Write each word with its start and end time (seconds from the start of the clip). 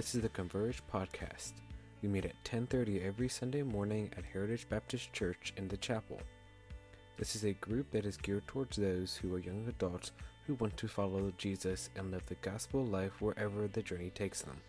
This 0.00 0.14
is 0.14 0.22
the 0.22 0.30
Converge 0.30 0.80
podcast. 0.90 1.52
We 2.00 2.08
meet 2.08 2.24
at 2.24 2.42
10:30 2.42 3.02
every 3.02 3.28
Sunday 3.28 3.62
morning 3.62 4.10
at 4.16 4.24
Heritage 4.24 4.66
Baptist 4.66 5.12
Church 5.12 5.52
in 5.58 5.68
the 5.68 5.76
chapel. 5.76 6.22
This 7.18 7.36
is 7.36 7.44
a 7.44 7.52
group 7.52 7.90
that 7.90 8.06
is 8.06 8.16
geared 8.16 8.46
towards 8.46 8.78
those 8.78 9.16
who 9.16 9.34
are 9.34 9.38
young 9.38 9.68
adults 9.68 10.12
who 10.46 10.54
want 10.54 10.78
to 10.78 10.88
follow 10.88 11.30
Jesus 11.36 11.90
and 11.96 12.10
live 12.10 12.24
the 12.24 12.36
gospel 12.36 12.82
life 12.82 13.20
wherever 13.20 13.68
the 13.68 13.82
journey 13.82 14.08
takes 14.08 14.40
them. 14.40 14.62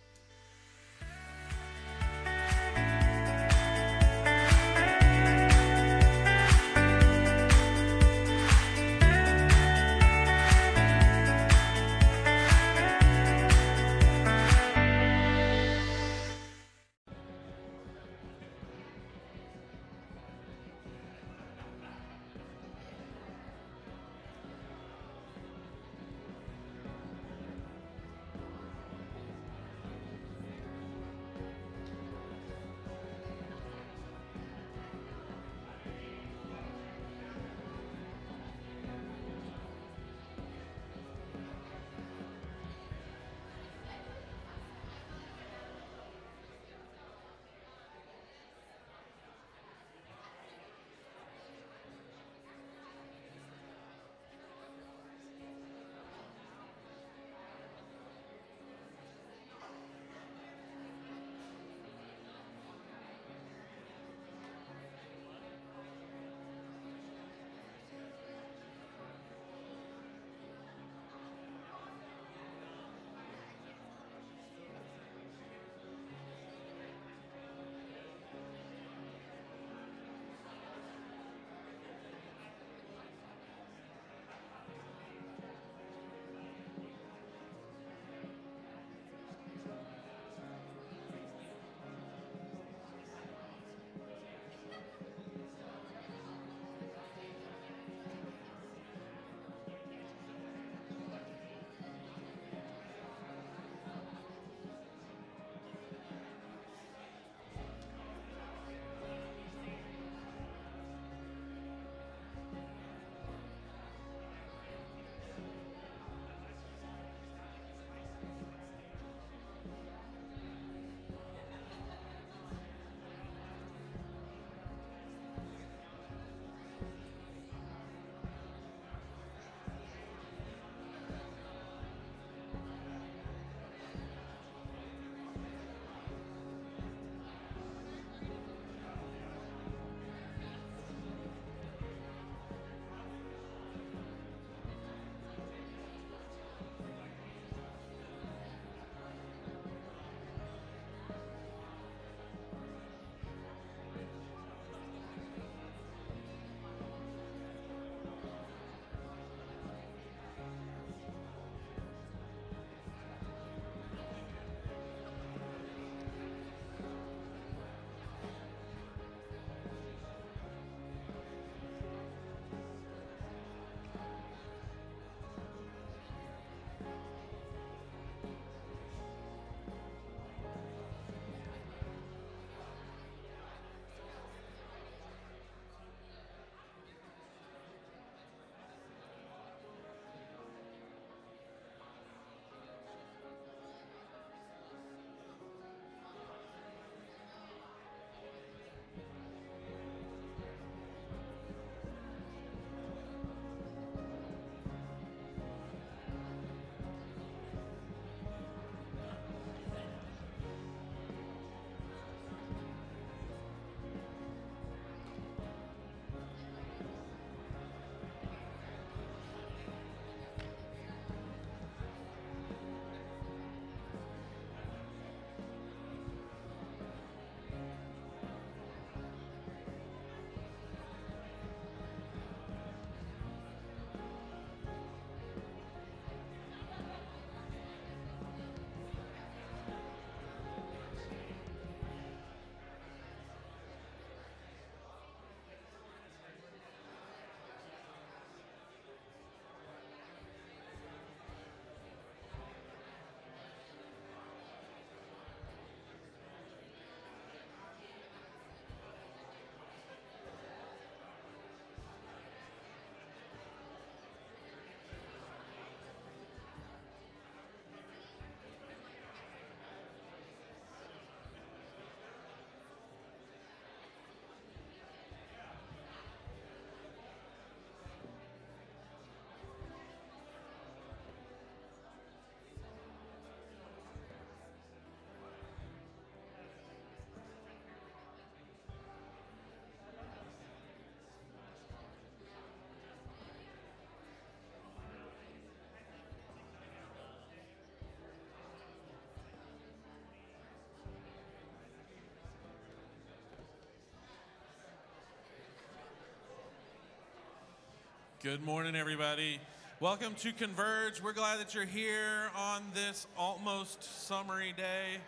Good 308.24 308.46
morning, 308.46 308.76
everybody. 308.76 309.40
Welcome 309.80 310.14
to 310.20 310.32
Converge. 310.32 311.02
We're 311.02 311.12
glad 311.12 311.40
that 311.40 311.56
you're 311.56 311.66
here 311.66 312.30
on 312.38 312.62
this 312.76 313.08
almost 313.18 314.06
summery 314.08 314.54
day. 314.56 315.00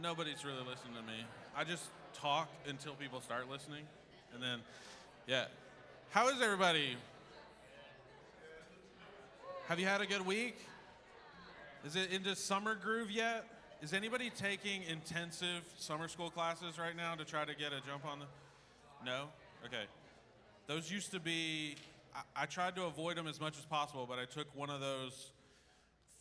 Nobody's 0.00 0.44
really 0.44 0.60
listening 0.60 0.94
to 0.94 1.02
me. 1.02 1.26
I 1.56 1.64
just 1.64 1.82
talk 2.14 2.48
until 2.68 2.92
people 2.92 3.20
start 3.20 3.50
listening. 3.50 3.82
And 4.32 4.40
then, 4.40 4.60
yeah. 5.26 5.46
How 6.10 6.28
is 6.28 6.40
everybody? 6.40 6.96
Have 9.66 9.80
you 9.80 9.86
had 9.86 10.00
a 10.00 10.06
good 10.06 10.24
week? 10.24 10.54
Is 11.84 11.96
it 11.96 12.12
into 12.12 12.36
summer 12.36 12.76
groove 12.76 13.10
yet? 13.10 13.46
Is 13.82 13.92
anybody 13.92 14.30
taking 14.30 14.84
intensive 14.84 15.64
summer 15.76 16.06
school 16.06 16.30
classes 16.30 16.78
right 16.78 16.96
now 16.96 17.16
to 17.16 17.24
try 17.24 17.44
to 17.44 17.54
get 17.56 17.72
a 17.72 17.80
jump 17.84 18.06
on 18.06 18.20
the? 18.20 18.26
No? 19.04 19.24
Okay. 19.66 19.86
Those 20.74 20.90
used 20.90 21.10
to 21.10 21.20
be, 21.20 21.76
I, 22.16 22.44
I 22.44 22.46
tried 22.46 22.76
to 22.76 22.84
avoid 22.84 23.18
them 23.18 23.26
as 23.26 23.38
much 23.38 23.58
as 23.58 23.64
possible, 23.66 24.06
but 24.08 24.18
I 24.18 24.24
took 24.24 24.46
one 24.56 24.70
of 24.70 24.80
those 24.80 25.32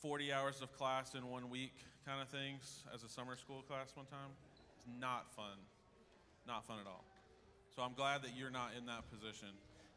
40 0.01 0.33
hours 0.33 0.61
of 0.61 0.75
class 0.77 1.15
in 1.15 1.25
one 1.29 1.49
week 1.49 1.71
kind 2.05 2.21
of 2.21 2.27
things 2.27 2.83
as 2.93 3.03
a 3.03 3.07
summer 3.07 3.37
school 3.37 3.61
class 3.61 3.93
one 3.95 4.07
time. 4.07 4.27
It's 4.51 4.99
not 4.99 5.33
fun. 5.37 5.55
Not 6.45 6.65
fun 6.65 6.79
at 6.81 6.85
all. 6.85 7.05
So 7.73 7.81
I'm 7.81 7.93
glad 7.93 8.23
that 8.23 8.31
you're 8.35 8.51
not 8.51 8.71
in 8.77 8.85
that 8.87 9.09
position. 9.09 9.47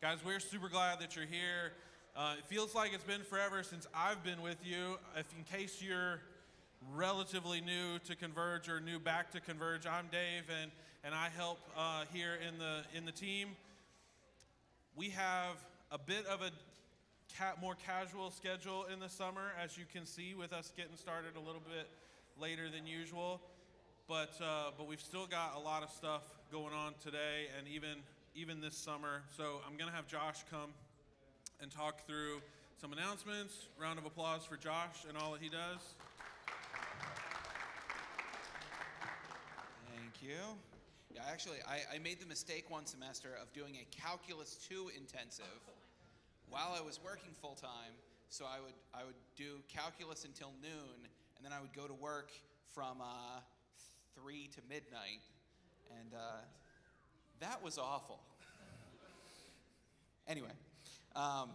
Guys, 0.00 0.18
we're 0.24 0.38
super 0.38 0.68
glad 0.68 1.00
that 1.00 1.16
you're 1.16 1.26
here. 1.26 1.72
Uh, 2.16 2.36
it 2.38 2.44
feels 2.44 2.76
like 2.76 2.94
it's 2.94 3.02
been 3.02 3.22
forever 3.22 3.64
since 3.64 3.88
I've 3.92 4.22
been 4.22 4.40
with 4.40 4.64
you. 4.64 4.98
If 5.16 5.26
in 5.36 5.42
case 5.42 5.82
you're 5.82 6.20
relatively 6.94 7.60
new 7.60 7.98
to 8.04 8.14
Converge 8.14 8.68
or 8.68 8.78
new 8.78 9.00
back 9.00 9.32
to 9.32 9.40
Converge, 9.40 9.84
I'm 9.84 10.06
Dave, 10.12 10.44
and, 10.62 10.70
and 11.02 11.12
I 11.12 11.28
help 11.36 11.58
uh, 11.76 12.04
here 12.12 12.38
in 12.46 12.56
the 12.60 12.82
in 12.96 13.04
the 13.04 13.10
team. 13.10 13.48
We 14.96 15.10
have 15.10 15.56
a 15.90 15.98
bit 15.98 16.24
of 16.26 16.40
a 16.40 16.50
ca- 17.36 17.54
more 17.60 17.74
casual 17.74 18.30
schedule 18.30 18.86
in 18.92 19.00
the 19.00 19.08
summer, 19.08 19.50
as 19.62 19.76
you 19.76 19.84
can 19.92 20.06
see, 20.06 20.34
with 20.34 20.52
us 20.52 20.72
getting 20.76 20.96
started 20.96 21.34
a 21.36 21.40
little 21.40 21.60
bit 21.60 21.88
later 22.40 22.70
than 22.70 22.86
usual. 22.86 23.40
But 24.06 24.30
uh, 24.40 24.70
but 24.78 24.86
we've 24.86 25.00
still 25.00 25.26
got 25.26 25.56
a 25.56 25.58
lot 25.58 25.82
of 25.82 25.90
stuff 25.90 26.22
going 26.52 26.72
on 26.72 26.92
today, 27.02 27.48
and 27.58 27.66
even 27.66 27.98
even 28.36 28.60
this 28.60 28.76
summer. 28.76 29.22
So 29.36 29.60
I'm 29.66 29.76
gonna 29.76 29.90
have 29.90 30.06
Josh 30.06 30.44
come 30.48 30.70
and 31.60 31.72
talk 31.72 32.06
through 32.06 32.40
some 32.80 32.92
announcements. 32.92 33.66
Round 33.80 33.98
of 33.98 34.04
applause 34.04 34.44
for 34.44 34.56
Josh 34.56 35.06
and 35.08 35.18
all 35.18 35.32
that 35.32 35.42
he 35.42 35.48
does. 35.48 35.80
Thank 39.90 40.22
you. 40.22 40.73
Yeah, 41.14 41.22
actually, 41.30 41.58
I, 41.68 41.94
I 41.94 41.98
made 42.00 42.18
the 42.20 42.26
mistake 42.26 42.68
one 42.68 42.86
semester 42.86 43.38
of 43.40 43.52
doing 43.52 43.76
a 43.76 43.86
Calculus 43.94 44.58
2 44.68 44.90
intensive 44.98 45.62
while 46.50 46.74
I 46.76 46.84
was 46.84 46.98
working 47.04 47.30
full 47.40 47.54
time. 47.54 47.94
So 48.30 48.44
I 48.46 48.58
would, 48.58 48.74
I 48.92 49.04
would 49.04 49.14
do 49.36 49.62
calculus 49.68 50.24
until 50.24 50.50
noon, 50.60 51.06
and 51.36 51.46
then 51.46 51.52
I 51.52 51.60
would 51.60 51.72
go 51.72 51.86
to 51.86 51.94
work 51.94 52.32
from 52.74 53.00
uh, 53.00 53.38
3 54.20 54.50
to 54.56 54.60
midnight. 54.68 55.22
And 56.00 56.14
uh, 56.14 56.42
that 57.38 57.62
was 57.62 57.78
awful. 57.78 58.18
anyway, 60.26 60.50
um, 61.14 61.50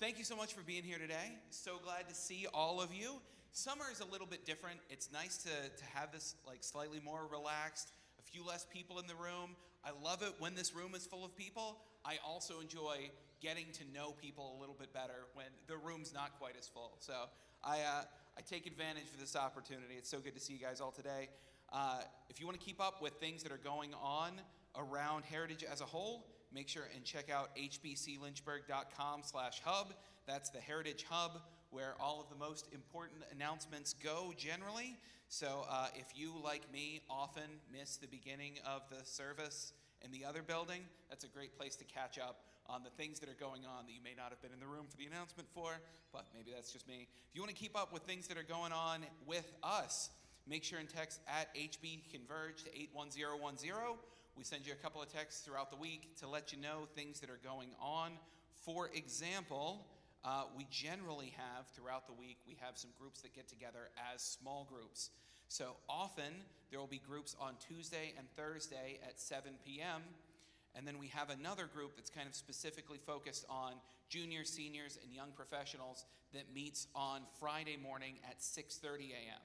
thank 0.00 0.16
you 0.16 0.24
so 0.24 0.36
much 0.36 0.54
for 0.54 0.62
being 0.62 0.84
here 0.84 0.98
today. 0.98 1.36
So 1.50 1.72
glad 1.84 2.08
to 2.08 2.14
see 2.14 2.46
all 2.54 2.80
of 2.80 2.94
you. 2.94 3.16
Summer 3.52 3.84
is 3.92 4.00
a 4.00 4.06
little 4.06 4.26
bit 4.26 4.46
different. 4.46 4.80
It's 4.88 5.12
nice 5.12 5.36
to, 5.42 5.50
to 5.50 5.84
have 5.92 6.12
this 6.12 6.34
like 6.46 6.64
slightly 6.64 7.00
more 7.04 7.26
relaxed, 7.30 7.92
a 8.22 8.30
few 8.30 8.44
less 8.44 8.66
people 8.72 8.98
in 8.98 9.06
the 9.06 9.14
room. 9.14 9.56
I 9.84 9.90
love 10.04 10.22
it 10.22 10.32
when 10.38 10.54
this 10.54 10.74
room 10.74 10.94
is 10.94 11.06
full 11.06 11.24
of 11.24 11.36
people. 11.36 11.78
I 12.04 12.18
also 12.26 12.60
enjoy 12.60 13.10
getting 13.40 13.66
to 13.72 13.84
know 13.92 14.12
people 14.12 14.54
a 14.56 14.60
little 14.60 14.76
bit 14.78 14.92
better 14.92 15.26
when 15.34 15.46
the 15.66 15.76
room's 15.76 16.14
not 16.14 16.38
quite 16.38 16.54
as 16.58 16.68
full. 16.68 16.96
So 17.00 17.14
I, 17.64 17.78
uh, 17.78 18.04
I 18.36 18.40
take 18.48 18.66
advantage 18.66 19.06
of 19.12 19.20
this 19.20 19.34
opportunity. 19.34 19.94
It's 19.98 20.08
so 20.08 20.20
good 20.20 20.34
to 20.34 20.40
see 20.40 20.52
you 20.52 20.60
guys 20.60 20.80
all 20.80 20.92
today. 20.92 21.28
Uh, 21.72 22.02
if 22.28 22.38
you 22.38 22.46
want 22.46 22.58
to 22.58 22.64
keep 22.64 22.80
up 22.80 23.02
with 23.02 23.14
things 23.14 23.42
that 23.42 23.50
are 23.50 23.60
going 23.62 23.94
on 24.00 24.32
around 24.76 25.24
Heritage 25.24 25.64
as 25.64 25.80
a 25.80 25.84
whole, 25.84 26.26
make 26.54 26.68
sure 26.68 26.84
and 26.94 27.04
check 27.04 27.30
out 27.30 27.56
hbclynchburg.com 27.56 29.22
slash 29.24 29.60
hub. 29.64 29.94
That's 30.26 30.50
the 30.50 30.60
Heritage 30.60 31.04
Hub 31.08 31.40
where 31.72 31.94
all 31.98 32.20
of 32.20 32.28
the 32.28 32.36
most 32.36 32.68
important 32.72 33.22
announcements 33.34 33.94
go 33.94 34.32
generally. 34.36 34.96
So 35.28 35.64
uh, 35.68 35.88
if 35.94 36.06
you, 36.14 36.32
like 36.44 36.70
me, 36.70 37.00
often 37.08 37.48
miss 37.72 37.96
the 37.96 38.06
beginning 38.06 38.58
of 38.66 38.82
the 38.90 39.04
service 39.04 39.72
in 40.04 40.12
the 40.12 40.24
other 40.24 40.42
building, 40.42 40.82
that's 41.08 41.24
a 41.24 41.28
great 41.28 41.56
place 41.56 41.74
to 41.76 41.84
catch 41.84 42.18
up 42.18 42.44
on 42.68 42.82
the 42.84 42.90
things 42.90 43.18
that 43.20 43.28
are 43.28 43.40
going 43.40 43.64
on 43.64 43.86
that 43.86 43.92
you 43.92 44.02
may 44.04 44.14
not 44.16 44.28
have 44.28 44.40
been 44.42 44.52
in 44.52 44.60
the 44.60 44.66
room 44.66 44.84
for 44.88 44.96
the 44.98 45.06
announcement 45.06 45.48
for, 45.54 45.72
but 46.12 46.26
maybe 46.34 46.52
that's 46.54 46.70
just 46.70 46.86
me. 46.86 47.08
If 47.28 47.34
you 47.34 47.40
want 47.40 47.50
to 47.50 47.60
keep 47.60 47.76
up 47.76 47.92
with 47.92 48.02
things 48.02 48.28
that 48.28 48.36
are 48.36 48.42
going 48.42 48.72
on 48.72 49.00
with 49.26 49.50
us, 49.62 50.10
make 50.46 50.64
sure 50.64 50.78
and 50.78 50.88
text 50.88 51.20
at 51.26 51.54
HB 51.54 52.12
Converge 52.12 52.64
to 52.64 52.70
81010. 52.70 53.96
We 54.36 54.44
send 54.44 54.66
you 54.66 54.72
a 54.72 54.82
couple 54.82 55.00
of 55.02 55.12
texts 55.12 55.42
throughout 55.42 55.70
the 55.70 55.76
week 55.76 56.16
to 56.20 56.28
let 56.28 56.52
you 56.52 56.60
know 56.60 56.86
things 56.94 57.20
that 57.20 57.30
are 57.30 57.40
going 57.42 57.68
on. 57.80 58.12
For 58.64 58.90
example, 58.94 59.86
uh, 60.24 60.44
we 60.56 60.66
generally 60.70 61.32
have 61.36 61.66
throughout 61.74 62.06
the 62.06 62.12
week, 62.12 62.38
we 62.46 62.56
have 62.60 62.78
some 62.78 62.90
groups 62.98 63.22
that 63.22 63.34
get 63.34 63.48
together 63.48 63.90
as 64.14 64.22
small 64.22 64.66
groups. 64.70 65.10
So 65.48 65.76
often 65.88 66.32
there 66.70 66.78
will 66.78 66.86
be 66.86 67.02
groups 67.04 67.36
on 67.40 67.54
Tuesday 67.68 68.14
and 68.16 68.26
Thursday 68.36 69.00
at 69.06 69.20
7 69.20 69.52
p.m. 69.66 70.02
And 70.74 70.86
then 70.86 70.98
we 70.98 71.08
have 71.08 71.28
another 71.28 71.66
group 71.66 71.96
that's 71.96 72.08
kind 72.08 72.28
of 72.28 72.34
specifically 72.34 72.98
focused 73.04 73.44
on 73.50 73.74
juniors, 74.08 74.48
seniors, 74.48 74.98
and 75.02 75.12
young 75.12 75.32
professionals 75.34 76.06
that 76.32 76.44
meets 76.54 76.86
on 76.94 77.22
Friday 77.38 77.76
morning 77.76 78.14
at 78.28 78.40
6:30 78.40 79.10
a.m. 79.10 79.42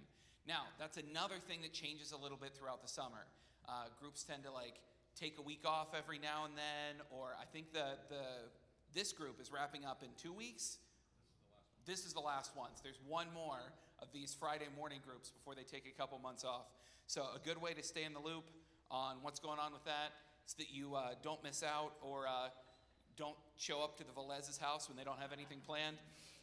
Now, 0.48 0.64
that's 0.80 0.98
another 0.98 1.36
thing 1.48 1.62
that 1.64 1.74
changes 1.74 2.14
a 2.14 2.18
little 2.18 2.38
bit 2.38 2.56
throughout 2.56 2.82
the 2.82 2.88
summer. 2.88 3.28
Uh, 3.68 3.88
groups 4.00 4.24
tend 4.24 4.44
to 4.44 4.52
like 4.52 4.76
take 5.20 5.38
a 5.40 5.42
week 5.42 5.66
off 5.66 5.88
every 5.98 6.20
now 6.20 6.46
and 6.46 6.54
then, 6.56 7.04
or 7.10 7.36
I 7.42 7.46
think 7.52 7.74
the 7.74 7.98
the 8.08 8.24
this 8.94 9.14
group 9.14 9.40
is 9.42 9.52
wrapping 9.52 9.86
up 9.86 10.04
in 10.04 10.10
two 10.22 10.34
weeks. 10.34 10.78
This 11.86 12.06
is 12.06 12.14
the 12.14 12.20
last 12.20 12.56
one. 12.56 12.70
So 12.76 12.82
there's 12.84 13.00
one 13.08 13.28
more 13.34 13.74
of 14.00 14.08
these 14.14 14.36
Friday 14.38 14.68
morning 14.78 15.00
groups 15.06 15.30
before 15.30 15.56
they 15.56 15.64
take 15.64 15.86
a 15.88 15.98
couple 15.98 16.20
months 16.20 16.44
off. 16.44 16.66
So 17.08 17.22
a 17.36 17.40
good 17.46 17.62
way 17.62 17.74
to 17.74 17.84
stay 17.84 18.04
in 18.04 18.14
the 18.14 18.20
loop 18.20 18.50
on 18.92 19.18
what's 19.22 19.40
going 19.40 19.60
on 19.60 19.74
with 19.74 19.86
that 19.86 20.14
so 20.46 20.56
that 20.60 20.68
you 20.72 20.96
uh, 20.96 21.12
don't 21.24 21.42
miss 21.44 21.64
out 21.64 21.94
or 22.02 22.28
uh, 22.28 22.50
don't 23.18 23.36
show 23.58 23.82
up 23.82 23.98
to 23.98 24.04
the 24.04 24.12
Velez's 24.12 24.58
house 24.58 24.88
when 24.88 24.98
they 24.98 25.04
don't 25.04 25.20
have 25.20 25.32
anything 25.32 25.60
planned 25.66 25.98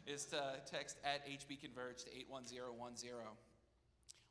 is 0.06 0.26
to 0.26 0.42
text 0.70 0.98
at 1.04 1.26
HB 1.26 1.60
Converge 1.60 2.04
to 2.04 2.16
81010. 2.16 3.12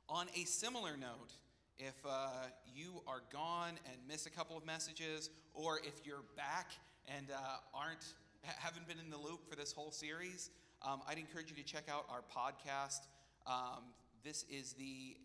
On 0.10 0.28
a 0.36 0.46
similar 0.46 0.98
note, 0.98 1.34
if 1.80 1.96
uh, 2.08 2.28
you 2.76 3.02
are 3.08 3.22
gone 3.32 3.74
and 3.86 3.96
miss 4.08 4.26
a 4.26 4.30
couple 4.30 4.56
of 4.58 4.66
messages, 4.66 5.30
or 5.54 5.80
if 5.80 6.06
you're 6.06 6.24
back 6.36 6.72
and 7.08 7.28
uh, 7.32 7.58
aren't 7.74 8.06
haven't 8.44 8.88
been 8.88 9.00
in 9.00 9.10
the 9.10 9.18
loop 9.18 9.50
for 9.50 9.56
this 9.56 9.72
whole 9.72 9.92
series, 9.92 10.50
um, 10.82 11.02
I'd 11.08 11.18
encourage 11.18 11.50
you 11.50 11.56
to 11.56 11.64
check 11.64 11.86
out 11.90 12.06
our 12.10 12.22
podcast. 12.22 13.08
Um, 13.48 13.84
this 14.24 14.46
is 14.50 14.74
the 14.74 15.16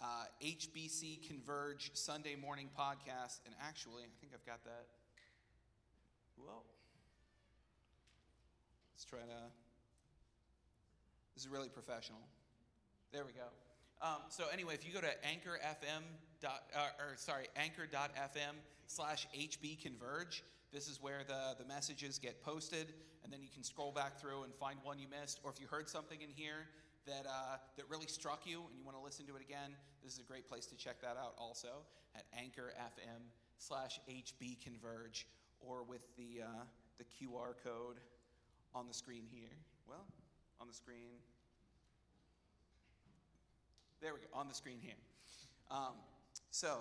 uh, 0.00 0.24
HBC 0.44 1.26
Converge 1.26 1.90
Sunday 1.94 2.36
morning 2.36 2.68
podcast, 2.78 3.40
and 3.46 3.54
actually, 3.62 4.02
I 4.02 4.12
think 4.20 4.32
I've 4.34 4.44
got 4.44 4.62
that. 4.64 4.86
Well, 6.36 6.64
let's 8.94 9.04
try 9.04 9.20
to. 9.20 9.50
This 11.34 11.44
is 11.44 11.48
really 11.48 11.68
professional. 11.68 12.20
There 13.12 13.24
we 13.24 13.32
go. 13.32 13.48
Um, 14.02 14.22
so 14.28 14.44
anyway, 14.52 14.74
if 14.74 14.86
you 14.86 14.92
go 14.92 15.00
to 15.00 15.26
Anchor 15.26 15.58
FM 15.64 16.02
dot, 16.40 16.64
uh, 16.74 17.02
or 17.02 17.16
sorry, 17.16 17.46
Anchor.fm 17.56 18.56
slash 18.86 19.26
HB 19.34 19.80
Converge, 19.82 20.42
this 20.76 20.88
is 20.88 21.00
where 21.00 21.22
the, 21.26 21.56
the 21.58 21.64
messages 21.64 22.18
get 22.18 22.42
posted, 22.42 22.92
and 23.24 23.32
then 23.32 23.40
you 23.40 23.48
can 23.48 23.62
scroll 23.62 23.92
back 23.92 24.20
through 24.20 24.42
and 24.42 24.52
find 24.54 24.78
one 24.82 24.98
you 24.98 25.06
missed. 25.08 25.40
Or 25.42 25.50
if 25.50 25.58
you 25.58 25.66
heard 25.66 25.88
something 25.88 26.20
in 26.20 26.28
here 26.28 26.68
that, 27.06 27.24
uh, 27.26 27.56
that 27.78 27.86
really 27.88 28.06
struck 28.06 28.42
you 28.44 28.60
and 28.68 28.76
you 28.76 28.84
want 28.84 28.94
to 28.94 29.02
listen 29.02 29.24
to 29.24 29.36
it 29.36 29.40
again, 29.40 29.72
this 30.04 30.12
is 30.12 30.18
a 30.18 30.22
great 30.22 30.46
place 30.46 30.66
to 30.66 30.76
check 30.76 31.00
that 31.00 31.16
out 31.16 31.32
also 31.38 31.68
at 32.14 32.24
Anchor 32.38 32.74
FM 32.78 33.22
slash 33.56 33.98
HB 34.06 34.62
Converge 34.62 35.26
or 35.60 35.82
with 35.82 36.14
the, 36.18 36.42
uh, 36.44 36.64
the 36.98 37.04
QR 37.04 37.54
code 37.64 37.96
on 38.74 38.86
the 38.86 38.92
screen 38.92 39.24
here. 39.32 39.56
Well, 39.88 40.04
on 40.60 40.68
the 40.68 40.74
screen. 40.74 41.16
There 44.02 44.12
we 44.12 44.20
go, 44.20 44.26
on 44.34 44.46
the 44.46 44.54
screen 44.54 44.78
here. 44.82 44.92
Um, 45.70 45.94
so, 46.50 46.80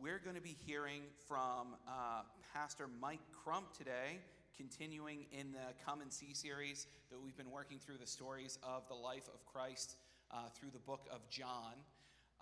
we're 0.00 0.18
going 0.18 0.36
to 0.36 0.42
be 0.42 0.56
hearing 0.66 1.02
from 1.28 1.74
uh, 1.88 2.22
Pastor 2.54 2.88
Mike 3.00 3.20
Crump 3.32 3.76
today, 3.76 4.18
continuing 4.56 5.26
in 5.32 5.52
the 5.52 5.74
Come 5.84 6.00
and 6.00 6.12
See 6.12 6.32
series 6.32 6.86
that 7.10 7.20
we've 7.20 7.36
been 7.36 7.50
working 7.50 7.78
through 7.78 7.98
the 8.00 8.06
stories 8.06 8.58
of 8.62 8.86
the 8.88 8.94
life 8.94 9.28
of 9.28 9.44
Christ 9.46 9.96
uh, 10.30 10.48
through 10.54 10.70
the 10.72 10.78
book 10.80 11.06
of 11.12 11.28
John. 11.28 11.74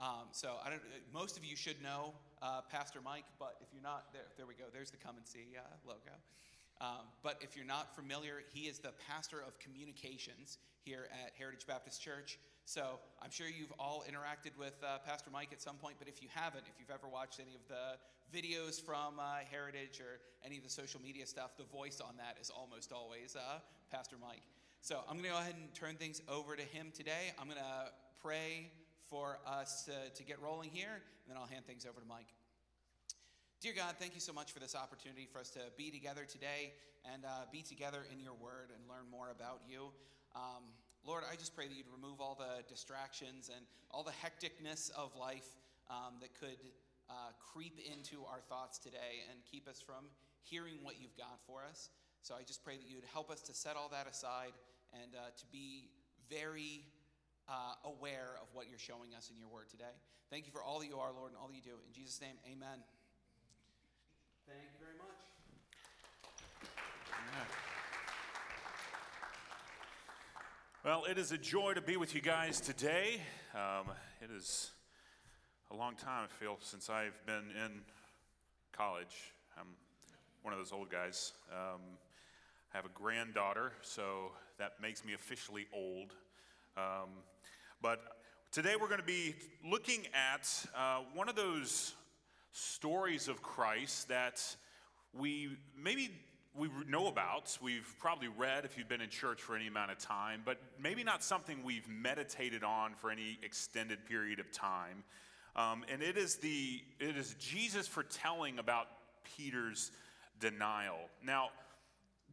Um, 0.01 0.29
so 0.33 0.57
I 0.65 0.71
don't, 0.71 0.83
most 1.13 1.37
of 1.37 1.45
you 1.45 1.57
should 1.57 1.83
know 1.83 2.15
uh, 2.41 2.61
Pastor 2.71 3.01
Mike, 3.05 3.25
but 3.39 3.57
if 3.61 3.69
you're 3.73 3.83
not, 3.83 4.13
there, 4.13 4.23
there 4.37 4.47
we 4.47 4.55
go. 4.55 4.65
There's 4.73 4.91
the 4.91 4.99
Come 4.99 5.17
and 5.17 5.27
See 5.27 5.57
uh, 5.57 5.63
logo. 5.87 6.17
Um, 6.81 7.07
but 7.23 7.39
if 7.41 7.57
you're 7.57 7.67
not 7.67 7.95
familiar, 7.95 8.43
he 8.53 8.63
is 8.63 8.79
the 8.79 8.93
pastor 9.09 9.41
of 9.47 9.59
communications 9.59 10.59
here 10.85 11.09
at 11.25 11.33
Heritage 11.39 11.67
Baptist 11.67 12.03
Church. 12.03 12.39
So 12.65 13.01
I'm 13.21 13.31
sure 13.31 13.47
you've 13.47 13.73
all 13.79 14.05
interacted 14.09 14.57
with 14.59 14.75
uh, 14.83 14.99
Pastor 15.05 15.31
Mike 15.31 15.49
at 15.53 15.61
some 15.61 15.77
point, 15.77 15.97
but 15.99 16.09
if 16.09 16.23
you 16.23 16.29
haven't, 16.33 16.65
if 16.69 16.79
you've 16.79 16.91
ever 16.91 17.09
watched 17.09 17.41
any 17.41 17.55
of 17.55 17.61
the 17.69 17.99
videos 18.33 18.81
from 18.81 19.19
uh, 19.19 19.39
Heritage 19.51 20.01
or 20.01 20.21
any 20.45 20.57
of 20.57 20.65
the 20.65 20.71
social 20.71 21.01
media 21.01 21.27
stuff, 21.27 21.57
the 21.57 21.65
voice 21.65 22.01
on 22.01 22.17
that 22.17 22.39
is 22.41 22.51
almost 22.51 22.93
always 22.93 23.37
uh, 23.37 23.59
Pastor 23.91 24.17
Mike. 24.21 24.43
So 24.81 25.01
I'm 25.09 25.17
going 25.17 25.25
to 25.25 25.31
go 25.31 25.39
ahead 25.39 25.55
and 25.59 25.73
turn 25.75 25.97
things 25.97 26.23
over 26.29 26.57
to 26.57 26.63
him 26.63 26.93
today. 26.95 27.35
I'm 27.39 27.47
going 27.47 27.59
to 27.59 27.93
pray 28.23 28.71
for 29.09 29.39
us 29.47 29.89
to 30.15 30.25
get 30.25 30.41
rolling 30.41 30.71
here, 30.73 30.95
and 30.95 31.29
then 31.29 31.37
I'll 31.37 31.47
hand 31.47 31.67
things 31.67 31.85
over 31.85 32.01
to 32.01 32.07
Mike. 32.07 32.27
Dear 33.61 33.75
God, 33.77 33.95
thank 34.01 34.15
you 34.15 34.21
so 34.21 34.33
much 34.33 34.51
for 34.51 34.59
this 34.59 34.75
opportunity 34.75 35.29
for 35.31 35.39
us 35.39 35.51
to 35.51 35.61
be 35.77 35.93
together 35.93 36.25
today 36.25 36.73
and 37.13 37.25
uh, 37.25 37.47
be 37.53 37.63
together 37.63 38.03
in 38.11 38.19
your 38.19 38.35
word 38.35 38.75
and 38.75 38.83
learn 38.91 39.07
more 39.09 39.31
about 39.31 39.61
you. 39.71 39.95
Um, 40.35 40.65
Lord, 41.05 41.25
I 41.31 41.35
just 41.35 41.57
pray 41.57 41.67
that 41.67 41.75
you'd 41.75 41.91
remove 41.91 42.21
all 42.21 42.39
the 42.39 42.63
distractions 42.69 43.51
and 43.55 43.67
all 43.91 44.05
the 44.05 44.15
hecticness 44.23 44.91
of 44.95 45.11
life 45.19 45.59
um, 45.91 46.15
that 46.21 46.31
could 46.39 46.63
uh, 47.11 47.35
creep 47.53 47.81
into 47.83 48.23
our 48.25 48.41
thoughts 48.49 48.79
today 48.79 49.27
and 49.29 49.41
keep 49.51 49.67
us 49.69 49.81
from 49.81 50.07
hearing 50.43 50.79
what 50.83 51.01
you've 51.01 51.17
got 51.17 51.41
for 51.47 51.63
us. 51.69 51.91
So 52.23 52.35
I 52.39 52.43
just 52.43 52.63
pray 52.65 52.77
that 52.77 52.89
you'd 52.89 53.05
help 53.13 53.31
us 53.31 53.43
to 53.43 53.55
set 53.55 53.75
all 53.77 53.89
that 53.91 54.07
aside 54.07 54.53
and 55.03 55.15
uh, 55.17 55.31
to 55.37 55.47
be 55.51 55.91
very 56.31 56.87
uh, 57.49 57.75
aware 57.85 58.39
of 58.41 58.47
what 58.53 58.69
you're 58.71 58.79
showing 58.79 59.15
us 59.17 59.29
in 59.29 59.37
your 59.37 59.49
word 59.49 59.69
today. 59.71 59.99
Thank 60.31 60.47
you 60.47 60.53
for 60.53 60.63
all 60.63 60.79
that 60.79 60.87
you 60.87 60.99
are, 60.99 61.13
Lord, 61.13 61.33
and 61.33 61.39
all 61.41 61.49
that 61.49 61.57
you 61.57 61.63
do. 61.63 61.77
In 61.87 61.93
Jesus' 61.93 62.21
name, 62.21 62.39
amen. 62.47 62.79
Thank 64.47 64.71
you 64.71 64.79
very 64.79 64.97
much. 64.99 65.33
Well, 70.85 71.05
it 71.09 71.17
is 71.17 71.31
a 71.31 71.39
joy 71.39 71.75
to 71.75 71.81
be 71.81 71.97
with 71.97 72.13
you 72.13 72.21
guys 72.21 72.61
today. 72.61 73.21
Um, 73.55 73.87
it 74.21 74.33
is 74.37 74.73
a 75.71 75.77
long 75.77 75.95
time, 75.95 76.25
I 76.25 76.41
feel, 76.41 76.57
since 76.61 76.91
I've 76.91 77.15
been 77.25 77.53
in 77.65 77.83
college. 78.73 79.31
I'm 79.57 79.69
one 80.43 80.53
of 80.53 80.59
those 80.59 80.73
old 80.73 80.91
guys. 80.91 81.35
Um, 81.53 81.79
I 82.75 82.79
have 82.79 82.85
a 82.85 82.89
granddaughter, 82.89 83.71
so 83.83 84.33
that 84.59 84.73
makes 84.83 85.05
me 85.05 85.13
officially 85.13 85.69
old. 85.73 86.15
Um, 86.77 87.11
but 87.81 88.01
today 88.51 88.75
we're 88.75 88.89
going 88.89 88.99
to 88.99 89.07
be 89.07 89.37
looking 89.65 90.09
at 90.15 90.49
uh, 90.77 91.03
one 91.15 91.29
of 91.29 91.37
those 91.37 91.95
stories 92.51 93.29
of 93.29 93.41
Christ 93.41 94.09
that 94.09 94.45
we 95.13 95.51
maybe 95.81 96.11
we 96.55 96.69
know 96.87 97.07
about, 97.07 97.57
we've 97.63 97.95
probably 97.99 98.29
read 98.29 98.65
if 98.65 98.77
you've 98.77 98.89
been 98.89 99.01
in 99.01 99.09
church 99.09 99.41
for 99.41 99.57
any 99.57 99.69
amount 99.69 99.91
of 99.91 99.99
time, 99.99 100.43
but 100.45 100.59
maybe 100.79 101.03
not 101.03 101.23
something 101.23 101.63
we've 101.65 101.89
meditated 101.89 102.63
on 102.63 102.95
for 102.95 103.11
any 103.11 103.39
extended 103.43 104.05
period 104.05 104.39
of 104.39 104.53
time. 104.53 105.05
Um, 105.57 105.85
and 105.91 106.03
it 106.03 106.17
is 106.17 106.37
the 106.37 106.83
it 106.99 107.17
is 107.17 107.35
Jesus 107.39 107.87
foretelling 107.87 108.59
about 108.59 108.87
Peter's 109.37 109.93
denial. 110.41 110.99
Now, 111.25 111.51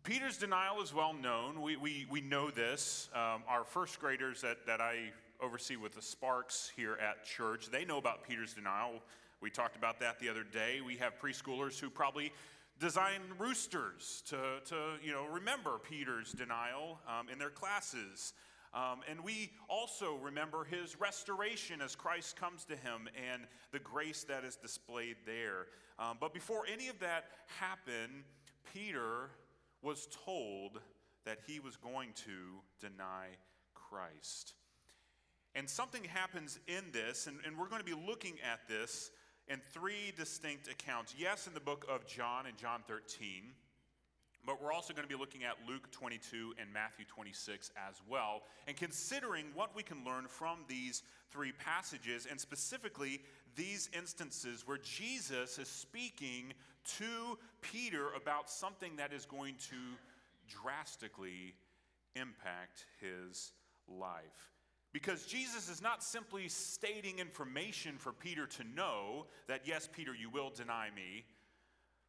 Peter's 0.03 0.37
denial 0.37 0.81
is 0.81 0.93
well 0.93 1.13
known. 1.13 1.61
We, 1.61 1.75
we, 1.75 2.05
we 2.09 2.21
know 2.21 2.49
this. 2.49 3.09
Um, 3.13 3.43
our 3.47 3.63
first 3.63 3.99
graders 3.99 4.41
that, 4.41 4.65
that 4.65 4.79
I 4.79 5.11
oversee 5.41 5.75
with 5.75 5.93
the 5.93 6.01
Sparks 6.01 6.71
here 6.75 6.97
at 7.01 7.25
church, 7.25 7.69
they 7.69 7.83
know 7.83 7.97
about 7.97 8.23
Peter's 8.27 8.53
denial. 8.53 9.01
We 9.41 9.49
talked 9.49 9.75
about 9.75 9.99
that 9.99 10.19
the 10.19 10.29
other 10.29 10.43
day. 10.43 10.79
We 10.85 10.95
have 10.97 11.19
preschoolers 11.19 11.79
who 11.79 11.89
probably 11.89 12.31
design 12.79 13.21
roosters 13.37 14.23
to, 14.27 14.37
to 14.65 14.75
you 15.03 15.11
know, 15.11 15.25
remember 15.25 15.79
Peter's 15.79 16.31
denial 16.31 16.99
um, 17.07 17.27
in 17.29 17.37
their 17.37 17.49
classes. 17.49 18.33
Um, 18.73 19.01
and 19.09 19.23
we 19.23 19.51
also 19.67 20.15
remember 20.21 20.63
his 20.63 20.99
restoration 20.99 21.81
as 21.81 21.95
Christ 21.95 22.35
comes 22.35 22.65
to 22.65 22.75
him 22.75 23.09
and 23.31 23.43
the 23.71 23.79
grace 23.79 24.23
that 24.25 24.45
is 24.45 24.55
displayed 24.55 25.17
there. 25.25 25.67
Um, 25.97 26.17
but 26.19 26.33
before 26.33 26.63
any 26.71 26.87
of 26.87 26.99
that 26.99 27.25
happened, 27.59 28.23
Peter 28.73 29.31
was 29.81 30.07
told 30.25 30.79
that 31.25 31.39
he 31.47 31.59
was 31.59 31.75
going 31.75 32.09
to 32.15 32.61
deny 32.79 33.27
Christ. 33.73 34.53
And 35.55 35.69
something 35.69 36.03
happens 36.03 36.59
in 36.67 36.91
this, 36.93 37.27
and, 37.27 37.37
and 37.45 37.57
we're 37.57 37.69
going 37.69 37.81
to 37.81 37.85
be 37.85 37.99
looking 38.07 38.35
at 38.49 38.67
this 38.67 39.11
in 39.49 39.59
three 39.71 40.13
distinct 40.15 40.69
accounts. 40.69 41.15
Yes, 41.17 41.47
in 41.47 41.53
the 41.53 41.59
book 41.59 41.85
of 41.89 42.05
John 42.05 42.45
and 42.45 42.57
John 42.57 42.81
13, 42.87 43.51
but 44.45 44.61
we're 44.61 44.71
also 44.71 44.93
going 44.93 45.07
to 45.07 45.13
be 45.13 45.19
looking 45.19 45.43
at 45.43 45.55
Luke 45.67 45.91
22 45.91 46.53
and 46.59 46.71
Matthew 46.71 47.05
26 47.05 47.71
as 47.89 47.95
well, 48.07 48.43
and 48.67 48.77
considering 48.77 49.45
what 49.53 49.75
we 49.75 49.83
can 49.83 50.05
learn 50.05 50.27
from 50.27 50.59
these 50.67 51.03
three 51.31 51.51
passages, 51.51 52.27
and 52.29 52.39
specifically 52.39 53.21
these 53.55 53.89
instances 53.97 54.63
where 54.65 54.77
Jesus 54.77 55.57
is 55.57 55.67
speaking 55.67 56.53
to 56.97 57.37
Peter 57.61 58.09
about 58.15 58.49
something 58.49 58.95
that 58.97 59.13
is 59.13 59.25
going 59.25 59.55
to 59.69 59.75
drastically 60.47 61.53
impact 62.15 62.85
his 63.01 63.51
life. 63.87 64.53
Because 64.91 65.25
Jesus 65.25 65.69
is 65.69 65.81
not 65.81 66.03
simply 66.03 66.47
stating 66.47 67.19
information 67.19 67.95
for 67.97 68.11
Peter 68.11 68.47
to 68.47 68.63
know 68.75 69.27
that, 69.47 69.61
yes, 69.65 69.87
Peter, 69.91 70.15
you 70.15 70.29
will 70.29 70.49
deny 70.49 70.89
me, 70.95 71.25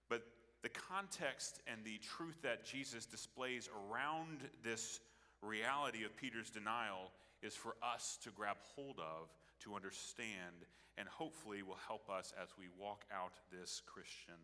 but 0.08 0.22
the 0.62 0.70
context 0.70 1.60
and 1.66 1.84
the 1.84 1.98
truth 1.98 2.40
that 2.42 2.64
Jesus 2.64 3.04
displays 3.04 3.68
around 3.90 4.38
this 4.62 5.00
reality 5.42 6.04
of 6.04 6.16
Peter's 6.16 6.50
denial 6.50 7.12
is 7.42 7.54
for 7.54 7.76
us 7.82 8.18
to 8.24 8.30
grab 8.30 8.56
hold 8.74 8.98
of, 8.98 9.28
to 9.60 9.74
understand, 9.74 10.64
and 10.96 11.06
hopefully 11.06 11.62
will 11.62 11.78
help 11.86 12.08
us 12.08 12.32
as 12.42 12.48
we 12.58 12.66
walk 12.78 13.04
out 13.14 13.32
this 13.52 13.82
Christian 13.86 14.40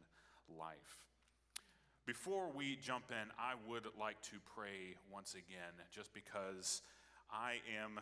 life. 0.58 1.06
Before 2.06 2.50
we 2.54 2.76
jump 2.76 3.10
in, 3.10 3.30
I 3.38 3.54
would 3.68 3.86
like 3.98 4.20
to 4.22 4.36
pray 4.54 4.94
once 5.10 5.34
again, 5.34 5.72
just 5.90 6.14
because 6.14 6.82
I 7.30 7.56
am 7.82 7.98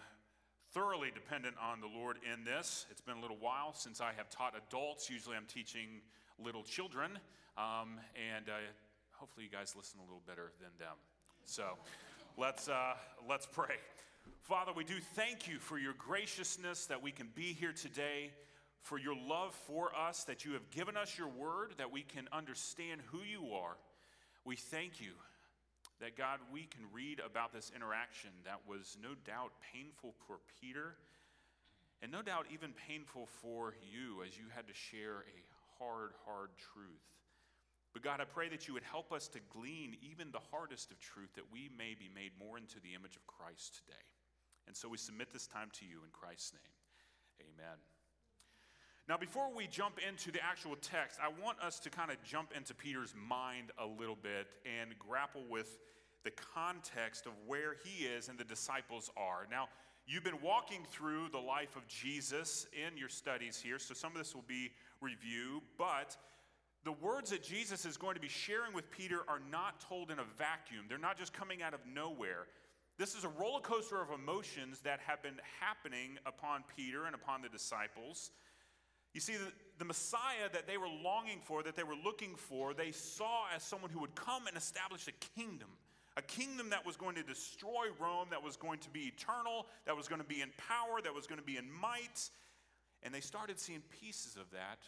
thoroughly 0.74 1.12
dependent 1.14 1.54
on 1.62 1.80
the 1.80 1.86
Lord 1.86 2.16
in 2.32 2.44
this. 2.44 2.84
It's 2.90 3.00
been 3.00 3.16
a 3.16 3.20
little 3.20 3.36
while 3.38 3.72
since 3.72 4.00
I 4.00 4.10
have 4.16 4.28
taught 4.28 4.54
adults. 4.56 5.08
Usually 5.08 5.36
I'm 5.36 5.46
teaching 5.46 6.02
little 6.44 6.64
children, 6.64 7.12
um, 7.56 8.00
and 8.34 8.48
uh, 8.48 8.54
hopefully 9.12 9.46
you 9.46 9.56
guys 9.56 9.74
listen 9.76 10.00
a 10.00 10.02
little 10.02 10.22
better 10.26 10.50
than 10.60 10.70
them. 10.80 10.96
So 11.44 11.62
let's, 12.36 12.68
uh, 12.68 12.94
let's 13.28 13.46
pray. 13.46 13.76
Father, 14.42 14.72
we 14.74 14.82
do 14.82 14.96
thank 15.14 15.46
you 15.46 15.60
for 15.60 15.78
your 15.78 15.94
graciousness 15.96 16.86
that 16.86 17.00
we 17.00 17.12
can 17.12 17.28
be 17.36 17.52
here 17.52 17.72
today, 17.72 18.32
for 18.80 18.98
your 18.98 19.14
love 19.14 19.54
for 19.68 19.94
us, 19.94 20.24
that 20.24 20.44
you 20.44 20.54
have 20.54 20.68
given 20.72 20.96
us 20.96 21.16
your 21.16 21.28
word, 21.28 21.74
that 21.78 21.92
we 21.92 22.02
can 22.02 22.26
understand 22.32 23.00
who 23.12 23.20
you 23.20 23.54
are. 23.54 23.76
We 24.44 24.56
thank 24.56 25.00
you 25.00 25.12
that 26.00 26.16
God, 26.16 26.40
we 26.52 26.66
can 26.66 26.84
read 26.92 27.20
about 27.20 27.52
this 27.52 27.70
interaction 27.74 28.30
that 28.44 28.60
was 28.66 28.98
no 29.02 29.14
doubt 29.24 29.52
painful 29.72 30.14
for 30.26 30.38
Peter, 30.60 30.96
and 32.02 32.10
no 32.10 32.22
doubt 32.22 32.46
even 32.52 32.72
painful 32.88 33.26
for 33.40 33.74
you 33.80 34.22
as 34.26 34.36
you 34.36 34.44
had 34.54 34.66
to 34.66 34.74
share 34.74 35.24
a 35.30 35.38
hard, 35.78 36.12
hard 36.26 36.50
truth. 36.58 37.06
But 37.92 38.02
God, 38.02 38.20
I 38.20 38.24
pray 38.24 38.48
that 38.48 38.66
you 38.66 38.74
would 38.74 38.82
help 38.82 39.12
us 39.12 39.28
to 39.28 39.38
glean 39.54 39.96
even 40.02 40.32
the 40.32 40.42
hardest 40.50 40.90
of 40.90 40.98
truth 40.98 41.30
that 41.36 41.52
we 41.52 41.70
may 41.78 41.94
be 41.94 42.10
made 42.12 42.32
more 42.38 42.58
into 42.58 42.80
the 42.80 42.94
image 42.94 43.14
of 43.14 43.24
Christ 43.26 43.76
today. 43.76 44.04
And 44.66 44.76
so 44.76 44.88
we 44.88 44.98
submit 44.98 45.32
this 45.32 45.46
time 45.46 45.68
to 45.78 45.84
you 45.84 46.02
in 46.02 46.10
Christ's 46.10 46.54
name. 46.54 47.46
Amen. 47.54 47.78
Now, 49.06 49.18
before 49.18 49.50
we 49.54 49.66
jump 49.66 49.98
into 50.08 50.32
the 50.32 50.42
actual 50.42 50.76
text, 50.76 51.20
I 51.22 51.28
want 51.42 51.60
us 51.60 51.78
to 51.80 51.90
kind 51.90 52.10
of 52.10 52.16
jump 52.22 52.52
into 52.56 52.74
Peter's 52.74 53.14
mind 53.14 53.70
a 53.78 53.84
little 53.84 54.16
bit 54.16 54.46
and 54.64 54.98
grapple 54.98 55.42
with 55.50 55.78
the 56.24 56.30
context 56.30 57.26
of 57.26 57.32
where 57.46 57.76
he 57.84 58.06
is 58.06 58.30
and 58.30 58.38
the 58.38 58.44
disciples 58.44 59.10
are. 59.14 59.46
Now, 59.50 59.68
you've 60.06 60.24
been 60.24 60.40
walking 60.40 60.86
through 60.90 61.28
the 61.32 61.38
life 61.38 61.76
of 61.76 61.86
Jesus 61.86 62.66
in 62.72 62.96
your 62.96 63.10
studies 63.10 63.60
here, 63.60 63.78
so 63.78 63.92
some 63.92 64.12
of 64.12 64.16
this 64.16 64.34
will 64.34 64.44
be 64.48 64.70
review, 65.02 65.62
but 65.76 66.16
the 66.84 66.92
words 66.92 67.28
that 67.28 67.42
Jesus 67.42 67.84
is 67.84 67.98
going 67.98 68.14
to 68.14 68.22
be 68.22 68.28
sharing 68.28 68.72
with 68.72 68.90
Peter 68.90 69.20
are 69.28 69.40
not 69.52 69.82
told 69.82 70.10
in 70.10 70.18
a 70.18 70.24
vacuum. 70.38 70.86
They're 70.88 70.96
not 70.96 71.18
just 71.18 71.34
coming 71.34 71.62
out 71.62 71.74
of 71.74 71.80
nowhere. 71.86 72.46
This 72.96 73.14
is 73.14 73.24
a 73.24 73.28
roller 73.28 73.60
coaster 73.60 74.00
of 74.00 74.18
emotions 74.18 74.80
that 74.80 75.00
have 75.00 75.22
been 75.22 75.40
happening 75.60 76.16
upon 76.24 76.64
Peter 76.74 77.04
and 77.04 77.14
upon 77.14 77.42
the 77.42 77.50
disciples. 77.50 78.30
You 79.14 79.20
see, 79.20 79.34
the, 79.34 79.52
the, 79.78 79.84
Messiah 79.84 80.50
that 80.52 80.66
they 80.66 80.76
were 80.76 80.88
longing 80.88 81.38
for, 81.42 81.62
that 81.62 81.76
they 81.76 81.84
were 81.84 81.96
looking 82.04 82.34
for, 82.34 82.74
they 82.74 82.90
saw 82.90 83.44
as 83.54 83.62
someone 83.62 83.90
who 83.90 84.00
would 84.00 84.14
come 84.16 84.46
and 84.48 84.56
establish 84.56 85.06
a 85.08 85.40
kingdom. 85.40 85.68
A 86.16 86.22
kingdom 86.22 86.70
that 86.70 86.84
was 86.84 86.96
going 86.96 87.14
to 87.16 87.22
destroy 87.22 87.86
Rome, 87.98 88.28
that 88.30 88.42
was 88.42 88.56
going 88.56 88.80
to 88.80 88.90
be 88.90 89.00
eternal, 89.02 89.66
that 89.86 89.96
was 89.96 90.08
going 90.08 90.20
to 90.20 90.26
be 90.26 90.42
in 90.42 90.50
power, 90.56 91.00
that 91.02 91.14
was 91.14 91.26
going 91.26 91.40
to 91.40 91.46
be 91.46 91.56
in 91.56 91.72
might. 91.80 92.28
And 93.02 93.14
they 93.14 93.20
started 93.20 93.58
seeing 93.58 93.82
pieces 94.00 94.36
of 94.36 94.50
that 94.50 94.78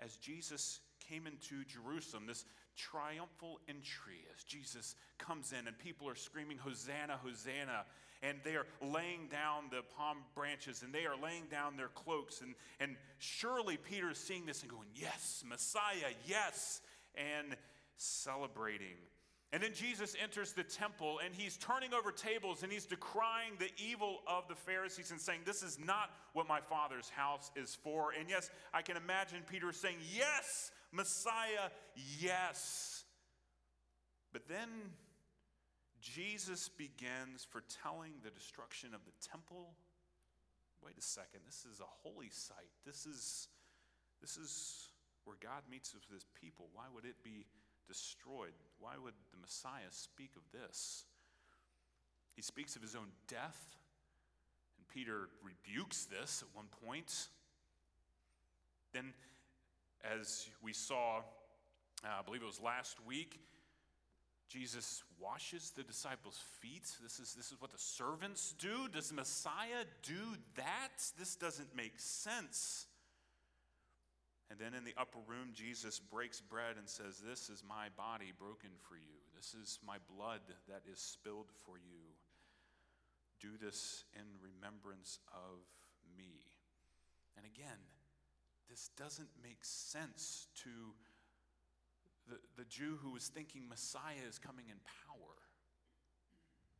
as 0.00 0.16
Jesus 0.16 0.80
came 1.08 1.26
into 1.26 1.64
Jerusalem, 1.64 2.26
this 2.26 2.44
triumphal 2.78 3.60
entry 3.68 4.24
as 4.34 4.44
Jesus 4.44 4.94
comes 5.18 5.52
in 5.52 5.66
and 5.66 5.78
people 5.78 6.08
are 6.08 6.14
screaming, 6.14 6.56
Hosanna, 6.56 7.18
Hosanna. 7.22 7.84
And 8.22 8.38
they 8.44 8.56
are 8.56 8.66
laying 8.82 9.28
down 9.28 9.64
the 9.70 9.82
palm 9.96 10.18
branches 10.34 10.82
and 10.82 10.92
they 10.92 11.06
are 11.06 11.16
laying 11.22 11.44
down 11.50 11.76
their 11.76 11.88
cloaks. 11.88 12.40
And, 12.40 12.54
and 12.80 12.96
surely 13.18 13.76
Peter 13.76 14.10
is 14.10 14.18
seeing 14.18 14.46
this 14.46 14.62
and 14.62 14.70
going, 14.70 14.88
Yes, 14.94 15.44
Messiah, 15.46 16.12
yes, 16.26 16.80
and 17.14 17.56
celebrating. 17.96 18.96
And 19.50 19.62
then 19.62 19.72
Jesus 19.72 20.14
enters 20.22 20.52
the 20.52 20.62
temple 20.62 21.20
and 21.24 21.34
he's 21.34 21.56
turning 21.56 21.94
over 21.94 22.12
tables 22.12 22.62
and 22.62 22.70
he's 22.70 22.84
decrying 22.84 23.52
the 23.58 23.70
evil 23.82 24.18
of 24.26 24.46
the 24.46 24.54
Pharisees 24.54 25.10
and 25.10 25.18
saying, 25.18 25.40
This 25.46 25.62
is 25.62 25.78
not 25.78 26.10
what 26.34 26.46
my 26.46 26.60
Father's 26.60 27.08
house 27.08 27.50
is 27.56 27.74
for. 27.74 28.12
And 28.18 28.28
yes, 28.28 28.50
I 28.74 28.82
can 28.82 28.98
imagine 28.98 29.38
Peter 29.48 29.72
saying, 29.72 29.96
Yes, 30.14 30.70
Messiah, 30.92 31.70
yes. 32.20 33.04
But 34.32 34.48
then 34.48 34.68
Jesus 36.02 36.68
begins 36.68 37.46
foretelling 37.50 38.12
the 38.22 38.30
destruction 38.30 38.92
of 38.94 39.00
the 39.06 39.28
temple. 39.30 39.72
Wait 40.84 40.98
a 40.98 41.02
second, 41.02 41.40
this 41.46 41.64
is 41.64 41.80
a 41.80 41.88
holy 42.02 42.28
site. 42.30 42.70
This 42.84 43.06
is, 43.06 43.48
this 44.20 44.36
is 44.36 44.90
where 45.24 45.36
God 45.40 45.62
meets 45.70 45.94
with 45.94 46.04
his 46.12 46.26
people. 46.40 46.68
Why 46.74 46.84
would 46.94 47.04
it 47.04 47.16
be 47.24 47.46
destroyed? 47.88 48.52
Why 48.78 48.92
would 49.02 49.14
the 49.32 49.40
Messiah 49.40 49.90
speak 49.90 50.30
of 50.36 50.42
this? 50.52 51.04
He 52.36 52.42
speaks 52.42 52.76
of 52.76 52.82
his 52.82 52.94
own 52.94 53.08
death, 53.26 53.76
and 54.76 54.86
Peter 54.86 55.28
rebukes 55.42 56.04
this 56.04 56.44
at 56.46 56.54
one 56.54 56.66
point. 56.84 57.28
Then, 58.92 59.12
as 60.04 60.48
we 60.62 60.72
saw, 60.72 61.18
uh, 62.04 62.20
I 62.20 62.22
believe 62.22 62.42
it 62.42 62.46
was 62.46 62.60
last 62.60 63.04
week, 63.04 63.40
Jesus 64.48 65.02
washes 65.20 65.72
the 65.76 65.82
disciples' 65.82 66.40
feet. 66.60 66.88
This 67.02 67.20
is, 67.20 67.34
this 67.34 67.52
is 67.52 67.60
what 67.60 67.70
the 67.70 67.78
servants 67.78 68.54
do. 68.58 68.88
Does 68.88 69.12
Messiah 69.12 69.84
do 70.02 70.36
that? 70.56 71.02
This 71.18 71.36
doesn't 71.36 71.76
make 71.76 71.92
sense. 71.96 72.86
And 74.50 74.58
then 74.58 74.72
in 74.72 74.84
the 74.84 74.94
upper 74.96 75.18
room, 75.26 75.50
Jesus 75.52 75.98
breaks 75.98 76.40
bread 76.40 76.76
and 76.78 76.88
says, 76.88 77.20
This 77.20 77.50
is 77.50 77.62
my 77.68 77.88
body 77.96 78.32
broken 78.38 78.70
for 78.88 78.96
you. 78.96 79.20
This 79.36 79.54
is 79.54 79.78
my 79.86 79.96
blood 80.16 80.40
that 80.68 80.82
is 80.90 80.98
spilled 80.98 81.50
for 81.66 81.76
you. 81.76 82.00
Do 83.40 83.56
this 83.60 84.04
in 84.14 84.24
remembrance 84.40 85.18
of 85.32 85.60
me. 86.16 86.40
And 87.36 87.44
again, 87.44 87.78
this 88.70 88.90
doesn't 88.96 89.28
make 89.42 89.62
sense 89.62 90.48
to 90.64 90.70
the, 92.28 92.36
the 92.56 92.64
Jew 92.64 92.98
who 93.02 93.12
was 93.12 93.28
thinking 93.28 93.68
Messiah 93.68 94.26
is 94.28 94.38
coming 94.38 94.66
in 94.68 94.76
power. 95.06 95.27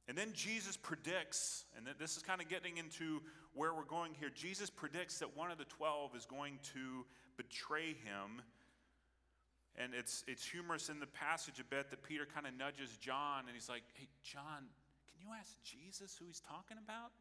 And 0.08 0.16
then 0.16 0.32
Jesus 0.32 0.76
predicts, 0.76 1.66
and 1.76 1.86
this 1.98 2.16
is 2.16 2.22
kind 2.22 2.40
of 2.40 2.48
getting 2.48 2.78
into 2.78 3.20
where 3.52 3.74
we're 3.74 3.84
going 3.84 4.14
here. 4.18 4.30
Jesus 4.34 4.70
predicts 4.70 5.18
that 5.18 5.36
one 5.36 5.50
of 5.50 5.58
the 5.58 5.66
12 5.66 6.16
is 6.16 6.24
going 6.24 6.58
to 6.74 7.04
betray 7.36 7.88
him. 7.88 8.40
And 9.76 9.92
it's, 9.94 10.24
it's 10.26 10.44
humorous 10.44 10.88
in 10.88 10.98
the 10.98 11.06
passage 11.06 11.60
a 11.60 11.64
bit 11.64 11.90
that 11.90 12.02
Peter 12.02 12.26
kind 12.26 12.46
of 12.46 12.54
nudges 12.54 12.96
John, 12.96 13.44
and 13.46 13.50
he's 13.54 13.68
like, 13.68 13.82
Hey, 13.94 14.08
John, 14.22 14.64
can 15.06 15.20
you 15.20 15.28
ask 15.38 15.54
Jesus 15.62 16.16
who 16.18 16.24
he's 16.26 16.40
talking 16.40 16.78
about? 16.82 17.12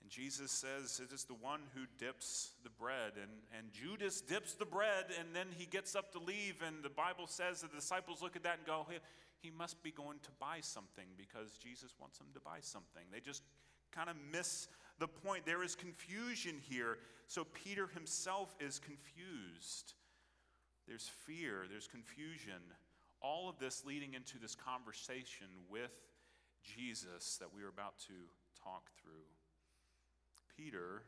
And 0.00 0.10
Jesus 0.10 0.52
says, 0.52 1.00
It 1.04 1.12
is 1.12 1.24
the 1.24 1.34
one 1.34 1.60
who 1.74 1.80
dips 1.98 2.52
the 2.62 2.70
bread. 2.70 3.12
And, 3.20 3.30
and 3.58 3.72
Judas 3.72 4.20
dips 4.20 4.54
the 4.54 4.64
bread, 4.64 5.06
and 5.18 5.34
then 5.34 5.48
he 5.56 5.66
gets 5.66 5.94
up 5.94 6.12
to 6.12 6.18
leave. 6.18 6.62
And 6.66 6.82
the 6.82 6.88
Bible 6.88 7.26
says 7.26 7.60
the 7.60 7.68
disciples 7.68 8.22
look 8.22 8.36
at 8.36 8.44
that 8.44 8.58
and 8.58 8.66
go, 8.66 8.86
hey, 8.88 8.98
He 9.40 9.50
must 9.50 9.82
be 9.82 9.90
going 9.90 10.18
to 10.20 10.30
buy 10.40 10.58
something 10.60 11.06
because 11.16 11.56
Jesus 11.58 11.94
wants 12.00 12.18
him 12.18 12.26
to 12.34 12.40
buy 12.40 12.58
something. 12.60 13.04
They 13.12 13.20
just 13.20 13.42
kind 13.92 14.10
of 14.10 14.16
miss 14.32 14.68
the 14.98 15.08
point. 15.08 15.46
There 15.46 15.62
is 15.62 15.74
confusion 15.74 16.56
here. 16.68 16.98
So 17.28 17.44
Peter 17.44 17.86
himself 17.86 18.54
is 18.58 18.78
confused. 18.78 19.94
There's 20.86 21.10
fear, 21.26 21.66
there's 21.70 21.86
confusion. 21.86 22.62
All 23.20 23.48
of 23.48 23.58
this 23.58 23.84
leading 23.84 24.14
into 24.14 24.38
this 24.38 24.54
conversation 24.54 25.46
with 25.70 25.92
Jesus 26.62 27.36
that 27.38 27.48
we 27.54 27.62
are 27.62 27.68
about 27.68 27.98
to 28.06 28.14
talk 28.62 28.90
through. 29.00 29.26
Peter 30.56 31.02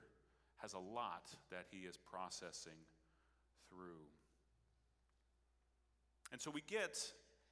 has 0.59 0.75
a 0.75 0.79
lot 0.79 1.31
that 1.51 1.67
he 1.71 1.79
is 1.79 1.97
processing 1.97 2.87
through. 3.69 4.07
And 6.33 6.41
so 6.41 6.51
we 6.51 6.63
get, 6.67 6.99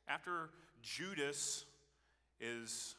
after 0.06 0.50
Judas 0.82 1.64
is 2.40 2.96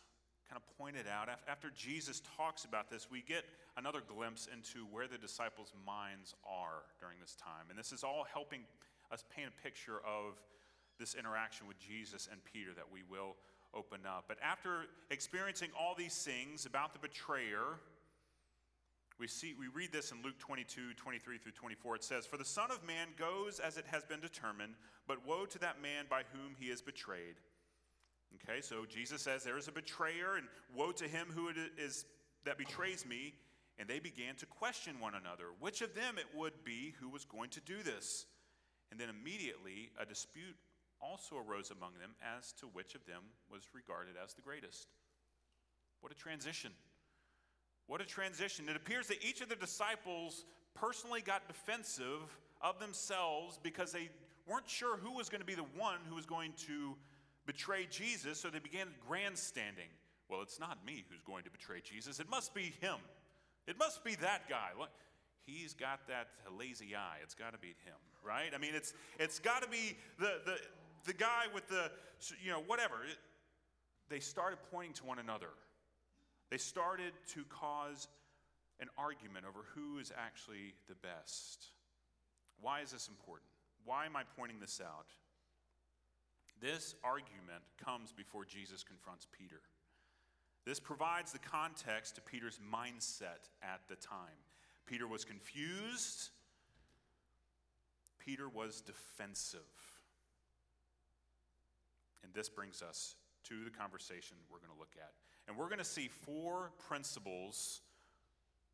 kind 0.49 0.59
of 0.59 0.77
pointed 0.77 1.05
out, 1.07 1.29
after 1.47 1.69
Jesus 1.69 2.21
talks 2.35 2.65
about 2.65 2.89
this, 2.89 3.09
we 3.11 3.21
get 3.21 3.45
another 3.77 4.01
glimpse 4.01 4.47
into 4.51 4.85
where 4.91 5.07
the 5.07 5.17
disciples' 5.17 5.73
minds 5.85 6.33
are 6.43 6.83
during 6.99 7.17
this 7.21 7.35
time. 7.35 7.69
And 7.69 7.77
this 7.77 7.91
is 7.91 8.03
all 8.03 8.25
helping 8.31 8.61
us 9.11 9.23
paint 9.35 9.47
a 9.47 9.63
picture 9.63 10.01
of 10.05 10.41
this 10.99 11.13
interaction 11.13 11.67
with 11.67 11.79
Jesus 11.79 12.27
and 12.31 12.43
Peter 12.43 12.73
that 12.75 12.91
we 12.91 13.01
will 13.09 13.35
open 13.73 13.99
up. 14.05 14.25
But 14.27 14.37
after 14.43 14.85
experiencing 15.11 15.69
all 15.79 15.95
these 15.95 16.15
things 16.15 16.65
about 16.65 16.93
the 16.93 16.99
betrayer, 16.99 17.79
we 19.19 19.27
see 19.27 19.53
we 19.57 19.67
read 19.67 19.91
this 19.91 20.11
in 20.11 20.21
Luke 20.23 20.39
22, 20.39 20.93
23 20.95 21.37
through 21.37 21.51
24. 21.51 21.95
It 21.97 22.03
says, 22.03 22.25
For 22.25 22.37
the 22.37 22.45
Son 22.45 22.71
of 22.71 22.85
Man 22.85 23.09
goes 23.17 23.59
as 23.59 23.77
it 23.77 23.85
has 23.91 24.03
been 24.03 24.19
determined, 24.19 24.73
but 25.07 25.25
woe 25.27 25.45
to 25.45 25.59
that 25.59 25.81
man 25.81 26.05
by 26.09 26.23
whom 26.33 26.55
he 26.59 26.67
is 26.67 26.81
betrayed. 26.81 27.35
Okay, 28.35 28.61
so 28.61 28.85
Jesus 28.87 29.21
says 29.21 29.43
there 29.43 29.57
is 29.57 29.67
a 29.67 29.71
betrayer, 29.71 30.35
and 30.37 30.47
woe 30.75 30.91
to 30.93 31.07
him 31.07 31.27
who 31.33 31.49
it 31.49 31.55
is 31.77 32.05
that 32.45 32.57
betrays 32.57 33.05
me. 33.05 33.33
And 33.77 33.87
they 33.87 33.99
began 33.99 34.35
to 34.35 34.45
question 34.45 34.99
one 34.99 35.15
another, 35.15 35.45
which 35.61 35.81
of 35.81 35.95
them 35.95 36.17
it 36.17 36.25
would 36.35 36.65
be 36.65 36.93
who 36.99 37.09
was 37.09 37.23
going 37.23 37.49
to 37.51 37.61
do 37.61 37.81
this. 37.81 38.25
And 38.91 38.99
then 38.99 39.07
immediately 39.09 39.89
a 39.97 40.05
dispute 40.05 40.57
also 41.01 41.37
arose 41.37 41.71
among 41.71 41.93
them 41.99 42.11
as 42.37 42.51
to 42.53 42.65
which 42.67 42.93
of 42.93 43.05
them 43.05 43.23
was 43.49 43.69
regarded 43.73 44.15
as 44.21 44.33
the 44.33 44.41
greatest. 44.41 44.89
What 46.01 46.11
a 46.11 46.15
transition. 46.15 46.71
What 47.87 48.01
a 48.01 48.05
transition. 48.05 48.67
It 48.69 48.75
appears 48.75 49.07
that 49.07 49.23
each 49.23 49.41
of 49.41 49.49
the 49.49 49.55
disciples 49.55 50.45
personally 50.75 51.21
got 51.21 51.47
defensive 51.47 52.37
of 52.61 52.79
themselves 52.79 53.59
because 53.63 53.91
they 53.91 54.09
weren't 54.45 54.69
sure 54.69 54.97
who 54.97 55.13
was 55.13 55.29
going 55.29 55.41
to 55.41 55.47
be 55.47 55.55
the 55.55 55.65
one 55.77 55.99
who 56.09 56.15
was 56.15 56.25
going 56.25 56.53
to 56.67 56.95
betray 57.49 57.87
Jesus, 57.89 58.39
so 58.39 58.51
they 58.51 58.59
began 58.59 58.85
grandstanding. 59.07 59.89
Well, 60.29 60.43
it's 60.43 60.59
not 60.59 60.85
me 60.85 61.03
who's 61.09 61.23
going 61.23 61.45
to 61.45 61.49
betray 61.49 61.81
Jesus, 61.83 62.19
it 62.19 62.29
must 62.29 62.53
be 62.53 62.73
him. 62.79 62.97
It 63.65 63.75
must 63.79 64.03
be 64.03 64.13
that 64.17 64.47
guy. 64.47 64.69
He's 65.47 65.73
got 65.73 66.07
that 66.07 66.27
lazy 66.55 66.95
eye. 66.95 67.17
It's 67.23 67.33
got 67.33 67.53
to 67.53 67.57
be 67.57 67.69
him, 67.85 67.97
right? 68.23 68.51
I 68.53 68.59
mean, 68.59 68.75
it's, 68.75 68.93
it's 69.17 69.39
got 69.39 69.63
to 69.63 69.67
be 69.67 69.97
the, 70.19 70.41
the, 70.45 70.57
the 71.05 71.13
guy 71.13 71.45
with 71.51 71.67
the, 71.69 71.89
you 72.43 72.51
know, 72.51 72.61
whatever. 72.67 72.97
It, 73.09 73.17
they 74.09 74.19
started 74.19 74.59
pointing 74.71 74.93
to 74.93 75.05
one 75.05 75.17
another. 75.17 75.49
They 76.51 76.57
started 76.57 77.13
to 77.33 77.43
cause 77.45 78.07
an 78.79 78.89
argument 78.95 79.45
over 79.47 79.65
who 79.73 79.97
is 79.97 80.11
actually 80.15 80.75
the 80.87 80.95
best. 80.95 81.65
Why 82.61 82.81
is 82.81 82.91
this 82.91 83.07
important? 83.07 83.49
Why 83.85 84.05
am 84.05 84.15
I 84.15 84.21
pointing 84.37 84.59
this 84.59 84.79
out? 84.83 85.07
This 86.61 86.95
argument 87.03 87.63
comes 87.83 88.11
before 88.11 88.45
Jesus 88.45 88.83
confronts 88.83 89.27
Peter. 89.31 89.61
This 90.65 90.79
provides 90.79 91.31
the 91.31 91.39
context 91.39 92.15
to 92.15 92.21
Peter's 92.21 92.59
mindset 92.59 93.49
at 93.63 93.81
the 93.87 93.95
time. 93.95 94.43
Peter 94.85 95.07
was 95.07 95.23
confused, 95.23 96.29
Peter 98.19 98.49
was 98.49 98.81
defensive. 98.81 99.61
And 102.23 102.33
this 102.33 102.49
brings 102.49 102.81
us 102.81 103.15
to 103.45 103.63
the 103.63 103.71
conversation 103.71 104.37
we're 104.51 104.59
going 104.59 104.73
to 104.73 104.79
look 104.79 104.95
at. 104.97 105.13
And 105.47 105.57
we're 105.57 105.67
going 105.67 105.79
to 105.79 105.85
see 105.85 106.07
four 106.07 106.71
principles 106.87 107.81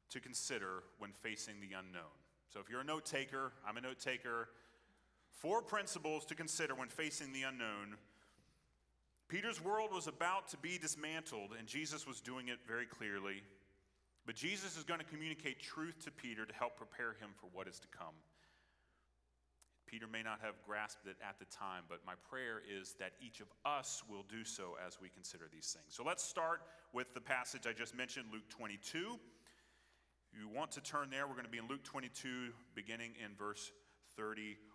to 0.10 0.20
consider 0.20 0.84
when 0.98 1.12
facing 1.12 1.56
the 1.62 1.78
unknown. 1.78 2.12
So 2.50 2.60
if 2.60 2.70
you're 2.70 2.82
a 2.82 2.86
note 2.86 3.06
taker, 3.06 3.54
I'm 3.68 3.78
a 3.78 3.82
note 3.82 4.00
taker. 4.00 4.50
Four 5.36 5.62
principles 5.62 6.26
to 6.26 6.36
consider 6.36 6.76
when 6.76 6.88
facing 6.88 7.34
the 7.34 7.44
unknown. 7.44 7.98
Peter's 9.28 9.64
world 9.64 9.92
was 9.94 10.08
about 10.08 10.48
to 10.50 10.58
be 10.58 10.78
dismantled, 10.78 11.52
and 11.58 11.68
Jesus 11.68 12.08
was 12.08 12.22
doing 12.22 12.48
it 12.48 12.60
very 12.68 12.86
clearly. 12.86 13.44
But 14.26 14.36
Jesus 14.36 14.78
is 14.78 14.84
going 14.84 15.00
to 15.00 15.06
communicate 15.06 15.60
truth 15.60 16.04
to 16.06 16.12
Peter 16.12 16.46
to 16.46 16.54
help 16.54 16.78
prepare 16.78 17.14
him 17.14 17.30
for 17.40 17.48
what 17.52 17.68
is 17.68 17.80
to 17.80 17.88
come. 17.88 18.16
Peter 19.88 20.08
may 20.08 20.24
not 20.24 20.40
have 20.42 20.56
grasped 20.66 21.06
it 21.06 21.18
at 21.28 21.38
the 21.38 21.46
time, 21.46 21.84
but 21.88 22.00
my 22.06 22.14
prayer 22.30 22.62
is 22.68 22.96
that 23.00 23.12
each 23.22 23.40
of 23.40 23.48
us 23.66 24.04
will 24.10 24.26
do 24.28 24.44
so 24.44 24.76
as 24.86 25.00
we 25.00 25.10
consider 25.10 25.46
these 25.52 25.76
things. 25.78 25.96
So 25.96 26.04
let's 26.04 26.24
start 26.24 26.62
with 26.92 27.14
the 27.14 27.22
passage 27.22 27.68
I 27.68 27.74
just 27.74 27.96
mentioned, 27.96 28.26
Luke 28.32 28.50
22. 28.50 29.20
If 30.34 30.40
you 30.40 30.50
want 30.50 30.72
to 30.72 30.82
turn 30.82 31.10
there, 31.10 31.28
we're 31.28 31.34
going 31.34 31.46
to 31.46 31.52
be 31.52 31.60
in 31.60 31.68
Luke 31.68 31.84
22, 31.84 32.52
beginning 32.74 33.12
in 33.24 33.36
verse 33.36 33.72
31. 34.18 34.75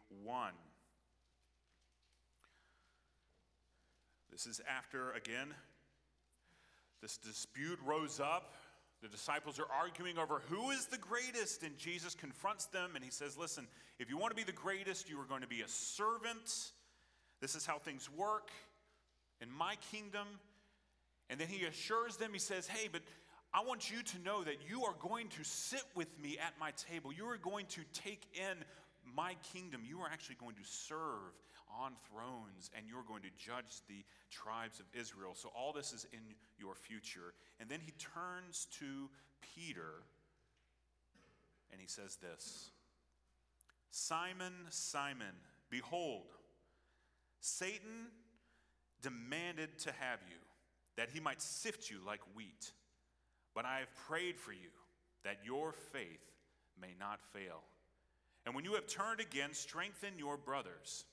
This 4.30 4.46
is 4.46 4.60
after, 4.66 5.12
again, 5.12 5.48
this 7.02 7.18
dispute 7.18 7.78
rose 7.84 8.20
up. 8.20 8.54
The 9.02 9.08
disciples 9.08 9.58
are 9.58 9.66
arguing 9.70 10.18
over 10.18 10.40
who 10.48 10.70
is 10.70 10.86
the 10.86 10.98
greatest, 10.98 11.62
and 11.62 11.76
Jesus 11.76 12.14
confronts 12.14 12.66
them 12.66 12.92
and 12.94 13.04
he 13.04 13.10
says, 13.10 13.36
Listen, 13.36 13.66
if 13.98 14.08
you 14.08 14.16
want 14.16 14.30
to 14.30 14.36
be 14.36 14.44
the 14.44 14.52
greatest, 14.52 15.08
you 15.08 15.18
are 15.20 15.24
going 15.24 15.42
to 15.42 15.46
be 15.46 15.62
a 15.62 15.68
servant. 15.68 16.72
This 17.40 17.54
is 17.54 17.64
how 17.64 17.78
things 17.78 18.08
work 18.10 18.50
in 19.40 19.50
my 19.50 19.76
kingdom. 19.90 20.26
And 21.28 21.38
then 21.38 21.48
he 21.48 21.64
assures 21.64 22.16
them, 22.16 22.30
he 22.32 22.38
says, 22.38 22.66
Hey, 22.66 22.88
but 22.90 23.02
I 23.52 23.62
want 23.62 23.90
you 23.90 24.02
to 24.02 24.18
know 24.20 24.44
that 24.44 24.56
you 24.68 24.84
are 24.84 24.94
going 25.00 25.28
to 25.28 25.44
sit 25.44 25.84
with 25.94 26.18
me 26.18 26.38
at 26.38 26.58
my 26.58 26.70
table. 26.72 27.12
You 27.12 27.26
are 27.26 27.36
going 27.36 27.66
to 27.66 27.80
take 27.92 28.22
in 28.34 28.64
my 29.14 29.36
kingdom. 29.52 29.82
You 29.86 30.00
are 30.00 30.08
actually 30.10 30.36
going 30.36 30.54
to 30.56 30.64
serve 30.64 31.34
on 31.80 31.92
thrones 32.10 32.70
and 32.76 32.86
you're 32.88 33.04
going 33.06 33.22
to 33.22 33.30
judge 33.38 33.80
the 33.88 34.04
tribes 34.30 34.80
of 34.80 34.86
Israel. 34.92 35.32
So 35.34 35.50
all 35.56 35.72
this 35.72 35.92
is 35.92 36.06
in 36.12 36.20
your 36.58 36.74
future. 36.74 37.34
And 37.60 37.68
then 37.68 37.80
he 37.84 37.92
turns 37.92 38.66
to 38.78 39.08
Peter 39.54 40.02
and 41.72 41.80
he 41.80 41.86
says 41.86 42.16
this 42.16 42.70
Simon, 43.90 44.52
Simon, 44.70 45.34
behold, 45.70 46.26
Satan 47.40 48.08
demanded 49.02 49.78
to 49.80 49.92
have 49.92 50.20
you 50.28 50.36
that 50.96 51.08
he 51.12 51.20
might 51.20 51.40
sift 51.40 51.90
you 51.90 51.98
like 52.06 52.20
wheat. 52.34 52.72
But 53.54 53.64
I 53.64 53.78
have 53.80 53.94
prayed 54.08 54.38
for 54.38 54.52
you 54.52 54.70
that 55.24 55.38
your 55.44 55.72
faith 55.72 56.30
may 56.80 56.94
not 56.98 57.20
fail. 57.32 57.62
And 58.46 58.54
when 58.54 58.64
you 58.64 58.74
have 58.74 58.86
turned 58.86 59.20
again, 59.20 59.52
strengthen 59.52 60.18
your 60.18 60.36
brothers. 60.36 61.04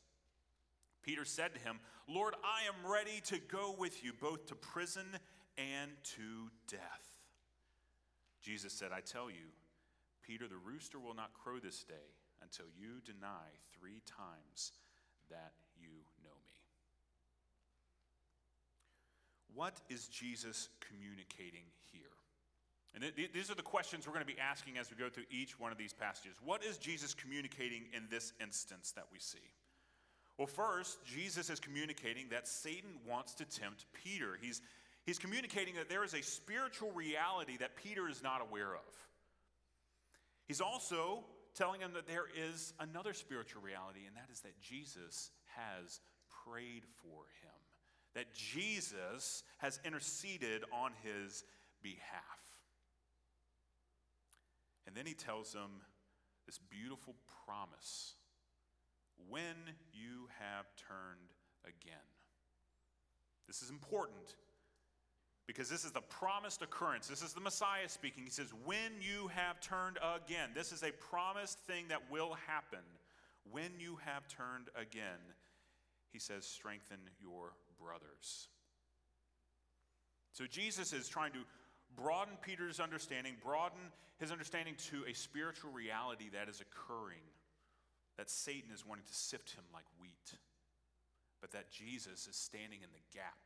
Peter 1.04 1.26
said 1.26 1.54
to 1.54 1.60
him, 1.60 1.80
Lord, 2.08 2.36
I 2.44 2.68
am 2.68 2.90
ready 2.90 3.22
to 3.26 3.40
go 3.40 3.76
with 3.78 4.04
you 4.04 4.14
both 4.20 4.48
to 4.48 4.56
prison 4.56 5.06
and 5.58 5.92
to 6.16 6.50
death. 6.70 7.06
Jesus 8.42 8.74
said, 8.74 8.92
I 8.94 9.02
tell 9.02 9.30
you, 9.30 9.52
Peter, 10.26 10.48
the 10.48 10.58
rooster 10.58 11.00
will 11.00 11.14
not 11.14 11.34
crow 11.34 11.60
this 11.60 11.84
day 11.84 12.16
until 12.42 12.66
you 12.78 13.02
deny 13.06 13.48
three 13.78 14.02
times 14.06 14.72
that 15.30 15.54
you 15.80 15.90
know 16.24 16.36
me. 16.46 16.54
What 19.54 19.82
is 19.90 20.08
Jesus 20.08 20.70
communicating 20.80 21.66
here? 21.92 22.07
And 22.94 23.04
th- 23.16 23.32
these 23.34 23.52
are 23.52 23.56
the 23.56 23.62
questions 23.62 24.08
we're 24.08 24.14
going 24.14 24.26
to 24.26 24.34
be 24.34 24.40
asking 24.40 24.78
as 24.78 24.90
we 24.90 24.98
go 24.98 25.10
through 25.10 25.26
each 25.30 25.60
one 25.60 25.72
of 25.72 25.78
these 25.78 25.94
passages. 25.94 26.38
What 26.44 26.64
is 26.64 26.78
Jesus 26.78 27.14
communicating 27.14 27.84
in 27.94 28.08
this 28.10 28.34
instance 28.42 28.92
that 28.94 29.06
we 29.12 29.20
see? 29.20 29.54
Well, 30.38 30.48
first, 30.48 31.04
Jesus 31.06 31.50
is 31.50 31.60
communicating 31.60 32.30
that 32.30 32.48
Satan 32.48 32.92
wants 33.08 33.34
to 33.36 33.46
tempt 33.46 33.86
Peter. 33.94 34.38
He's, 34.40 34.62
he's 35.06 35.18
communicating 35.18 35.76
that 35.76 35.90
there 35.90 36.04
is 36.04 36.14
a 36.14 36.22
spiritual 36.22 36.92
reality 36.92 37.58
that 37.58 37.76
Peter 37.76 38.08
is 38.08 38.22
not 38.22 38.42
aware 38.42 38.74
of. 38.76 39.08
He's 40.48 40.62
also 40.62 41.26
telling 41.56 41.82
him 41.82 41.92
that 41.94 42.08
there 42.08 42.26
is 42.36 42.74
another 42.80 43.14
spiritual 43.14 43.64
reality, 43.64 44.02
and 44.06 44.16
that 44.16 44.30
is 44.32 44.42
that 44.42 44.60
Jesus 44.62 45.32
has 45.56 46.00
prayed 46.46 46.84
for 47.02 47.26
him, 47.42 47.58
that 48.14 48.34
Jesus 48.34 49.44
has 49.58 49.80
interceded 49.84 50.64
on 50.72 50.92
his 51.04 51.44
behalf. 51.82 52.47
And 54.88 54.96
then 54.96 55.06
he 55.06 55.14
tells 55.14 55.52
them 55.52 55.82
this 56.46 56.58
beautiful 56.58 57.14
promise 57.46 58.16
when 59.30 59.56
you 59.92 60.30
have 60.40 60.66
turned 60.78 61.34
again. 61.66 62.08
This 63.46 63.62
is 63.62 63.70
important 63.70 64.36
because 65.46 65.70
this 65.70 65.86
is 65.86 65.92
the 65.92 66.02
promised 66.02 66.62
occurrence. 66.62 67.08
This 67.08 67.22
is 67.22 67.34
the 67.34 67.42
Messiah 67.42 67.88
speaking. 67.88 68.24
He 68.24 68.30
says, 68.30 68.54
When 68.66 68.92
you 69.02 69.28
have 69.30 69.60
turned 69.60 69.98
again. 70.16 70.50
This 70.56 70.72
is 70.72 70.84
a 70.84 70.92
promised 70.92 71.60
thing 71.60 71.86
that 71.90 72.02
will 72.12 72.36
happen. 72.48 72.84
When 73.50 73.72
you 73.80 73.98
have 74.06 74.28
turned 74.28 74.68
again, 74.76 75.20
he 76.12 76.20
says, 76.20 76.46
Strengthen 76.46 77.00
your 77.22 77.54
brothers. 77.82 78.50
So 80.34 80.46
Jesus 80.46 80.94
is 80.94 81.08
trying 81.08 81.32
to 81.32 81.40
broaden 81.98 82.38
Peter's 82.42 82.80
understanding, 82.80 83.34
broaden 83.44 83.92
his 84.20 84.32
understanding 84.32 84.76
to 84.92 85.04
a 85.10 85.14
spiritual 85.14 85.72
reality 85.72 86.30
that 86.34 86.48
is 86.48 86.62
occurring 86.62 87.26
that 88.18 88.30
Satan 88.30 88.72
is 88.74 88.86
wanting 88.86 89.06
to 89.06 89.14
sift 89.14 89.52
him 89.52 89.64
like 89.74 89.86
wheat, 90.02 90.38
but 91.42 91.52
that 91.52 91.70
Jesus 91.70 92.28
is 92.28 92.36
standing 92.36 92.80
in 92.82 92.90
the 92.94 93.18
gap, 93.18 93.38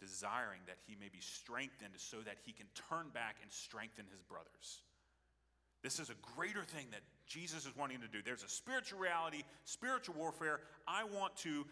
desiring 0.00 0.60
that 0.66 0.78
he 0.86 0.96
may 0.98 1.08
be 1.08 1.20
strengthened 1.20 1.94
so 1.96 2.18
that 2.24 2.38
he 2.44 2.52
can 2.52 2.66
turn 2.88 3.10
back 3.12 3.36
and 3.42 3.50
strengthen 3.52 4.06
his 4.10 4.22
brothers. 4.22 4.82
This 5.82 6.00
is 6.00 6.10
a 6.10 6.18
greater 6.34 6.64
thing 6.64 6.86
that 6.90 7.02
Jesus 7.26 7.66
is 7.66 7.76
wanting 7.76 8.00
to 8.00 8.08
do. 8.08 8.18
There's 8.24 8.42
a 8.42 8.48
spiritual 8.48 8.98
reality, 8.98 9.42
spiritual 9.64 10.16
warfare. 10.18 10.60
I 10.88 11.04
want 11.04 11.36
to 11.38 11.64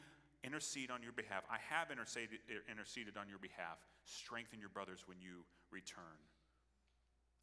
intercede 0.44 0.90
on 0.90 1.02
your 1.02 1.12
behalf. 1.12 1.42
I 1.50 1.58
have 1.68 1.90
interceded, 1.90 2.38
interceded 2.70 3.16
on 3.16 3.28
your 3.28 3.38
behalf. 3.38 3.78
Strengthen 4.04 4.60
your 4.60 4.68
brothers 4.68 5.04
when 5.06 5.18
you 5.20 5.44
return. 5.70 6.20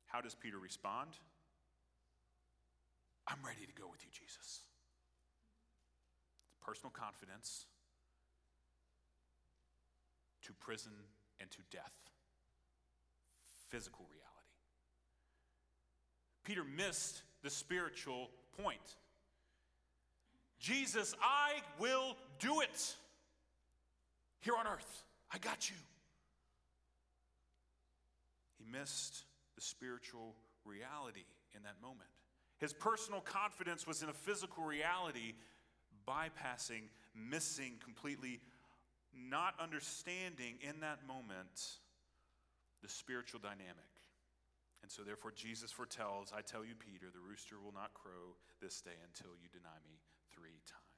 How 0.05 0.21
does 0.21 0.35
Peter 0.35 0.59
respond? 0.59 1.09
I'm 3.27 3.39
ready 3.45 3.65
to 3.65 3.73
go 3.73 3.87
with 3.89 4.03
you, 4.03 4.11
Jesus. 4.11 4.61
Personal 6.65 6.91
confidence 6.91 7.65
to 10.43 10.53
prison 10.53 10.91
and 11.39 11.49
to 11.51 11.59
death. 11.71 11.93
Physical 13.69 14.05
reality. 14.09 14.27
Peter 16.43 16.63
missed 16.63 17.23
the 17.43 17.49
spiritual 17.49 18.29
point. 18.61 18.95
Jesus, 20.59 21.15
I 21.21 21.61
will 21.79 22.15
do 22.39 22.61
it 22.61 22.95
here 24.41 24.55
on 24.55 24.67
earth. 24.67 25.03
I 25.31 25.37
got 25.37 25.69
you. 25.69 25.75
He 28.61 28.71
missed 28.71 29.23
the 29.55 29.61
spiritual 29.61 30.35
reality 30.65 31.25
in 31.55 31.63
that 31.63 31.81
moment. 31.81 32.09
His 32.57 32.73
personal 32.73 33.21
confidence 33.21 33.87
was 33.87 34.03
in 34.03 34.09
a 34.09 34.13
physical 34.13 34.63
reality, 34.63 35.33
bypassing, 36.07 36.83
missing 37.15 37.73
completely, 37.83 38.39
not 39.13 39.55
understanding 39.59 40.55
in 40.61 40.81
that 40.81 40.99
moment 41.07 41.79
the 42.83 42.89
spiritual 42.89 43.39
dynamic. 43.39 43.89
And 44.83 44.91
so, 44.91 45.03
therefore, 45.03 45.31
Jesus 45.31 45.71
foretells 45.71 46.31
I 46.35 46.41
tell 46.41 46.65
you, 46.65 46.73
Peter, 46.75 47.07
the 47.11 47.19
rooster 47.19 47.55
will 47.63 47.73
not 47.73 47.93
crow 47.93 48.37
this 48.61 48.81
day 48.81 48.97
until 49.05 49.31
you 49.41 49.49
deny 49.51 49.77
me 49.85 50.01
three 50.33 50.61
times. 50.65 50.90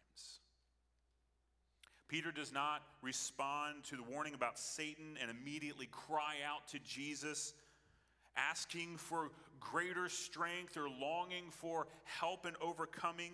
Peter 2.13 2.31
does 2.31 2.53
not 2.53 2.83
respond 3.01 3.83
to 3.83 3.95
the 3.95 4.03
warning 4.03 4.35
about 4.35 4.59
Satan 4.59 5.17
and 5.19 5.31
immediately 5.31 5.87
cry 5.87 6.35
out 6.47 6.67
to 6.67 6.77
Jesus 6.77 7.55
asking 8.37 8.97
for 8.97 9.31
greater 9.59 10.07
strength 10.07 10.77
or 10.77 10.87
longing 10.87 11.45
for 11.49 11.87
help 12.03 12.45
in 12.45 12.53
overcoming 12.61 13.31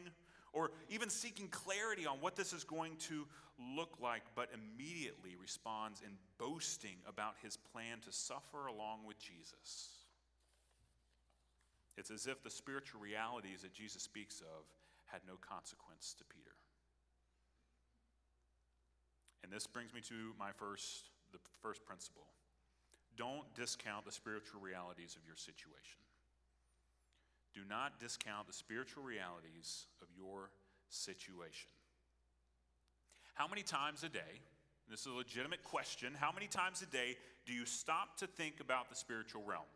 or 0.54 0.72
even 0.88 1.10
seeking 1.10 1.50
clarity 1.50 2.06
on 2.06 2.22
what 2.22 2.38
this 2.38 2.54
is 2.54 2.63
going 2.63 2.96
to 2.96 3.28
look 3.76 3.98
like, 4.02 4.22
but 4.34 4.48
immediately 4.54 5.36
responds 5.42 6.00
in 6.00 6.12
boasting 6.38 6.96
about 7.06 7.34
his 7.44 7.58
plan 7.58 7.98
to 8.06 8.13
suffer 8.13 8.68
along 8.68 9.00
with 9.06 9.20
Jesus. 9.20 10.06
It's 11.98 12.12
as 12.12 12.28
if 12.28 12.42
the 12.44 12.50
spiritual 12.50 13.02
realities 13.02 13.62
that 13.63 13.74
Jesus 13.74 14.04
speaks 14.04 14.39
of 14.39 14.63
had 15.08 15.20
no 15.28 15.34
consequence 15.42 16.15
to 16.18 16.24
Peter. 16.24 16.49
And 19.43 19.52
this 19.52 19.67
brings 19.67 19.93
me 19.93 20.02
to 20.02 20.34
my 20.38 20.52
first 20.52 21.10
the 21.32 21.39
first 21.62 21.86
principle. 21.86 22.25
Don't 23.17 23.43
discount 23.56 24.06
the 24.06 24.12
spiritual 24.12 24.62
realities 24.62 25.15
of 25.19 25.25
your 25.28 25.36
situation. 25.36 26.02
Do 27.54 27.62
not 27.67 27.99
discount 27.99 28.47
the 28.47 28.54
spiritual 28.54 29.04
realities 29.04 29.86
of 30.02 30.08
your 30.15 30.52
situation. 30.89 31.69
How 33.34 33.47
many 33.47 33.63
times 33.63 34.04
a 34.04 34.10
day, 34.10 34.41
this 34.89 35.02
is 35.02 35.08
a 35.08 35.12
legitimate 35.12 35.63
question, 35.63 36.13
how 36.17 36.32
many 36.32 36.47
times 36.47 36.82
a 36.82 36.86
day 36.86 37.17
do 37.45 37.54
you 37.54 37.65
stop 37.65 38.17
to 38.17 38.28
think 38.28 38.60
about 38.60 38.89
the 38.89 38.95
spiritual 38.95 39.43
realm? 39.45 39.69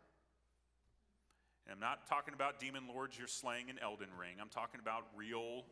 And 1.66 1.74
I'm 1.74 1.80
not 1.80 2.06
talking 2.06 2.34
about 2.34 2.60
demon 2.60 2.84
lords 2.92 3.18
you're 3.18 3.26
slaying 3.26 3.68
in 3.68 3.78
Elden 3.78 4.10
Ring. 4.18 4.36
I'm 4.40 4.50
talking 4.50 4.80
about 4.80 5.06
real 5.16 5.64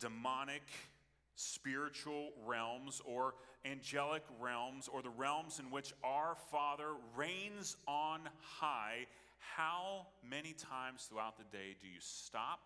demonic 0.00 0.62
spiritual 1.38 2.30
realms 2.44 3.00
or 3.04 3.34
angelic 3.64 4.24
realms 4.40 4.88
or 4.92 5.02
the 5.02 5.10
realms 5.10 5.60
in 5.60 5.70
which 5.70 5.92
our 6.02 6.36
Father 6.50 6.88
reigns 7.16 7.76
on 7.86 8.20
high, 8.40 9.06
how 9.38 10.08
many 10.28 10.52
times 10.52 11.04
throughout 11.04 11.38
the 11.38 11.56
day 11.56 11.76
do 11.80 11.86
you 11.86 12.00
stop 12.00 12.58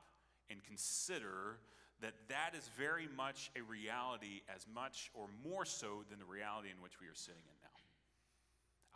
and 0.51 0.65
consider 0.65 1.59
that 2.01 2.15
that 2.29 2.55
is 2.57 2.69
very 2.77 3.09
much 3.15 3.51
a 3.57 3.63
reality 3.63 4.41
as 4.55 4.67
much 4.75 5.11
or 5.13 5.27
more 5.45 5.67
so 5.67 6.03
than 6.09 6.19
the 6.19 6.25
reality 6.25 6.69
in 6.75 6.83
which 6.83 6.99
we 6.99 7.07
are 7.07 7.15
sitting 7.15 7.43
in 7.45 7.59
now. 7.63 7.69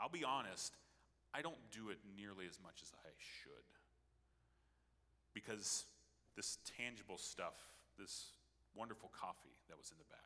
I'll 0.01 0.09
be 0.09 0.25
honest, 0.25 0.73
I 1.35 1.43
don't 1.43 1.61
do 1.71 1.91
it 1.91 1.99
nearly 2.17 2.47
as 2.49 2.59
much 2.63 2.81
as 2.83 2.93
I 3.05 3.11
should. 3.19 3.53
Because 5.35 5.85
this 6.35 6.57
tangible 6.79 7.19
stuff, 7.19 7.55
this 7.99 8.31
wonderful 8.77 9.11
coffee 9.19 9.57
that 9.69 9.79
was 9.79 9.91
in 9.91 9.99
the 9.99 10.05
bag, 10.05 10.21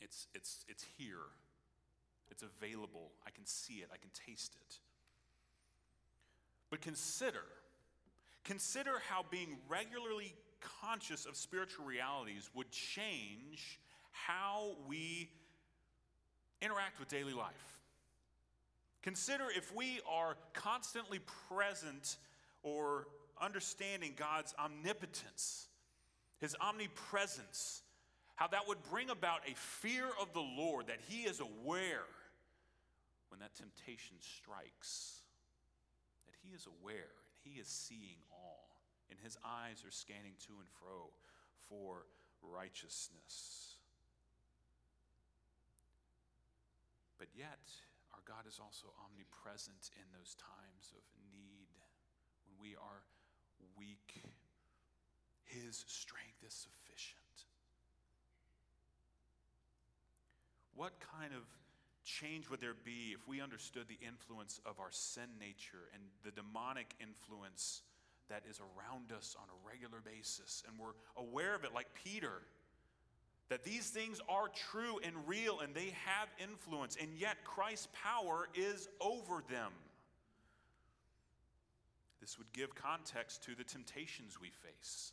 it's, 0.00 0.26
it's, 0.34 0.64
it's 0.68 0.84
here. 0.98 1.32
It's 2.30 2.42
available. 2.42 3.12
I 3.26 3.30
can 3.30 3.46
see 3.46 3.74
it. 3.74 3.88
I 3.92 3.96
can 3.96 4.10
taste 4.26 4.54
it. 4.54 4.78
But 6.70 6.80
consider, 6.80 7.44
consider 8.44 8.92
how 9.08 9.24
being 9.30 9.58
regularly 9.68 10.34
conscious 10.82 11.26
of 11.26 11.36
spiritual 11.36 11.84
realities 11.84 12.50
would 12.54 12.70
change 12.70 13.78
how 14.10 14.72
we 14.88 15.30
interact 16.60 16.98
with 16.98 17.08
daily 17.08 17.34
life. 17.34 17.80
Consider 19.02 19.44
if 19.54 19.74
we 19.74 20.00
are 20.10 20.36
constantly 20.54 21.20
present 21.48 22.16
or 22.62 23.06
understanding 23.40 24.14
God's 24.16 24.54
omnipotence, 24.58 25.68
His 26.44 26.54
omnipresence, 26.60 27.80
how 28.36 28.48
that 28.48 28.68
would 28.68 28.82
bring 28.92 29.08
about 29.08 29.40
a 29.50 29.56
fear 29.56 30.04
of 30.20 30.34
the 30.34 30.44
Lord, 30.44 30.88
that 30.88 31.00
He 31.08 31.22
is 31.22 31.40
aware 31.40 32.04
when 33.30 33.40
that 33.40 33.54
temptation 33.54 34.20
strikes, 34.20 35.24
that 36.26 36.36
He 36.44 36.52
is 36.52 36.68
aware 36.68 37.16
and 37.16 37.36
He 37.48 37.58
is 37.58 37.66
seeing 37.66 38.20
all, 38.28 38.76
and 39.08 39.18
His 39.24 39.38
eyes 39.40 39.80
are 39.88 39.90
scanning 39.90 40.36
to 40.44 40.52
and 40.60 40.68
fro 40.76 41.08
for 41.64 42.04
righteousness. 42.42 43.80
But 47.16 47.28
yet, 47.32 47.72
our 48.12 48.20
God 48.28 48.44
is 48.46 48.60
also 48.60 48.92
omnipresent 49.00 49.96
in 49.96 50.04
those 50.12 50.36
times 50.36 50.92
of 50.92 51.00
need 51.32 51.72
when 52.44 52.60
we 52.60 52.76
are 52.76 53.00
weak. 53.80 54.20
His 55.62 55.84
strength 55.86 56.42
is 56.46 56.52
sufficient. 56.52 57.20
What 60.74 60.92
kind 61.18 61.32
of 61.32 61.42
change 62.04 62.50
would 62.50 62.60
there 62.60 62.74
be 62.84 63.14
if 63.14 63.26
we 63.28 63.40
understood 63.40 63.84
the 63.88 64.04
influence 64.04 64.60
of 64.66 64.80
our 64.80 64.90
sin 64.90 65.28
nature 65.38 65.88
and 65.94 66.02
the 66.24 66.32
demonic 66.32 66.94
influence 67.00 67.82
that 68.28 68.42
is 68.50 68.60
around 68.60 69.12
us 69.16 69.36
on 69.38 69.44
a 69.48 69.68
regular 69.68 69.98
basis 70.04 70.64
and 70.66 70.78
we're 70.78 70.96
aware 71.16 71.54
of 71.54 71.64
it 71.64 71.72
like 71.72 71.86
Peter? 72.02 72.42
That 73.48 73.62
these 73.62 73.90
things 73.90 74.20
are 74.28 74.48
true 74.48 74.98
and 75.04 75.14
real 75.26 75.60
and 75.60 75.74
they 75.74 75.94
have 76.04 76.28
influence, 76.42 76.96
and 77.00 77.10
yet 77.16 77.44
Christ's 77.44 77.88
power 77.92 78.48
is 78.54 78.88
over 79.00 79.42
them. 79.50 79.70
This 82.20 82.38
would 82.38 82.50
give 82.52 82.74
context 82.74 83.44
to 83.44 83.54
the 83.54 83.64
temptations 83.64 84.40
we 84.40 84.48
face. 84.48 85.12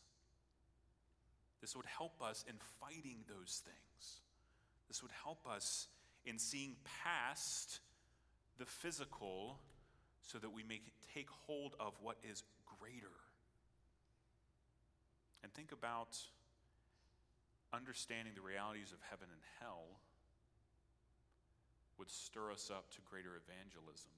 This 1.62 1.76
would 1.76 1.86
help 1.86 2.22
us 2.22 2.44
in 2.50 2.56
fighting 2.80 3.24
those 3.30 3.62
things. 3.64 4.22
This 4.88 5.02
would 5.02 5.12
help 5.24 5.48
us 5.48 5.88
in 6.26 6.38
seeing 6.38 6.76
past 7.04 7.80
the 8.58 8.66
physical 8.66 9.60
so 10.22 10.38
that 10.40 10.50
we 10.50 10.64
may 10.64 10.82
take 11.14 11.30
hold 11.30 11.76
of 11.80 11.94
what 12.02 12.18
is 12.30 12.44
greater. 12.80 13.16
And 15.44 15.54
think 15.54 15.72
about 15.72 16.18
understanding 17.74 18.34
the 18.36 18.42
realities 18.42 18.92
of 18.92 19.00
heaven 19.10 19.28
and 19.32 19.42
hell 19.60 20.02
would 21.98 22.10
stir 22.10 22.52
us 22.52 22.72
up 22.74 22.90
to 22.92 23.02
greater 23.10 23.38
evangelism 23.38 24.12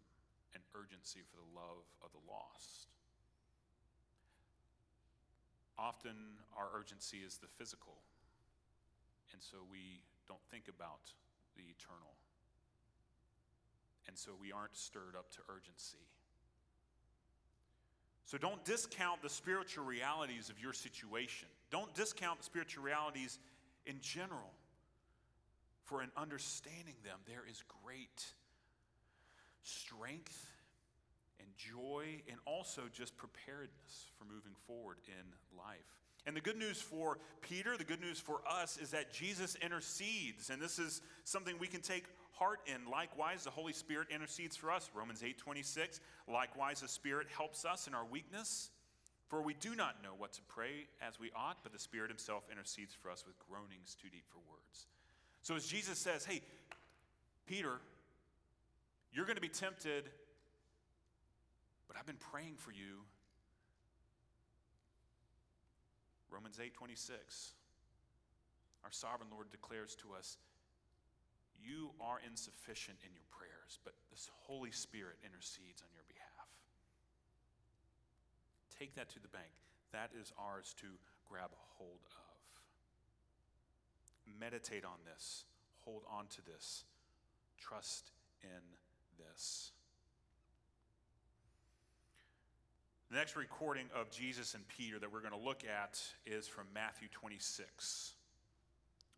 and 0.53 0.63
urgency 0.75 1.19
for 1.27 1.37
the 1.37 1.49
love 1.53 1.83
of 2.03 2.11
the 2.11 2.23
lost. 2.31 2.87
Often, 5.77 6.15
our 6.57 6.67
urgency 6.77 7.17
is 7.25 7.37
the 7.37 7.47
physical, 7.47 7.97
and 9.31 9.41
so 9.41 9.57
we 9.71 10.03
don't 10.27 10.43
think 10.51 10.67
about 10.67 11.11
the 11.55 11.63
eternal. 11.63 12.13
And 14.07 14.17
so 14.17 14.31
we 14.39 14.51
aren't 14.51 14.75
stirred 14.75 15.15
up 15.17 15.31
to 15.31 15.39
urgency. 15.49 16.05
So 18.25 18.37
don't 18.37 18.63
discount 18.65 19.21
the 19.21 19.29
spiritual 19.29 19.85
realities 19.85 20.49
of 20.49 20.59
your 20.59 20.73
situation. 20.73 21.47
Don't 21.71 21.93
discount 21.93 22.39
the 22.39 22.45
spiritual 22.45 22.83
realities 22.83 23.39
in 23.85 23.99
general. 24.01 24.53
For 25.83 26.01
in 26.01 26.09
understanding 26.15 26.95
them, 27.03 27.19
there 27.27 27.43
is 27.49 27.63
great 27.83 28.25
strength 29.61 30.47
and 31.43 31.51
joy, 31.57 32.21
and 32.29 32.37
also 32.45 32.83
just 32.93 33.17
preparedness 33.17 34.07
for 34.17 34.25
moving 34.25 34.53
forward 34.65 34.97
in 35.07 35.57
life. 35.57 35.97
And 36.25 36.35
the 36.35 36.41
good 36.41 36.57
news 36.57 36.81
for 36.81 37.19
Peter, 37.41 37.75
the 37.75 37.83
good 37.83 37.99
news 37.99 38.19
for 38.19 38.41
us, 38.49 38.77
is 38.77 38.91
that 38.91 39.11
Jesus 39.11 39.55
intercedes. 39.61 40.49
And 40.49 40.61
this 40.61 40.79
is 40.79 41.01
something 41.25 41.55
we 41.59 41.67
can 41.67 41.81
take 41.81 42.05
heart 42.31 42.61
in. 42.65 42.89
Likewise, 42.89 43.43
the 43.43 43.49
Holy 43.49 43.73
Spirit 43.73 44.07
intercedes 44.13 44.55
for 44.55 44.71
us. 44.71 44.89
Romans 44.95 45.21
8 45.21 45.37
26. 45.37 45.99
Likewise, 46.31 46.79
the 46.79 46.87
Spirit 46.87 47.27
helps 47.35 47.65
us 47.65 47.87
in 47.87 47.93
our 47.93 48.05
weakness. 48.05 48.69
For 49.27 49.41
we 49.41 49.55
do 49.55 49.75
not 49.75 50.01
know 50.03 50.11
what 50.17 50.31
to 50.33 50.41
pray 50.43 50.87
as 51.01 51.19
we 51.19 51.31
ought, 51.35 51.57
but 51.63 51.73
the 51.73 51.79
Spirit 51.79 52.09
Himself 52.09 52.43
intercedes 52.51 52.93
for 52.93 53.09
us 53.09 53.25
with 53.25 53.35
groanings 53.39 53.97
too 53.99 54.09
deep 54.09 54.25
for 54.29 54.39
words. 54.49 54.87
So, 55.41 55.55
as 55.55 55.65
Jesus 55.65 55.97
says, 55.99 56.23
hey, 56.23 56.41
Peter, 57.45 57.79
you're 59.11 59.25
going 59.25 59.35
to 59.35 59.41
be 59.41 59.49
tempted, 59.49 60.09
but 61.93 61.99
I've 61.99 62.09
been 62.09 62.17
praying 62.17 62.57
for 62.57 62.71
you 62.71 63.05
Romans 66.33 66.59
8:26. 66.59 67.53
Our 68.83 68.91
sovereign 68.91 69.29
Lord 69.29 69.51
declares 69.51 69.95
to 69.97 70.13
us, 70.13 70.37
you 71.61 71.93
are 72.01 72.19
insufficient 72.19 72.97
in 73.05 73.13
your 73.13 73.23
prayers, 73.29 73.79
but 73.85 73.93
this 74.09 74.29
Holy 74.33 74.71
Spirit 74.71 75.19
intercedes 75.23 75.83
on 75.83 75.93
your 75.93 76.03
behalf. 76.07 76.49
Take 78.77 78.95
that 78.95 79.09
to 79.11 79.19
the 79.19 79.29
bank. 79.29 79.53
That 79.91 80.11
is 80.19 80.33
ours 80.37 80.73
to 80.79 80.87
grab 81.29 81.51
hold 81.77 82.01
of. 82.03 82.33
Meditate 84.39 84.83
on 84.83 84.99
this. 85.05 85.45
Hold 85.85 86.03
on 86.09 86.27
to 86.27 86.41
this. 86.41 86.83
Trust 87.57 88.11
in 88.43 88.77
this. 89.17 89.71
The 93.13 93.19
next 93.19 93.35
recording 93.35 93.85
of 93.95 94.09
Jesus 94.09 94.55
and 94.55 94.67
Peter 94.67 94.97
that 94.97 95.13
we're 95.13 95.19
going 95.19 95.39
to 95.39 95.39
look 95.39 95.61
at 95.65 96.01
is 96.25 96.47
from 96.47 96.65
Matthew 96.73 97.07
26. 97.11 98.13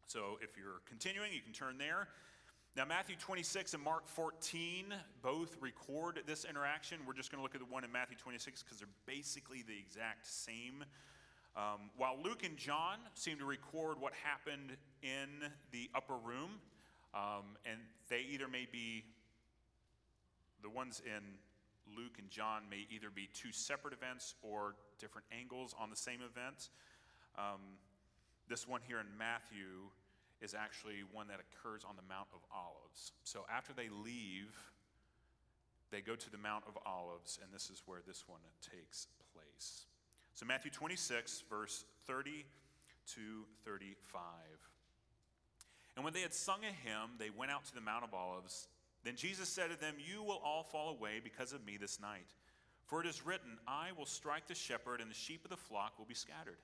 So 0.06 0.38
if 0.42 0.58
you're 0.58 0.82
continuing, 0.86 1.32
you 1.32 1.40
can 1.40 1.54
turn 1.54 1.78
there. 1.78 2.10
Now, 2.76 2.84
Matthew 2.84 3.16
26 3.16 3.74
and 3.74 3.82
Mark 3.82 4.06
14 4.06 4.94
both 5.22 5.56
record 5.62 6.20
this 6.28 6.44
interaction. 6.44 6.98
We're 7.08 7.14
just 7.14 7.32
going 7.32 7.40
to 7.40 7.44
look 7.44 7.56
at 7.56 7.62
the 7.62 7.74
one 7.74 7.86
in 7.86 7.92
Matthew 7.94 8.18
26 8.18 8.64
because 8.64 8.80
they're 8.80 8.88
basically 9.06 9.64
the 9.66 9.78
exact 9.80 10.28
same. 10.28 10.84
Um, 11.56 11.90
while 11.96 12.18
Luke 12.22 12.44
and 12.44 12.58
John 12.58 12.98
seem 13.14 13.38
to 13.38 13.46
record 13.46 14.02
what 14.02 14.12
happened 14.26 14.76
in 15.04 15.50
the 15.72 15.90
upper 15.96 16.18
room, 16.18 16.60
um, 17.14 17.56
and 17.66 17.80
they 18.10 18.26
either 18.30 18.50
may 18.50 18.68
be 18.70 19.06
the 20.62 20.70
ones 20.70 21.02
in 21.06 21.22
Luke 21.96 22.18
and 22.18 22.30
John 22.30 22.64
may 22.70 22.88
either 22.90 23.10
be 23.14 23.30
two 23.34 23.52
separate 23.52 23.94
events 23.94 24.36
or 24.42 24.76
different 25.00 25.28
angles 25.32 25.76
on 25.80 25.90
the 25.90 25.96
same 25.96 26.20
event. 26.22 26.70
Um, 27.38 27.78
this 28.48 28.68
one 28.68 28.82
here 28.88 29.00
in 29.00 29.08
Matthew 29.18 29.90
is 30.42 30.54
actually 30.54 31.04
one 31.12 31.28
that 31.28 31.40
occurs 31.40 31.84
on 31.88 31.96
the 31.96 32.06
Mount 32.08 32.28
of 32.34 32.42
Olives. 32.54 33.14
So 33.24 33.46
after 33.52 33.74
they 33.74 33.90
leave, 33.90 34.54
they 35.92 36.02
go 36.02 36.16
to 36.16 36.30
the 36.32 36.38
Mount 36.38 36.64
of 36.68 36.78
Olives, 36.86 37.40
and 37.42 37.54
this 37.54 37.70
is 37.70 37.82
where 37.86 38.00
this 38.06 38.24
one 38.28 38.42
takes 38.62 39.08
place. 39.34 39.86
So 40.34 40.46
Matthew 40.46 40.72
26, 40.72 41.44
verse 41.50 41.86
30 42.08 42.46
to 43.16 43.22
35. 43.64 44.22
And 45.96 46.04
when 46.04 46.14
they 46.14 46.22
had 46.22 46.34
sung 46.34 46.60
a 46.64 46.74
hymn, 46.88 47.12
they 47.18 47.30
went 47.30 47.52
out 47.52 47.66
to 47.66 47.76
the 47.76 47.82
Mount 47.82 48.04
of 48.04 48.14
Olives. 48.14 48.68
Then 49.06 49.16
Jesus 49.16 49.48
said 49.48 49.70
to 49.70 49.80
them, 49.80 49.96
You 50.00 50.24
will 50.24 50.42
all 50.44 50.64
fall 50.64 50.90
away 50.90 51.22
because 51.24 51.54
of 51.54 51.64
me 51.64 51.78
this 51.78 52.02
night. 52.02 52.28
For 52.88 53.02
it 53.02 53.08
is 53.08 53.26
written, 53.26 53.58
I 53.68 53.90
will 53.98 54.06
strike 54.06 54.48
the 54.48 54.56
shepherd, 54.56 55.00
and 55.00 55.10
the 55.10 55.16
sheep 55.16 55.46
of 55.46 55.52
the 55.52 55.58
flock 55.58 55.98
will 55.98 56.06
be 56.06 56.16
scattered. 56.16 56.58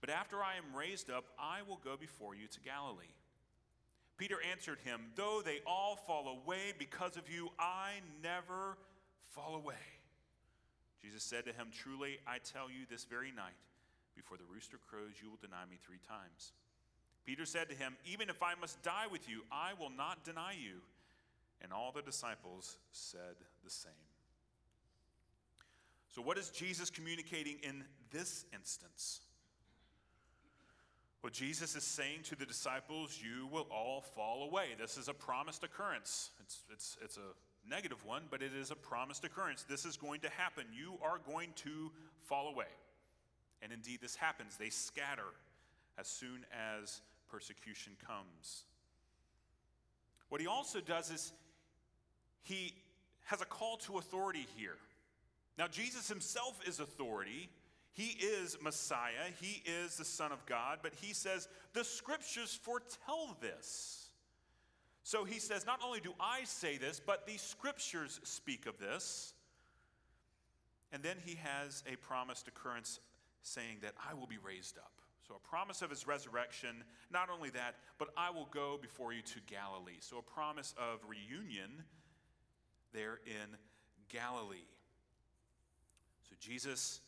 But 0.00 0.10
after 0.10 0.42
I 0.42 0.56
am 0.56 0.76
raised 0.76 1.08
up, 1.08 1.24
I 1.38 1.62
will 1.66 1.80
go 1.82 1.96
before 1.96 2.34
you 2.34 2.48
to 2.48 2.60
Galilee. 2.60 3.14
Peter 4.16 4.36
answered 4.50 4.78
him, 4.84 5.00
Though 5.14 5.40
they 5.44 5.60
all 5.66 5.96
fall 5.96 6.42
away 6.42 6.72
because 6.76 7.16
of 7.16 7.30
you, 7.30 7.50
I 7.58 8.00
never 8.22 8.76
fall 9.30 9.54
away. 9.54 9.74
Jesus 11.00 11.22
said 11.22 11.44
to 11.46 11.52
him, 11.52 11.68
Truly, 11.72 12.18
I 12.26 12.38
tell 12.38 12.68
you 12.68 12.86
this 12.90 13.04
very 13.04 13.30
night, 13.30 13.58
Before 14.16 14.36
the 14.36 14.52
rooster 14.52 14.78
crows, 14.90 15.14
you 15.22 15.30
will 15.30 15.38
deny 15.40 15.64
me 15.70 15.78
three 15.84 16.00
times. 16.08 16.52
Peter 17.24 17.46
said 17.46 17.68
to 17.68 17.76
him, 17.76 17.96
Even 18.04 18.28
if 18.28 18.42
I 18.42 18.54
must 18.60 18.82
die 18.82 19.06
with 19.10 19.28
you, 19.28 19.42
I 19.52 19.72
will 19.78 19.90
not 19.90 20.24
deny 20.24 20.52
you. 20.52 20.82
And 21.62 21.72
all 21.72 21.92
the 21.92 22.02
disciples 22.02 22.78
said 22.92 23.36
the 23.64 23.70
same. 23.70 23.92
So, 26.14 26.22
what 26.22 26.38
is 26.38 26.50
Jesus 26.50 26.90
communicating 26.90 27.56
in 27.62 27.84
this 28.10 28.44
instance? 28.54 29.20
Well, 31.22 31.30
Jesus 31.30 31.74
is 31.74 31.82
saying 31.82 32.20
to 32.24 32.36
the 32.36 32.46
disciples, 32.46 33.20
You 33.22 33.48
will 33.48 33.66
all 33.70 34.00
fall 34.00 34.44
away. 34.44 34.68
This 34.80 34.96
is 34.96 35.08
a 35.08 35.14
promised 35.14 35.64
occurrence. 35.64 36.30
It's, 36.40 36.62
it's, 36.72 36.96
it's 37.02 37.16
a 37.16 37.68
negative 37.68 38.04
one, 38.04 38.22
but 38.30 38.40
it 38.40 38.52
is 38.54 38.70
a 38.70 38.76
promised 38.76 39.24
occurrence. 39.24 39.64
This 39.68 39.84
is 39.84 39.96
going 39.96 40.20
to 40.20 40.30
happen. 40.30 40.64
You 40.72 40.94
are 41.02 41.18
going 41.26 41.50
to 41.56 41.90
fall 42.22 42.48
away. 42.48 42.66
And 43.62 43.72
indeed, 43.72 43.98
this 44.00 44.14
happens. 44.14 44.56
They 44.56 44.70
scatter 44.70 45.34
as 45.98 46.06
soon 46.06 46.46
as 46.80 47.00
persecution 47.30 47.92
comes. 48.06 48.62
What 50.28 50.40
he 50.40 50.46
also 50.46 50.80
does 50.80 51.10
is 51.10 51.32
he 52.42 52.74
has 53.26 53.40
a 53.40 53.44
call 53.44 53.76
to 53.78 53.98
authority 53.98 54.46
here. 54.56 54.76
Now, 55.58 55.66
Jesus 55.66 56.08
himself 56.08 56.60
is 56.66 56.80
authority. 56.80 57.50
He 57.92 58.16
is 58.24 58.56
Messiah. 58.62 59.32
He 59.40 59.62
is 59.66 59.96
the 59.96 60.04
Son 60.04 60.30
of 60.30 60.44
God. 60.46 60.78
But 60.82 60.92
he 61.00 61.12
says, 61.12 61.48
the 61.74 61.84
scriptures 61.84 62.58
foretell 62.62 63.36
this. 63.40 64.10
So 65.02 65.24
he 65.24 65.38
says, 65.38 65.66
not 65.66 65.80
only 65.84 66.00
do 66.00 66.12
I 66.20 66.44
say 66.44 66.76
this, 66.76 67.00
but 67.04 67.26
the 67.26 67.38
scriptures 67.38 68.20
speak 68.24 68.66
of 68.66 68.78
this. 68.78 69.34
And 70.92 71.02
then 71.02 71.16
he 71.24 71.36
has 71.36 71.82
a 71.90 71.96
promised 71.96 72.46
occurrence 72.46 73.00
saying 73.42 73.78
that 73.82 73.94
I 74.08 74.14
will 74.14 74.26
be 74.26 74.38
raised 74.38 74.78
up. 74.78 74.92
So, 75.26 75.34
a 75.34 75.48
promise 75.48 75.82
of 75.82 75.90
his 75.90 76.06
resurrection, 76.06 76.82
not 77.12 77.28
only 77.28 77.50
that, 77.50 77.74
but 77.98 78.08
I 78.16 78.30
will 78.30 78.48
go 78.50 78.78
before 78.80 79.12
you 79.12 79.20
to 79.20 79.40
Galilee. 79.46 79.98
So, 80.00 80.16
a 80.18 80.22
promise 80.22 80.74
of 80.78 81.00
reunion 81.06 81.84
there 82.92 83.20
in 83.26 83.56
Galilee. 84.08 84.66
So, 86.28 86.36
Jesus, 86.40 87.00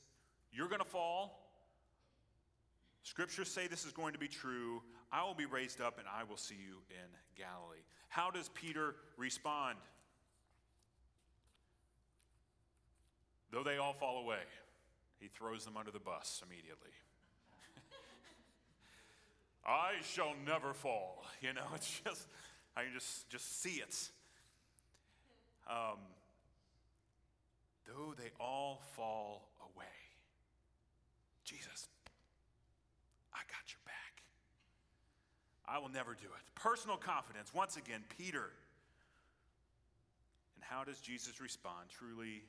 you're 0.52 0.68
going 0.68 0.80
to 0.80 0.88
fall. 0.88 1.48
Scriptures 3.02 3.48
say 3.48 3.66
this 3.66 3.84
is 3.84 3.92
going 3.92 4.12
to 4.12 4.18
be 4.18 4.28
true. 4.28 4.82
I 5.12 5.24
will 5.24 5.34
be 5.34 5.46
raised 5.46 5.80
up 5.80 5.98
and 5.98 6.06
I 6.06 6.24
will 6.24 6.36
see 6.36 6.54
you 6.54 6.76
in 6.90 7.08
Galilee. 7.36 7.82
How 8.08 8.30
does 8.30 8.48
Peter 8.50 8.94
respond? 9.16 9.78
Though 13.50 13.64
they 13.64 13.78
all 13.78 13.92
fall 13.92 14.22
away, 14.22 14.42
he 15.18 15.28
throws 15.28 15.64
them 15.64 15.76
under 15.76 15.90
the 15.90 15.98
bus 15.98 16.42
immediately. 16.46 16.90
I 19.66 19.94
shall 20.02 20.34
never 20.46 20.72
fall. 20.72 21.24
You 21.40 21.52
know, 21.52 21.66
it's 21.74 22.00
just, 22.04 22.26
I 22.76 22.84
can 22.84 22.92
just, 22.94 23.28
just 23.28 23.62
see 23.62 23.80
it. 23.80 24.10
Um, 25.70 25.98
though 27.86 28.12
they 28.18 28.30
all 28.40 28.82
fall 28.96 29.48
away, 29.72 29.86
Jesus, 31.44 31.88
I 33.32 33.38
got 33.38 33.70
your 33.70 33.80
back. 33.86 34.22
I 35.68 35.78
will 35.78 35.88
never 35.88 36.14
do 36.14 36.26
it. 36.26 36.54
Personal 36.56 36.96
confidence. 36.96 37.54
Once 37.54 37.76
again, 37.76 38.02
Peter. 38.18 38.50
And 40.56 40.64
how 40.64 40.82
does 40.82 40.98
Jesus 41.00 41.40
respond? 41.40 41.88
Truly, 41.88 42.42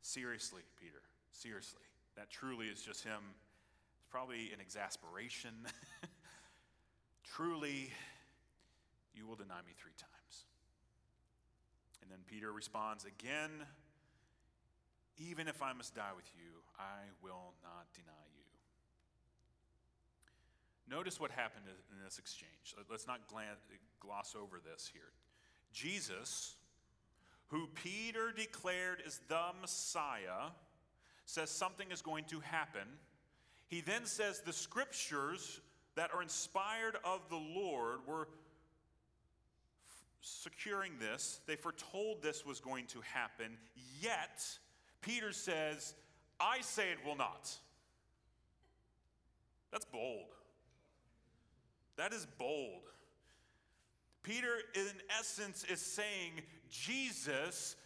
seriously, 0.00 0.62
Peter. 0.80 1.02
Seriously. 1.32 1.82
That 2.16 2.30
truly 2.30 2.68
is 2.68 2.80
just 2.80 3.04
him. 3.04 3.20
It's 3.98 4.06
probably 4.10 4.50
an 4.54 4.60
exasperation. 4.60 5.52
truly, 7.24 7.90
you 9.14 9.26
will 9.26 9.36
deny 9.36 9.58
me 9.66 9.74
three 9.78 9.92
times. 9.98 10.15
Peter 12.26 12.52
responds 12.52 13.04
again 13.04 13.50
Even 15.18 15.48
if 15.48 15.62
I 15.62 15.72
must 15.72 15.94
die 15.94 16.12
with 16.14 16.30
you, 16.36 16.60
I 16.78 17.08
will 17.22 17.54
not 17.62 17.86
deny 17.94 18.12
you. 18.34 18.42
Notice 20.88 21.18
what 21.18 21.30
happened 21.30 21.64
in 21.66 22.04
this 22.04 22.18
exchange. 22.18 22.74
Let's 22.88 23.06
not 23.06 23.20
gloss 24.00 24.36
over 24.40 24.60
this 24.60 24.88
here. 24.92 25.10
Jesus, 25.72 26.54
who 27.48 27.66
Peter 27.74 28.32
declared 28.32 29.02
is 29.04 29.20
the 29.28 29.48
Messiah, 29.60 30.50
says 31.24 31.50
something 31.50 31.90
is 31.90 32.02
going 32.02 32.24
to 32.26 32.40
happen. 32.40 32.86
He 33.66 33.80
then 33.80 34.06
says 34.06 34.40
the 34.40 34.52
scriptures 34.52 35.60
that 35.96 36.10
are 36.14 36.22
inspired 36.22 36.96
of 37.04 37.20
the 37.30 37.36
Lord 37.36 37.98
were 38.06 38.28
securing 40.20 40.98
this. 40.98 41.40
They 41.46 41.56
foretold 41.56 42.22
this 42.22 42.44
was 42.44 42.60
going 42.60 42.86
to 42.86 43.00
happen. 43.00 43.56
Yet, 44.00 44.42
Peter 45.02 45.32
says, 45.32 45.94
I 46.40 46.60
say 46.60 46.90
it 46.90 46.98
will 47.04 47.16
not. 47.16 47.50
That's 49.72 49.84
bold. 49.84 50.34
That 51.96 52.12
is 52.12 52.26
bold. 52.38 52.82
Peter, 54.22 54.56
in 54.74 54.86
essence, 55.18 55.64
is 55.70 55.80
saying, 55.80 56.42
Jesus 56.70 57.76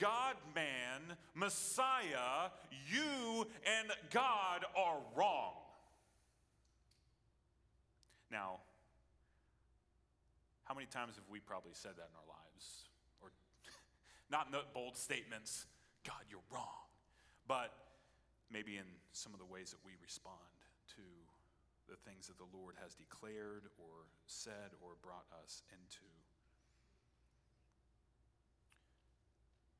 God 0.00 0.36
man, 0.54 1.16
Messiah, 1.34 2.48
you 2.90 3.46
and 3.78 3.92
God 4.10 4.64
are 4.74 4.98
wrong. 5.14 5.52
Now, 8.32 8.60
how 10.70 10.78
many 10.78 10.86
times 10.86 11.18
have 11.18 11.26
we 11.26 11.42
probably 11.42 11.74
said 11.74 11.98
that 11.98 12.06
in 12.06 12.14
our 12.14 12.30
lives? 12.30 12.86
Or 13.18 13.34
not 14.30 14.46
in 14.46 14.54
bold 14.70 14.94
statements, 14.94 15.66
God, 16.06 16.22
you're 16.30 16.46
wrong, 16.46 16.86
but 17.50 17.74
maybe 18.54 18.78
in 18.78 18.86
some 19.10 19.34
of 19.34 19.42
the 19.42 19.50
ways 19.50 19.74
that 19.74 19.82
we 19.82 19.98
respond 19.98 20.46
to 20.94 21.02
the 21.90 21.98
things 22.06 22.30
that 22.30 22.38
the 22.38 22.46
Lord 22.54 22.78
has 22.78 22.94
declared 22.94 23.66
or 23.82 24.06
said 24.30 24.70
or 24.78 24.94
brought 25.02 25.26
us 25.42 25.66
into. 25.74 26.06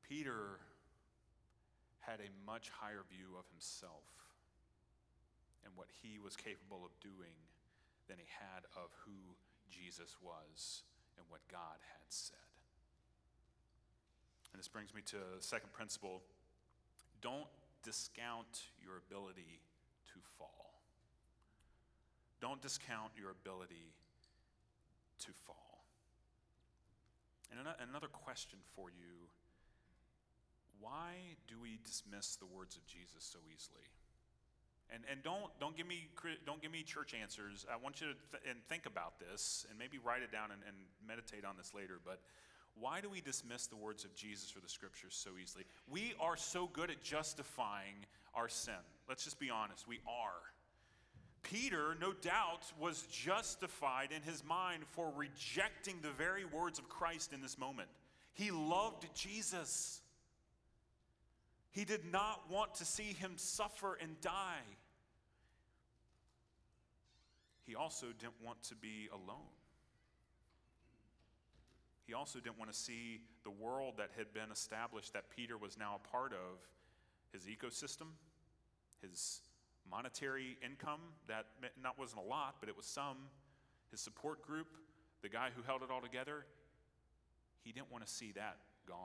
Peter 0.03 0.59
had 2.03 2.19
a 2.19 2.27
much 2.43 2.67
higher 2.67 3.07
view 3.07 3.39
of 3.39 3.47
himself 3.47 4.11
and 5.63 5.71
what 5.79 5.87
he 6.03 6.19
was 6.19 6.35
capable 6.35 6.83
of 6.83 6.91
doing 6.99 7.39
than 8.11 8.19
he 8.19 8.27
had 8.27 8.67
of 8.75 8.91
who 9.07 9.39
Jesus 9.71 10.15
was 10.21 10.83
and 11.17 11.25
what 11.29 11.41
God 11.49 11.79
had 11.79 12.09
said. 12.09 12.37
And 14.53 14.59
this 14.59 14.67
brings 14.67 14.93
me 14.93 15.01
to 15.07 15.17
the 15.37 15.43
second 15.43 15.71
principle 15.73 16.21
don't 17.21 17.47
discount 17.83 18.65
your 18.83 18.97
ability 18.97 19.61
to 20.13 20.19
fall. 20.37 20.81
Don't 22.41 22.61
discount 22.61 23.11
your 23.15 23.31
ability 23.31 23.93
to 25.19 25.31
fall. 25.45 25.85
And 27.51 27.59
another 27.87 28.07
question 28.07 28.59
for 28.75 28.89
you 28.89 29.29
why 30.79 31.37
do 31.47 31.59
we 31.61 31.77
dismiss 31.85 32.35
the 32.35 32.47
words 32.47 32.75
of 32.75 32.85
Jesus 32.87 33.21
so 33.23 33.37
easily? 33.53 33.85
And, 34.93 35.03
and 35.09 35.23
don't, 35.23 35.47
don't, 35.59 35.75
give 35.75 35.87
me, 35.87 36.09
don't 36.45 36.61
give 36.61 36.71
me 36.71 36.83
church 36.83 37.13
answers. 37.13 37.65
I 37.71 37.77
want 37.81 38.01
you 38.01 38.07
to 38.07 38.13
th- 38.31 38.43
and 38.49 38.61
think 38.67 38.85
about 38.85 39.19
this 39.19 39.65
and 39.69 39.79
maybe 39.79 39.97
write 40.03 40.21
it 40.21 40.31
down 40.31 40.51
and, 40.51 40.61
and 40.67 40.75
meditate 41.07 41.45
on 41.45 41.55
this 41.57 41.73
later. 41.73 41.99
But 42.03 42.19
why 42.79 42.99
do 42.99 43.09
we 43.09 43.21
dismiss 43.21 43.67
the 43.67 43.75
words 43.75 44.03
of 44.03 44.13
Jesus 44.15 44.53
or 44.55 44.59
the 44.59 44.69
scriptures 44.69 45.15
so 45.15 45.31
easily? 45.41 45.65
We 45.89 46.13
are 46.19 46.35
so 46.35 46.67
good 46.67 46.89
at 46.89 47.01
justifying 47.01 48.05
our 48.33 48.49
sin. 48.49 48.73
Let's 49.07 49.23
just 49.23 49.39
be 49.39 49.49
honest. 49.49 49.87
We 49.87 49.99
are. 50.07 50.41
Peter, 51.43 51.95
no 51.99 52.13
doubt, 52.13 52.71
was 52.79 53.03
justified 53.03 54.09
in 54.15 54.21
his 54.21 54.43
mind 54.43 54.83
for 54.91 55.11
rejecting 55.15 55.95
the 56.01 56.11
very 56.11 56.45
words 56.45 56.79
of 56.79 56.87
Christ 56.87 57.33
in 57.33 57.41
this 57.41 57.57
moment. 57.57 57.89
He 58.33 58.51
loved 58.51 59.07
Jesus. 59.15 60.01
He 61.71 61.83
did 61.83 62.11
not 62.11 62.49
want 62.49 62.75
to 62.75 62.85
see 62.85 63.13
him 63.13 63.33
suffer 63.37 63.97
and 64.01 64.19
die. 64.21 64.61
He 67.65 67.75
also 67.75 68.07
didn't 68.17 68.41
want 68.43 68.61
to 68.63 68.75
be 68.75 69.07
alone. 69.11 69.51
He 72.05 72.13
also 72.13 72.39
didn't 72.39 72.57
want 72.59 72.71
to 72.71 72.77
see 72.77 73.21
the 73.43 73.51
world 73.51 73.93
that 73.97 74.09
had 74.17 74.33
been 74.33 74.51
established 74.51 75.13
that 75.13 75.29
Peter 75.29 75.57
was 75.57 75.77
now 75.77 75.99
a 76.03 76.07
part 76.07 76.33
of, 76.33 76.59
his 77.31 77.43
ecosystem, 77.45 78.07
his 79.01 79.41
monetary 79.89 80.57
income 80.63 80.99
that 81.27 81.45
not 81.81 81.97
wasn't 81.97 82.21
a 82.21 82.25
lot, 82.25 82.55
but 82.59 82.69
it 82.69 82.75
was 82.75 82.85
some, 82.85 83.17
his 83.89 84.01
support 84.01 84.45
group, 84.45 84.67
the 85.21 85.29
guy 85.29 85.49
who 85.55 85.61
held 85.63 85.81
it 85.81 85.89
all 85.89 86.01
together. 86.01 86.45
He 87.63 87.71
didn't 87.71 87.91
want 87.91 88.05
to 88.05 88.11
see 88.11 88.31
that 88.33 88.57
gone. 88.87 88.97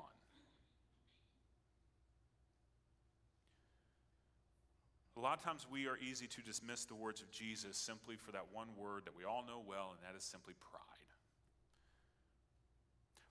A 5.16 5.20
lot 5.20 5.38
of 5.38 5.42
times 5.44 5.66
we 5.70 5.86
are 5.86 5.96
easy 5.96 6.26
to 6.26 6.42
dismiss 6.42 6.84
the 6.84 6.94
words 6.94 7.22
of 7.22 7.30
Jesus 7.30 7.78
simply 7.78 8.16
for 8.16 8.32
that 8.32 8.44
one 8.52 8.68
word 8.76 9.06
that 9.06 9.16
we 9.16 9.24
all 9.24 9.42
know 9.46 9.62
well, 9.66 9.92
and 9.92 9.98
that 10.06 10.16
is 10.16 10.22
simply 10.22 10.54
pride. 10.70 10.82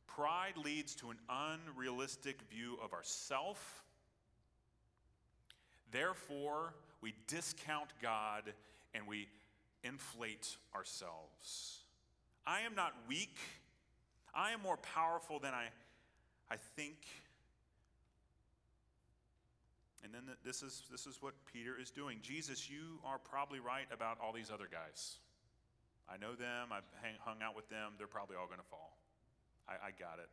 Pride 0.07 0.57
leads 0.57 0.95
to 0.95 1.11
an 1.11 1.17
unrealistic 1.29 2.41
view 2.49 2.79
of 2.83 2.93
ourself. 2.93 3.83
Therefore, 5.91 6.73
we 7.01 7.13
discount 7.27 7.89
God 8.01 8.53
and 8.95 9.05
we 9.05 9.27
inflate 9.83 10.57
ourselves. 10.73 11.81
I 12.47 12.61
am 12.61 12.73
not 12.73 12.93
weak. 13.07 13.37
I 14.33 14.51
am 14.51 14.61
more 14.61 14.77
powerful 14.77 15.37
than 15.37 15.53
I, 15.53 15.67
I 16.49 16.55
think. 16.75 16.97
And 20.05 20.13
then 20.13 20.29
this 20.45 20.61
is, 20.61 20.83
this 20.91 21.07
is 21.07 21.17
what 21.19 21.33
Peter 21.51 21.73
is 21.81 21.89
doing. 21.89 22.19
Jesus, 22.21 22.69
you 22.69 23.01
are 23.03 23.17
probably 23.17 23.59
right 23.59 23.89
about 23.91 24.19
all 24.21 24.31
these 24.31 24.51
other 24.53 24.69
guys. 24.69 25.17
I 26.07 26.21
know 26.21 26.35
them, 26.37 26.69
I've 26.69 26.85
hang, 27.01 27.15
hung 27.25 27.41
out 27.41 27.55
with 27.55 27.67
them, 27.69 27.97
they're 27.97 28.05
probably 28.05 28.37
all 28.37 28.45
going 28.45 28.61
to 28.61 28.69
fall. 28.69 29.01
I, 29.67 29.89
I 29.89 29.91
got 29.97 30.21
it. 30.21 30.29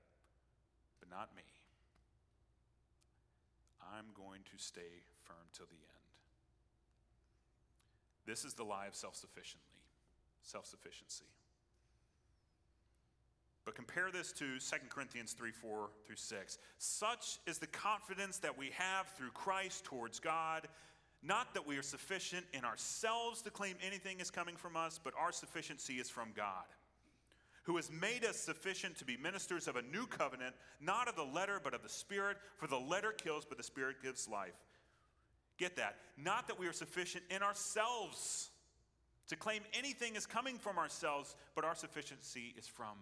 But 1.01 1.09
not 1.09 1.31
me. 1.35 1.49
I'm 3.81 4.13
going 4.13 4.45
to 4.53 4.63
stay 4.63 5.09
firm 5.25 5.49
till 5.57 5.65
the 5.65 5.81
end. 5.81 6.05
This 8.27 8.45
is 8.45 8.53
the 8.53 8.65
lie 8.65 8.87
of 8.87 8.95
self 8.95 9.17
sufficiency. 9.17 9.81
self 10.43 10.67
sufficiency. 10.67 11.25
But 13.65 13.77
compare 13.77 14.11
this 14.11 14.33
to 14.33 14.59
2 14.59 14.77
Corinthians 14.89 15.33
3 15.33 15.53
4 15.53 15.91
through 16.05 16.17
6. 16.17 16.59
Such 16.79 17.39
is 17.47 17.59
the 17.59 17.67
confidence 17.69 18.39
that 18.39 18.59
we 18.59 18.71
have 18.77 19.07
through 19.17 19.31
Christ 19.31 19.85
towards 19.85 20.19
God. 20.19 20.67
Not 21.23 21.55
that 21.55 21.67
we 21.67 21.77
are 21.77 21.83
sufficient 21.83 22.45
in 22.53 22.65
ourselves 22.65 23.43
to 23.43 23.51
claim 23.51 23.77
anything 23.85 24.19
is 24.19 24.31
coming 24.31 24.57
from 24.57 24.77
us, 24.77 24.99
but 25.03 25.15
our 25.17 25.31
sufficiency 25.31 25.95
is 25.95 26.11
from 26.11 26.31
God, 26.35 26.65
who 27.63 27.77
has 27.77 27.93
made 27.93 28.25
us 28.25 28.37
sufficient 28.37 28.97
to 28.99 29.05
be 29.05 29.17
ministers 29.17 29.69
of 29.69 29.77
a 29.77 29.83
new 29.83 30.07
covenant, 30.07 30.57
not 30.81 31.07
of 31.07 31.15
the 31.15 31.23
letter, 31.23 31.61
but 31.63 31.75
of 31.75 31.85
the 31.85 31.89
Spirit. 31.89 32.39
For 32.57 32.67
the 32.67 32.77
letter 32.77 33.13
kills, 33.13 33.45
but 33.45 33.57
the 33.57 33.65
Spirit 33.65 34.03
gives 34.03 34.29
life. 34.29 34.59
Get 35.57 35.77
that. 35.77 35.99
Not 36.17 36.49
that 36.49 36.59
we 36.59 36.67
are 36.67 36.73
sufficient 36.73 37.23
in 37.31 37.43
ourselves 37.43 38.51
to 39.29 39.37
claim 39.37 39.63
anything 39.73 40.17
is 40.17 40.27
coming 40.27 40.59
from 40.59 40.77
ourselves, 40.77 41.37
but 41.55 41.65
our 41.65 41.77
sufficiency 41.77 42.55
is 42.59 42.67
from 42.67 42.99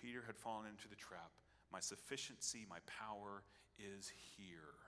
Peter 0.00 0.22
had 0.26 0.36
fallen 0.36 0.66
into 0.66 0.88
the 0.88 0.96
trap. 0.96 1.30
My 1.72 1.80
sufficiency, 1.80 2.66
my 2.68 2.78
power 2.86 3.42
is 3.78 4.10
here. 4.36 4.80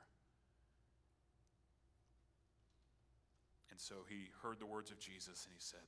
And 3.70 3.78
so 3.78 4.04
he 4.08 4.30
heard 4.42 4.58
the 4.58 4.66
words 4.66 4.90
of 4.90 4.98
Jesus 4.98 5.44
and 5.44 5.52
he 5.52 5.60
said, 5.60 5.84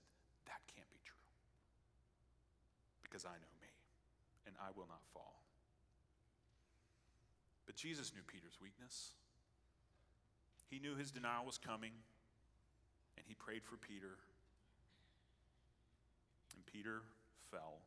That 0.47 0.61
can't 0.75 0.89
be 0.93 1.01
true. 1.05 1.17
Because 3.03 3.25
I 3.25 3.33
know 3.33 3.55
me 3.61 3.73
and 4.47 4.55
I 4.61 4.71
will 4.77 4.87
not 4.89 5.01
fall. 5.13 5.43
But 7.67 7.77
Jesus 7.77 8.13
knew 8.15 8.23
Peter's 8.27 8.59
weakness. 8.61 9.13
He 10.71 10.79
knew 10.79 10.97
his 10.97 11.11
denial 11.11 11.45
was 11.47 11.59
coming 11.59 11.93
and 13.17 13.25
he 13.27 13.35
prayed 13.35 13.65
for 13.65 13.77
Peter. 13.77 14.19
And 16.55 16.65
Peter 16.67 17.03
fell. 17.51 17.81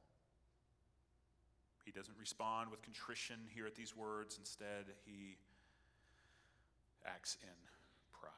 He 1.88 1.94
doesn't 1.94 2.18
respond 2.20 2.70
with 2.70 2.82
contrition 2.82 3.38
here 3.56 3.66
at 3.66 3.74
these 3.74 3.96
words. 3.96 4.36
Instead, 4.38 4.88
he 5.06 5.38
acts 7.06 7.38
in 7.42 7.48
pride. 8.12 8.34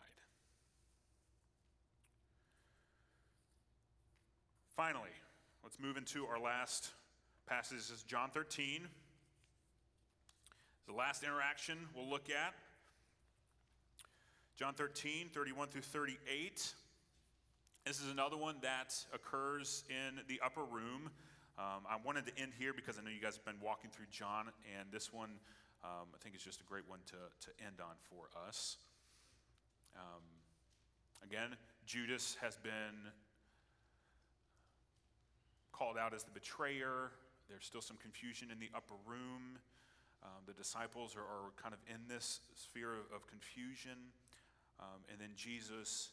Finally, 4.75 5.09
let's 5.63 5.79
move 5.79 5.97
into 5.97 6.27
our 6.27 6.39
last 6.39 6.91
passage. 7.47 7.77
This 7.77 7.89
is 7.89 8.03
John 8.03 8.29
13. 8.31 8.81
The 10.85 10.93
last 10.93 11.23
interaction 11.23 11.79
we'll 11.95 12.07
look 12.07 12.29
at. 12.29 12.53
John 14.57 14.75
13, 14.75 15.29
31 15.33 15.69
through 15.69 15.81
38. 15.81 16.71
This 17.83 17.99
is 17.99 18.11
another 18.11 18.37
one 18.37 18.57
that 18.61 18.93
occurs 19.11 19.85
in 19.89 20.19
the 20.27 20.39
upper 20.45 20.61
room 20.61 21.09
um, 21.60 21.84
I 21.89 21.97
wanted 22.05 22.26
to 22.28 22.41
end 22.41 22.53
here 22.57 22.72
because 22.72 22.97
I 22.97 23.03
know 23.03 23.12
you 23.12 23.20
guys 23.20 23.36
have 23.36 23.43
been 23.43 23.60
walking 23.62 23.91
through 23.91 24.07
John, 24.10 24.47
and 24.80 24.88
this 24.91 25.12
one 25.12 25.32
um, 25.84 26.07
I 26.16 26.18
think 26.24 26.34
is 26.34 26.41
just 26.41 26.62
a 26.62 26.64
great 26.64 26.88
one 26.88 26.99
to, 27.07 27.20
to 27.20 27.49
end 27.60 27.84
on 27.84 27.99
for 28.07 28.32
us. 28.47 28.78
Um, 29.95 30.24
again, 31.22 31.57
Judas 31.86 32.38
has 32.41 32.55
been 32.55 33.12
called 35.74 35.97
out 35.97 36.14
as 36.14 36.24
the 36.24 36.32
betrayer. 36.32 37.12
There's 37.49 37.66
still 37.66 37.82
some 37.82 37.97
confusion 37.97 38.49
in 38.51 38.60
the 38.60 38.70
upper 38.74 38.95
room. 39.05 39.60
Um, 40.24 40.43
the 40.47 40.53
disciples 40.53 41.16
are, 41.16 41.28
are, 41.28 41.51
kind 41.62 41.74
of 41.74 41.80
in 41.93 41.99
this 42.07 42.39
sphere 42.55 42.91
of, 42.91 43.16
of 43.16 43.28
confusion. 43.28 44.16
Um, 44.80 45.03
and 45.12 45.20
then 45.20 45.32
Jesus 45.36 46.12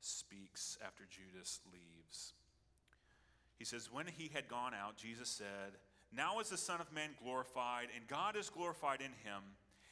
speaks 0.00 0.78
after 0.84 1.04
Judas 1.10 1.60
leaves. 1.72 2.34
He 3.60 3.66
says, 3.66 3.92
When 3.92 4.06
he 4.06 4.30
had 4.32 4.48
gone 4.48 4.72
out, 4.72 4.96
Jesus 4.96 5.28
said, 5.28 5.76
Now 6.16 6.40
is 6.40 6.48
the 6.48 6.56
Son 6.56 6.80
of 6.80 6.90
Man 6.94 7.10
glorified, 7.22 7.88
and 7.94 8.08
God 8.08 8.34
is 8.34 8.48
glorified 8.48 9.00
in 9.02 9.12
him. 9.22 9.42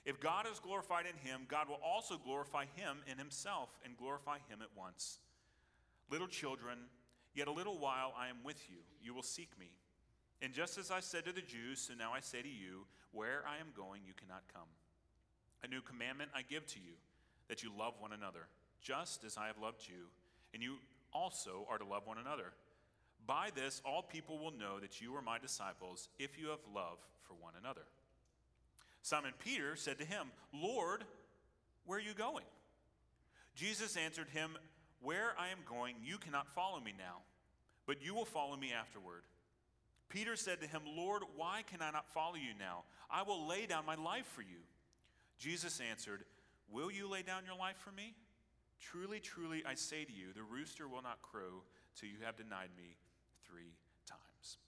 If 0.07 0.19
God 0.21 0.47
is 0.51 0.59
glorified 0.59 1.05
in 1.05 1.17
him, 1.29 1.43
God 1.49 1.69
will 1.69 1.81
also 1.85 2.17
glorify 2.17 2.65
him 2.77 2.97
in 3.07 3.19
himself 3.19 3.69
and 3.85 3.95
glorify 3.99 4.39
him 4.49 4.61
at 4.63 4.75
once. 4.75 5.19
Little 6.11 6.27
children, 6.27 6.79
yet 7.35 7.47
a 7.47 7.53
little 7.53 7.79
while 7.79 8.15
I 8.19 8.29
am 8.29 8.39
with 8.43 8.71
you. 8.71 8.79
You 9.03 9.13
will 9.13 9.23
seek 9.23 9.51
me. 9.61 9.69
And 10.41 10.55
just 10.55 10.79
as 10.79 10.91
I 10.91 11.01
said 11.01 11.27
to 11.27 11.33
the 11.33 11.43
Jews, 11.43 11.79
so 11.81 11.93
now 11.93 12.13
I 12.15 12.21
say 12.21 12.41
to 12.41 12.49
you, 12.49 12.87
where 13.13 13.45
I 13.47 13.61
am 13.61 13.69
going, 13.77 14.01
you 14.07 14.15
cannot 14.15 14.45
come. 14.51 14.69
A 15.63 15.69
new 15.69 15.83
commandment 15.83 16.31
I 16.35 16.41
give 16.41 16.67
to 16.69 16.79
you, 16.79 16.95
that 17.49 17.63
you 17.63 17.71
love 17.79 17.93
one 18.01 18.15
another, 18.15 18.49
just 18.81 19.25
as 19.25 19.37
I 19.37 19.47
have 19.49 19.59
loved 19.61 19.83
you, 19.87 20.09
and 20.55 20.63
you 20.63 20.77
also 21.13 21.67
are 21.69 21.77
to 21.77 21.85
love 21.85 22.07
one 22.07 22.17
another. 22.17 22.55
By 23.29 23.51
this, 23.55 23.83
all 23.85 24.03
people 24.03 24.39
will 24.39 24.53
know 24.53 24.81
that 24.81 25.03
you 25.03 25.15
are 25.15 25.21
my 25.21 25.39
disciples 25.39 26.09
if 26.19 26.39
you 26.39 26.49
have 26.49 26.61
love 26.75 26.97
for 27.25 27.35
one 27.35 27.53
another. 27.61 27.83
Simon 29.03 29.35
Peter 29.39 29.77
said 29.77 29.99
to 29.99 30.05
him, 30.07 30.29
Lord, 30.53 31.05
where 31.85 31.99
are 31.99 32.03
you 32.03 32.15
going? 32.15 32.47
Jesus 33.55 33.99
answered 33.99 34.31
him, 34.31 34.57
Where 35.03 35.35
I 35.39 35.49
am 35.49 35.59
going, 35.69 35.97
you 36.03 36.17
cannot 36.17 36.49
follow 36.49 36.81
me 36.81 36.95
now, 36.97 37.19
but 37.87 38.03
you 38.03 38.15
will 38.15 38.25
follow 38.25 38.57
me 38.57 38.73
afterward. 38.73 39.25
Peter 40.09 40.35
said 40.35 40.63
to 40.63 40.67
him, 40.67 40.81
Lord, 40.97 41.23
why 41.37 41.65
can 41.71 41.83
I 41.83 41.91
not 41.91 42.09
follow 42.09 42.37
you 42.37 42.55
now? 42.59 42.85
I 43.11 43.25
will 43.25 43.47
lay 43.47 43.67
down 43.67 43.85
my 43.85 43.97
life 43.97 44.27
for 44.27 44.41
you. 44.41 44.65
Jesus 45.39 45.83
answered, 45.91 46.25
Will 46.73 46.91
you 46.91 47.11
lay 47.11 47.21
down 47.21 47.43
your 47.45 47.59
life 47.59 47.77
for 47.77 47.93
me? 47.93 48.15
Truly, 48.81 49.21
truly, 49.21 49.63
I 49.67 49.75
say 49.75 50.05
to 50.05 50.13
you, 50.13 50.29
the 50.35 50.43
rooster 50.43 50.89
will 50.89 51.03
not 51.03 51.21
crow 51.21 51.63
till 51.95 52.09
you 52.09 52.17
have 52.25 52.37
denied 52.37 52.71
me 52.75 52.97
three 53.49 53.75
times. 54.07 54.59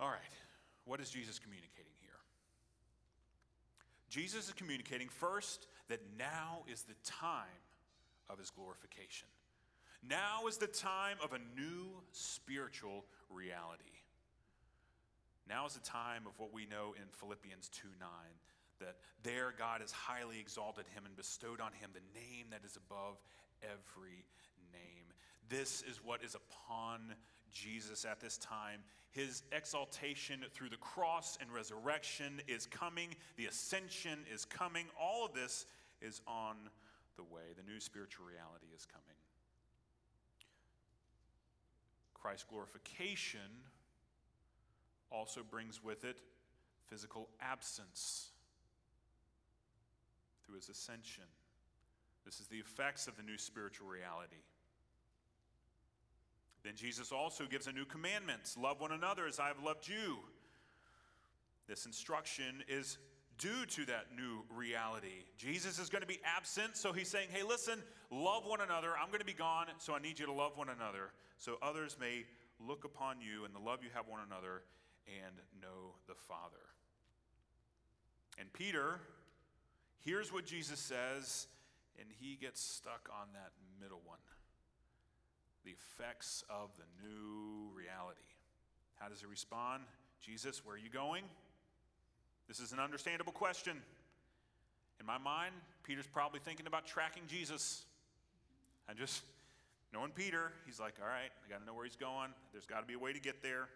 All 0.00 0.08
right, 0.08 0.34
what 0.84 1.00
is 1.00 1.10
Jesus 1.10 1.38
communicating 1.38 1.92
here? 2.00 2.10
Jesus 4.10 4.48
is 4.48 4.54
communicating 4.54 5.08
first 5.08 5.66
that 5.88 6.00
now 6.18 6.62
is 6.70 6.82
the 6.82 6.94
time 7.04 7.62
of 8.28 8.38
his 8.38 8.50
glorification. 8.50 9.28
Now 10.08 10.46
is 10.48 10.58
the 10.58 10.66
time 10.66 11.16
of 11.22 11.32
a 11.32 11.38
new 11.58 11.86
spiritual 12.12 13.04
reality. 13.30 13.84
Now 15.48 15.66
is 15.66 15.74
the 15.74 15.80
time 15.80 16.24
of 16.26 16.38
what 16.38 16.52
we 16.52 16.66
know 16.66 16.94
in 16.96 17.04
Philippians 17.12 17.68
2 17.70 17.88
9, 18.00 18.08
that 18.80 18.96
there 19.22 19.54
God 19.56 19.80
has 19.80 19.92
highly 19.92 20.40
exalted 20.40 20.86
him 20.94 21.04
and 21.06 21.16
bestowed 21.16 21.60
on 21.60 21.72
him 21.72 21.90
the 21.92 22.04
name 22.18 22.46
that 22.50 22.64
is 22.64 22.76
above 22.76 23.16
every 23.62 24.24
name. 24.72 25.03
This 25.48 25.82
is 25.88 26.00
what 26.04 26.22
is 26.22 26.34
upon 26.34 27.14
Jesus 27.52 28.04
at 28.04 28.20
this 28.20 28.38
time. 28.38 28.80
His 29.10 29.42
exaltation 29.52 30.40
through 30.52 30.70
the 30.70 30.76
cross 30.76 31.38
and 31.40 31.52
resurrection 31.52 32.40
is 32.48 32.66
coming, 32.66 33.14
the 33.36 33.46
ascension 33.46 34.20
is 34.32 34.44
coming. 34.44 34.86
All 35.00 35.24
of 35.24 35.32
this 35.32 35.66
is 36.00 36.20
on 36.26 36.56
the 37.16 37.22
way. 37.22 37.52
The 37.56 37.70
new 37.70 37.78
spiritual 37.78 38.26
reality 38.26 38.66
is 38.74 38.84
coming. 38.86 39.16
Christ's 42.14 42.46
glorification 42.48 43.40
also 45.10 45.42
brings 45.48 45.84
with 45.84 46.04
it 46.04 46.16
physical 46.88 47.28
absence 47.40 48.30
through 50.44 50.56
his 50.56 50.68
ascension. 50.68 51.24
This 52.24 52.40
is 52.40 52.46
the 52.46 52.58
effects 52.58 53.06
of 53.06 53.16
the 53.16 53.22
new 53.22 53.38
spiritual 53.38 53.86
reality. 53.86 54.42
Then 56.64 56.74
Jesus 56.76 57.12
also 57.12 57.44
gives 57.44 57.66
a 57.66 57.72
new 57.72 57.84
commandment 57.84 58.54
love 58.60 58.80
one 58.80 58.92
another 58.92 59.26
as 59.26 59.38
I 59.38 59.48
have 59.48 59.62
loved 59.62 59.86
you. 59.86 60.18
This 61.68 61.86
instruction 61.86 62.62
is 62.68 62.98
due 63.38 63.66
to 63.66 63.86
that 63.86 64.06
new 64.16 64.44
reality. 64.54 65.24
Jesus 65.36 65.78
is 65.78 65.88
going 65.88 66.02
to 66.02 66.08
be 66.08 66.20
absent, 66.24 66.76
so 66.76 66.92
he's 66.92 67.08
saying, 67.08 67.28
hey, 67.30 67.42
listen, 67.42 67.82
love 68.10 68.46
one 68.46 68.60
another. 68.60 68.90
I'm 69.00 69.08
going 69.08 69.20
to 69.20 69.26
be 69.26 69.32
gone, 69.32 69.66
so 69.78 69.94
I 69.94 69.98
need 69.98 70.18
you 70.18 70.26
to 70.26 70.32
love 70.32 70.56
one 70.56 70.68
another, 70.68 71.10
so 71.38 71.56
others 71.62 71.96
may 72.00 72.24
look 72.60 72.84
upon 72.84 73.20
you 73.20 73.44
and 73.44 73.54
the 73.54 73.58
love 73.58 73.80
you 73.82 73.90
have 73.94 74.06
one 74.06 74.20
another 74.26 74.62
and 75.06 75.34
know 75.60 75.94
the 76.06 76.14
Father. 76.14 76.56
And 78.38 78.52
Peter 78.52 79.00
hears 79.98 80.32
what 80.32 80.46
Jesus 80.46 80.78
says, 80.78 81.46
and 81.98 82.08
he 82.20 82.36
gets 82.36 82.62
stuck 82.62 83.08
on 83.12 83.28
that 83.34 83.52
middle 83.80 84.00
one 84.04 84.18
the 85.64 85.72
effects 85.72 86.44
of 86.50 86.70
the 86.76 86.84
new 87.06 87.70
reality. 87.74 88.20
How 88.96 89.08
does 89.08 89.20
he 89.20 89.26
respond? 89.26 89.84
Jesus, 90.20 90.64
where 90.64 90.76
are 90.76 90.78
you 90.78 90.90
going? 90.90 91.24
This 92.48 92.60
is 92.60 92.72
an 92.72 92.78
understandable 92.78 93.32
question. 93.32 93.78
In 95.00 95.06
my 95.06 95.18
mind, 95.18 95.54
Peter's 95.82 96.06
probably 96.06 96.40
thinking 96.40 96.66
about 96.66 96.86
tracking 96.86 97.24
Jesus. 97.26 97.84
And 98.88 98.98
just 98.98 99.22
knowing 99.92 100.10
Peter, 100.10 100.52
he's 100.66 100.78
like, 100.78 100.94
all 101.00 101.08
right, 101.08 101.30
I 101.44 101.50
got 101.50 101.60
to 101.60 101.66
know 101.66 101.74
where 101.74 101.84
he's 101.84 101.96
going. 101.96 102.30
There's 102.52 102.66
got 102.66 102.80
to 102.80 102.86
be 102.86 102.94
a 102.94 102.98
way 102.98 103.12
to 103.12 103.20
get 103.20 103.42
there. 103.42 103.68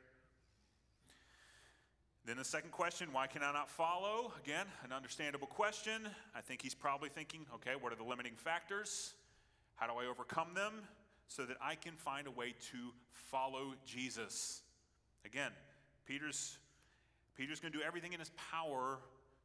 Then 2.26 2.36
the 2.36 2.44
second 2.44 2.72
question, 2.72 3.08
why 3.12 3.26
can 3.26 3.42
I 3.42 3.52
not 3.52 3.70
follow? 3.70 4.32
Again, 4.44 4.66
an 4.84 4.92
understandable 4.92 5.46
question. 5.46 6.02
I 6.34 6.42
think 6.42 6.60
he's 6.60 6.74
probably 6.74 7.08
thinking, 7.08 7.46
okay, 7.54 7.72
what 7.80 7.90
are 7.90 7.96
the 7.96 8.04
limiting 8.04 8.34
factors? 8.36 9.14
How 9.76 9.86
do 9.86 9.94
I 9.94 10.06
overcome 10.06 10.48
them 10.54 10.74
so 11.28 11.44
that 11.44 11.56
I 11.62 11.74
can 11.74 11.94
find 11.94 12.26
a 12.26 12.30
way 12.30 12.54
to 12.72 12.78
follow 13.30 13.74
Jesus? 13.86 14.62
Again, 15.24 15.52
Peter's 16.06 16.58
Peter's 17.36 17.60
going 17.60 17.72
to 17.72 17.78
do 17.78 17.84
everything 17.84 18.12
in 18.12 18.18
his 18.18 18.32
power 18.50 18.98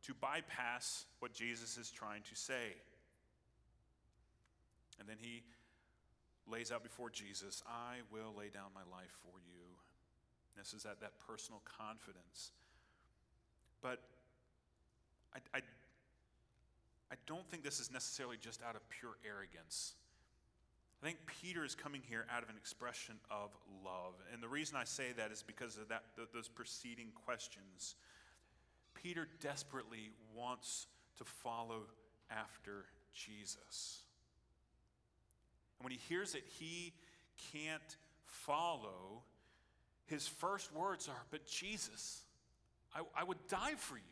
to 0.07 0.13
bypass 0.15 1.05
what 1.19 1.31
Jesus 1.31 1.77
is 1.77 1.91
trying 1.91 2.23
to 2.23 2.35
say. 2.35 2.73
And 4.99 5.07
then 5.07 5.17
he 5.19 5.43
lays 6.49 6.71
out 6.71 6.83
before 6.83 7.09
Jesus, 7.09 7.61
I 7.67 7.97
will 8.11 8.33
lay 8.37 8.49
down 8.49 8.71
my 8.73 8.81
life 8.91 9.13
for 9.21 9.39
you. 9.45 9.63
This 10.57 10.73
is 10.73 10.83
that, 10.83 10.99
that 11.01 11.19
personal 11.19 11.61
confidence. 11.77 12.51
But 13.81 13.99
I, 15.33 15.57
I, 15.57 15.61
I 17.11 17.15
don't 17.27 17.47
think 17.47 17.63
this 17.63 17.79
is 17.79 17.91
necessarily 17.91 18.37
just 18.37 18.61
out 18.61 18.75
of 18.75 18.81
pure 18.89 19.17
arrogance. 19.25 19.93
I 21.03 21.05
think 21.05 21.17
Peter 21.41 21.65
is 21.65 21.75
coming 21.75 22.01
here 22.07 22.25
out 22.33 22.43
of 22.43 22.49
an 22.49 22.55
expression 22.55 23.15
of 23.29 23.49
love. 23.83 24.13
And 24.31 24.41
the 24.41 24.47
reason 24.47 24.77
I 24.77 24.85
say 24.85 25.07
that 25.17 25.33
is 25.33 25.43
because 25.43 25.77
of 25.77 25.89
that, 25.89 26.03
those 26.33 26.47
preceding 26.47 27.09
questions. 27.25 27.95
Peter 28.93 29.27
desperately 29.41 30.11
wants 30.33 30.87
to 31.17 31.25
follow 31.25 31.81
after 32.31 32.85
Jesus. 33.13 33.99
And 35.77 35.83
when 35.83 35.91
he 35.91 35.99
hears 36.07 36.31
that 36.31 36.45
he 36.57 36.93
can't 37.51 37.97
follow, 38.23 39.23
his 40.05 40.25
first 40.25 40.73
words 40.73 41.09
are, 41.09 41.25
But 41.31 41.45
Jesus, 41.45 42.21
I, 42.95 43.01
I 43.13 43.25
would 43.25 43.45
die 43.49 43.75
for 43.75 43.97
you. 43.97 44.03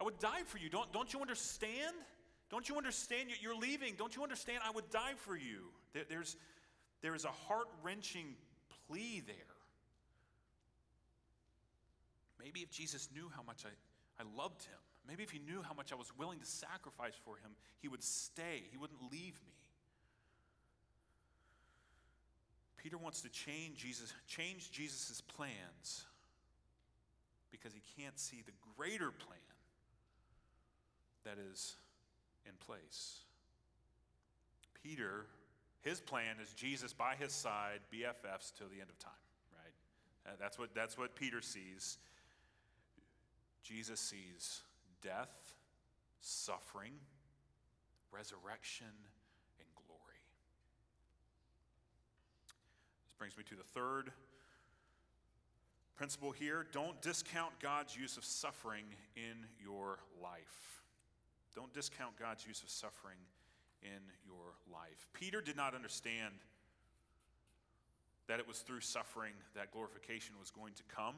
I 0.00 0.04
would 0.04 0.18
die 0.18 0.44
for 0.46 0.56
you. 0.56 0.70
Don't, 0.70 0.90
don't 0.94 1.12
you 1.12 1.20
understand? 1.20 1.94
Don't 2.52 2.68
you 2.68 2.76
understand? 2.76 3.30
You're 3.40 3.56
leaving. 3.56 3.94
Don't 3.96 4.14
you 4.14 4.22
understand? 4.22 4.58
I 4.62 4.70
would 4.70 4.88
die 4.90 5.14
for 5.16 5.34
you. 5.34 5.70
There's, 6.10 6.36
there 7.00 7.14
is 7.14 7.24
a 7.24 7.30
heart 7.48 7.66
wrenching 7.82 8.26
plea 8.86 9.22
there. 9.26 9.34
Maybe 12.38 12.60
if 12.60 12.70
Jesus 12.70 13.08
knew 13.14 13.30
how 13.34 13.42
much 13.42 13.64
I, 13.64 14.22
I 14.22 14.26
loved 14.36 14.64
him, 14.64 14.78
maybe 15.08 15.22
if 15.22 15.30
he 15.30 15.38
knew 15.38 15.62
how 15.62 15.72
much 15.72 15.92
I 15.92 15.94
was 15.94 16.12
willing 16.18 16.40
to 16.40 16.46
sacrifice 16.46 17.14
for 17.24 17.36
him, 17.36 17.52
he 17.80 17.88
would 17.88 18.02
stay, 18.02 18.64
he 18.70 18.76
wouldn't 18.76 19.00
leave 19.10 19.40
me. 19.46 19.54
Peter 22.76 22.98
wants 22.98 23.22
to 23.22 23.30
change 23.30 23.78
Jesus, 23.78 24.12
change 24.26 24.70
Jesus' 24.72 25.22
plans 25.22 26.04
because 27.50 27.72
he 27.72 27.80
can't 27.96 28.18
see 28.18 28.42
the 28.44 28.52
greater 28.76 29.10
plan 29.10 29.38
that 31.24 31.38
is 31.50 31.76
in 32.46 32.52
place. 32.64 33.20
Peter, 34.82 35.26
his 35.82 36.00
plan 36.00 36.36
is 36.42 36.52
Jesus 36.54 36.92
by 36.92 37.14
his 37.14 37.32
side, 37.32 37.80
BFFs 37.92 38.52
till 38.56 38.68
the 38.68 38.80
end 38.80 38.90
of 38.90 38.98
time, 38.98 39.12
right? 39.52 40.32
Uh, 40.32 40.36
that's, 40.40 40.58
what, 40.58 40.74
that's 40.74 40.98
what 40.98 41.14
Peter 41.14 41.40
sees. 41.40 41.98
Jesus 43.62 44.00
sees 44.00 44.62
death, 45.02 45.54
suffering, 46.20 46.92
resurrection, 48.10 48.86
and 48.86 49.68
glory. 49.74 50.20
This 53.06 53.14
brings 53.18 53.36
me 53.36 53.44
to 53.44 53.54
the 53.54 53.62
third 53.62 54.12
principle 56.02 56.32
here 56.32 56.66
don't 56.72 57.00
discount 57.00 57.52
God's 57.60 57.96
use 57.96 58.16
of 58.16 58.24
suffering 58.24 58.84
in 59.14 59.46
your 59.62 60.00
life. 60.20 60.81
Don't 61.54 61.72
discount 61.72 62.18
God's 62.18 62.46
use 62.46 62.62
of 62.62 62.70
suffering 62.70 63.18
in 63.82 64.00
your 64.24 64.54
life. 64.72 65.08
Peter 65.12 65.40
did 65.40 65.56
not 65.56 65.74
understand 65.74 66.34
that 68.28 68.38
it 68.38 68.48
was 68.48 68.58
through 68.60 68.80
suffering 68.80 69.32
that 69.54 69.72
glorification 69.72 70.34
was 70.38 70.50
going 70.50 70.74
to 70.74 70.82
come, 70.84 71.16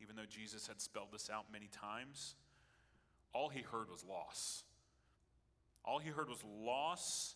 even 0.00 0.16
though 0.16 0.28
Jesus 0.28 0.66
had 0.66 0.80
spelled 0.80 1.08
this 1.12 1.28
out 1.28 1.46
many 1.52 1.68
times. 1.72 2.34
All 3.32 3.48
he 3.48 3.60
heard 3.60 3.90
was 3.90 4.04
loss. 4.04 4.64
All 5.84 5.98
he 5.98 6.10
heard 6.10 6.28
was 6.28 6.42
loss, 6.62 7.34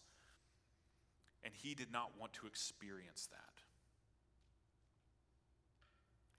and 1.43 1.53
he 1.53 1.75
did 1.75 1.93
not 1.93 2.13
want 2.19 2.33
to 2.35 2.47
experience 2.47 3.29
that. 3.31 3.39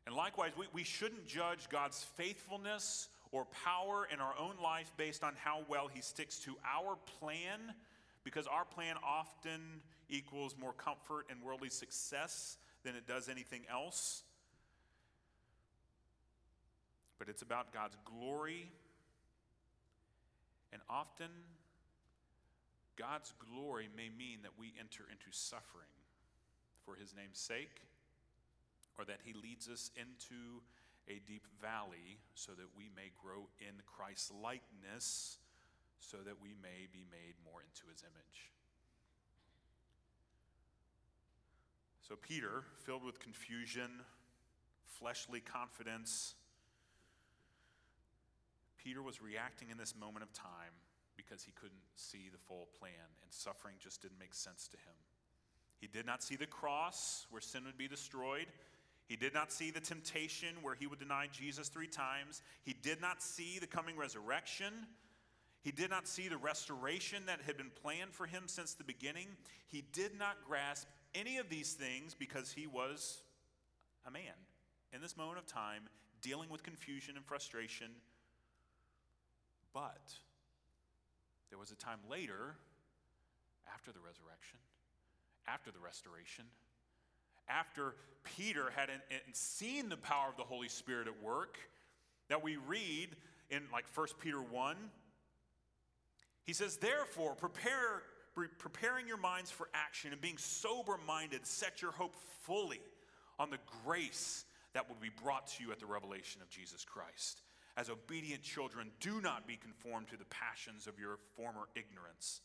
And 0.06 0.16
likewise, 0.16 0.52
we, 0.58 0.66
we 0.72 0.84
shouldn't 0.84 1.26
judge 1.26 1.68
God's 1.70 2.04
faithfulness 2.16 3.10
or 3.36 3.46
power 3.66 4.08
in 4.14 4.22
our 4.22 4.34
own 4.40 4.54
life 4.64 4.94
based 4.96 5.22
on 5.22 5.34
how 5.36 5.60
well 5.68 5.90
he 5.94 6.00
sticks 6.00 6.40
to 6.40 6.56
our 6.66 6.96
plan, 7.20 7.60
because 8.24 8.48
our 8.48 8.64
plan 8.64 8.96
often 9.06 9.60
equals 10.10 10.56
more 10.58 10.72
comfort 10.72 11.26
and 11.30 11.44
worldly 11.44 11.70
success 11.70 12.56
than 12.84 12.96
it 12.96 13.06
does 13.06 13.28
anything 13.28 13.64
else. 13.70 14.24
But 17.20 17.28
it's 17.28 17.42
about 17.42 17.74
God's 17.74 17.98
glory. 18.06 18.72
And 20.72 20.82
often, 20.90 21.30
God's 22.96 23.34
glory 23.52 23.90
may 23.98 24.08
mean 24.18 24.40
that 24.44 24.52
we 24.58 24.74
enter 24.80 25.04
into 25.12 25.28
suffering 25.32 25.92
for 26.86 26.96
his 26.96 27.14
name's 27.14 27.40
sake, 27.40 27.82
or 28.98 29.04
that 29.04 29.20
he 29.26 29.34
leads 29.34 29.68
us 29.68 29.92
into 29.98 30.62
a 31.08 31.22
deep 31.28 31.46
valley 31.62 32.20
so 32.34 32.52
that 32.54 32.68
we 32.76 32.90
may 32.96 33.12
grow 33.22 33.48
in 33.60 33.76
Christ's 33.86 34.32
likeness, 34.32 35.38
so 36.00 36.18
that 36.26 36.42
we 36.42 36.54
may 36.62 36.88
be 36.92 37.06
made 37.12 37.36
more 37.44 37.62
into 37.62 37.84
his 37.92 38.02
image. 38.02 38.52
So, 42.08 42.16
Peter, 42.16 42.64
filled 42.86 43.04
with 43.04 43.20
confusion, 43.20 43.90
fleshly 44.86 45.40
confidence, 45.40 46.36
Peter 48.78 49.02
was 49.02 49.22
reacting 49.22 49.70
in 49.72 49.78
this 49.78 49.96
moment 50.00 50.22
of 50.22 50.32
time 50.32 50.78
because 51.18 51.44
he 51.44 51.52
couldn't 51.54 51.82
see 51.96 52.30
the 52.32 52.38
full 52.38 52.68
plan, 52.78 53.10
and 53.24 53.34
suffering 53.34 53.76
just 53.80 54.02
didn't 54.02 54.20
make 54.20 54.36
sense 54.36 54.68
to 54.68 54.78
him. 54.78 54.94
He 55.80 55.88
did 55.88 56.06
not 56.06 56.22
see 56.22 56.36
the 56.36 56.46
cross 56.46 57.26
where 57.30 57.42
sin 57.42 57.64
would 57.66 57.78
be 57.78 57.88
destroyed. 57.88 58.48
He 59.08 59.16
did 59.16 59.34
not 59.34 59.52
see 59.52 59.70
the 59.70 59.80
temptation 59.80 60.56
where 60.62 60.74
he 60.76 60.88
would 60.88 61.00
deny 61.00 61.28
Jesus 61.32 61.70
three 61.70 61.88
times. 61.88 62.42
He 62.64 62.74
did 62.74 63.02
not 63.02 63.22
see 63.22 63.60
the 63.60 63.68
coming 63.68 63.98
resurrection. 63.98 64.74
He 65.62 65.72
did 65.72 65.90
not 65.90 66.08
see 66.08 66.28
the 66.28 66.38
restoration 66.38 67.24
that 67.28 67.42
had 67.42 67.58
been 67.58 67.72
planned 67.82 68.14
for 68.14 68.26
him 68.26 68.44
since 68.48 68.74
the 68.74 68.84
beginning. 68.84 69.28
He 69.68 69.84
did 69.94 70.18
not 70.18 70.38
grasp 70.48 70.88
any 71.14 71.38
of 71.38 71.50
these 71.50 71.74
things 71.74 72.16
because 72.18 72.52
he 72.52 72.68
was 72.68 73.22
a 74.08 74.12
man 74.12 74.34
in 74.94 75.02
this 75.02 75.18
moment 75.18 75.38
of 75.38 75.46
time 75.46 75.84
dealing 76.22 76.50
with 76.50 76.64
confusion 76.64 77.16
and 77.16 77.26
frustration. 77.26 77.88
But 79.74 80.14
there 81.50 81.60
was 81.60 81.72
a 81.72 81.76
time 81.76 82.00
later, 82.10 82.56
after 83.74 83.92
the 83.92 84.00
resurrection, 84.00 84.60
after 85.48 85.72
the 85.72 85.80
restoration, 85.80 86.46
after 87.48 87.96
Peter 88.24 88.72
had 88.76 88.90
seen 89.34 89.90
the 89.90 89.98
power 89.98 90.30
of 90.30 90.38
the 90.38 90.44
Holy 90.44 90.70
Spirit 90.70 91.08
at 91.08 91.24
work, 91.24 91.58
that 92.30 92.44
we 92.44 92.58
read 92.58 93.10
in 93.50 93.64
like 93.72 93.86
1 93.94 94.08
Peter 94.20 94.42
1. 94.42 94.76
He 96.44 96.54
says, 96.54 96.78
Therefore, 96.78 97.36
prepare, 97.36 98.04
preparing 98.58 99.08
your 99.08 99.18
minds 99.18 99.52
for 99.52 99.70
action 99.74 100.12
and 100.12 100.22
being 100.22 100.38
sober 100.38 100.98
minded, 101.08 101.46
set 101.46 101.82
your 101.82 101.92
hope 101.92 102.16
fully 102.44 102.82
on 103.40 103.50
the 103.50 103.60
grace 103.84 104.46
that 104.74 104.88
will 104.90 104.98
be 105.02 105.10
brought 105.24 105.48
to 105.48 105.64
you 105.64 105.72
at 105.72 105.80
the 105.80 105.86
revelation 105.86 106.42
of 106.42 106.50
Jesus 106.50 106.84
Christ. 106.84 107.42
As 107.78 107.90
obedient 107.90 108.42
children, 108.42 108.92
do 109.00 109.22
not 109.22 109.48
be 109.48 109.58
conformed 109.58 110.08
to 110.10 110.18
the 110.18 110.26
passions 110.26 110.88
of 110.88 110.98
your 110.98 111.18
former 111.36 111.68
ignorance. 111.76 112.42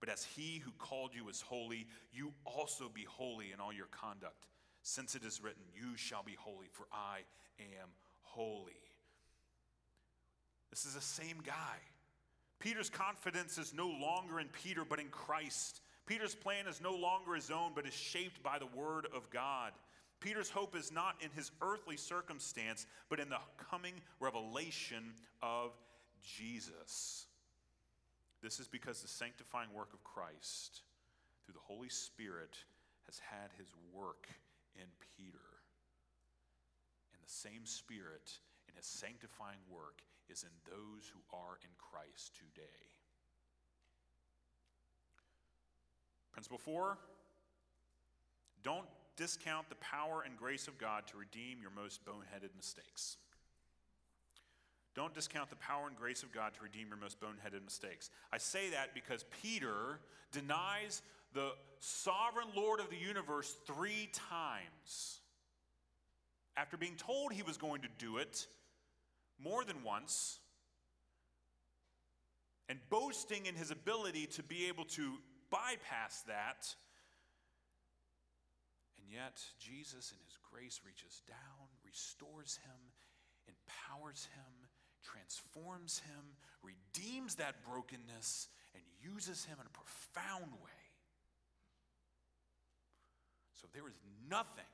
But 0.00 0.08
as 0.08 0.24
he 0.24 0.58
who 0.64 0.70
called 0.78 1.10
you 1.14 1.28
is 1.28 1.42
holy, 1.42 1.86
you 2.12 2.32
also 2.44 2.90
be 2.92 3.04
holy 3.04 3.52
in 3.52 3.60
all 3.60 3.72
your 3.72 3.86
conduct. 3.86 4.46
Since 4.82 5.14
it 5.14 5.24
is 5.24 5.42
written, 5.42 5.62
You 5.74 5.96
shall 5.96 6.22
be 6.22 6.36
holy, 6.38 6.68
for 6.72 6.86
I 6.90 7.18
am 7.60 7.88
holy. 8.22 8.72
This 10.70 10.86
is 10.86 10.94
the 10.94 11.00
same 11.00 11.38
guy. 11.44 11.76
Peter's 12.60 12.90
confidence 12.90 13.58
is 13.58 13.74
no 13.74 13.88
longer 13.88 14.40
in 14.40 14.48
Peter, 14.48 14.84
but 14.88 15.00
in 15.00 15.08
Christ. 15.08 15.80
Peter's 16.06 16.34
plan 16.34 16.66
is 16.66 16.80
no 16.80 16.94
longer 16.94 17.34
his 17.34 17.50
own, 17.50 17.72
but 17.74 17.86
is 17.86 17.94
shaped 17.94 18.42
by 18.42 18.58
the 18.58 18.66
Word 18.66 19.06
of 19.14 19.28
God. 19.30 19.72
Peter's 20.20 20.50
hope 20.50 20.76
is 20.76 20.92
not 20.92 21.16
in 21.22 21.30
his 21.30 21.50
earthly 21.62 21.96
circumstance, 21.96 22.86
but 23.08 23.18
in 23.18 23.30
the 23.30 23.38
coming 23.70 23.94
revelation 24.20 25.14
of 25.42 25.72
Jesus. 26.22 27.26
This 28.42 28.58
is 28.58 28.68
because 28.68 29.02
the 29.02 29.08
sanctifying 29.08 29.68
work 29.74 29.92
of 29.92 30.02
Christ 30.02 30.82
through 31.44 31.54
the 31.54 31.60
Holy 31.60 31.88
Spirit 31.88 32.56
has 33.06 33.18
had 33.18 33.50
his 33.58 33.68
work 33.92 34.28
in 34.74 34.86
Peter. 35.16 35.38
And 37.12 37.22
the 37.22 37.30
same 37.30 37.66
Spirit 37.66 38.32
in 38.68 38.76
his 38.76 38.86
sanctifying 38.86 39.60
work 39.70 40.02
is 40.30 40.42
in 40.42 40.70
those 40.70 41.10
who 41.12 41.20
are 41.36 41.58
in 41.62 41.70
Christ 41.76 42.34
today. 42.34 42.88
Principle 46.32 46.58
four 46.58 46.98
don't 48.62 48.86
discount 49.16 49.68
the 49.68 49.74
power 49.76 50.22
and 50.24 50.36
grace 50.36 50.68
of 50.68 50.78
God 50.78 51.06
to 51.08 51.16
redeem 51.18 51.58
your 51.60 51.70
most 51.70 52.04
boneheaded 52.04 52.50
mistakes. 52.56 53.16
Don't 54.94 55.14
discount 55.14 55.50
the 55.50 55.56
power 55.56 55.86
and 55.86 55.96
grace 55.96 56.22
of 56.22 56.32
God 56.32 56.52
to 56.54 56.62
redeem 56.62 56.88
your 56.88 56.96
most 56.96 57.20
boneheaded 57.20 57.64
mistakes. 57.64 58.10
I 58.32 58.38
say 58.38 58.70
that 58.70 58.92
because 58.94 59.24
Peter 59.42 60.00
denies 60.32 61.02
the 61.32 61.52
sovereign 61.78 62.48
Lord 62.56 62.80
of 62.80 62.90
the 62.90 62.96
universe 62.96 63.54
three 63.66 64.10
times. 64.12 65.20
After 66.56 66.76
being 66.76 66.96
told 66.96 67.32
he 67.32 67.42
was 67.42 67.56
going 67.56 67.82
to 67.82 67.88
do 67.98 68.16
it 68.18 68.46
more 69.42 69.64
than 69.64 69.84
once, 69.84 70.40
and 72.68 72.78
boasting 72.90 73.46
in 73.46 73.54
his 73.54 73.70
ability 73.70 74.26
to 74.26 74.42
be 74.42 74.66
able 74.68 74.84
to 74.84 75.14
bypass 75.50 76.22
that, 76.26 76.74
and 78.98 79.06
yet 79.10 79.40
Jesus, 79.58 80.12
in 80.12 80.18
his 80.24 80.38
grace, 80.52 80.80
reaches 80.84 81.22
down, 81.26 81.68
restores 81.84 82.58
him, 82.64 82.80
empowers 83.48 84.28
him, 84.34 84.59
transforms 85.02 86.00
him, 86.00 86.36
redeems 86.62 87.36
that 87.36 87.56
brokenness, 87.68 88.48
and 88.74 88.82
uses 89.02 89.44
him 89.44 89.56
in 89.60 89.66
a 89.66 89.70
profound 89.70 90.52
way. 90.62 90.80
So 93.60 93.68
there 93.74 93.86
is 93.86 93.98
nothing, 94.28 94.64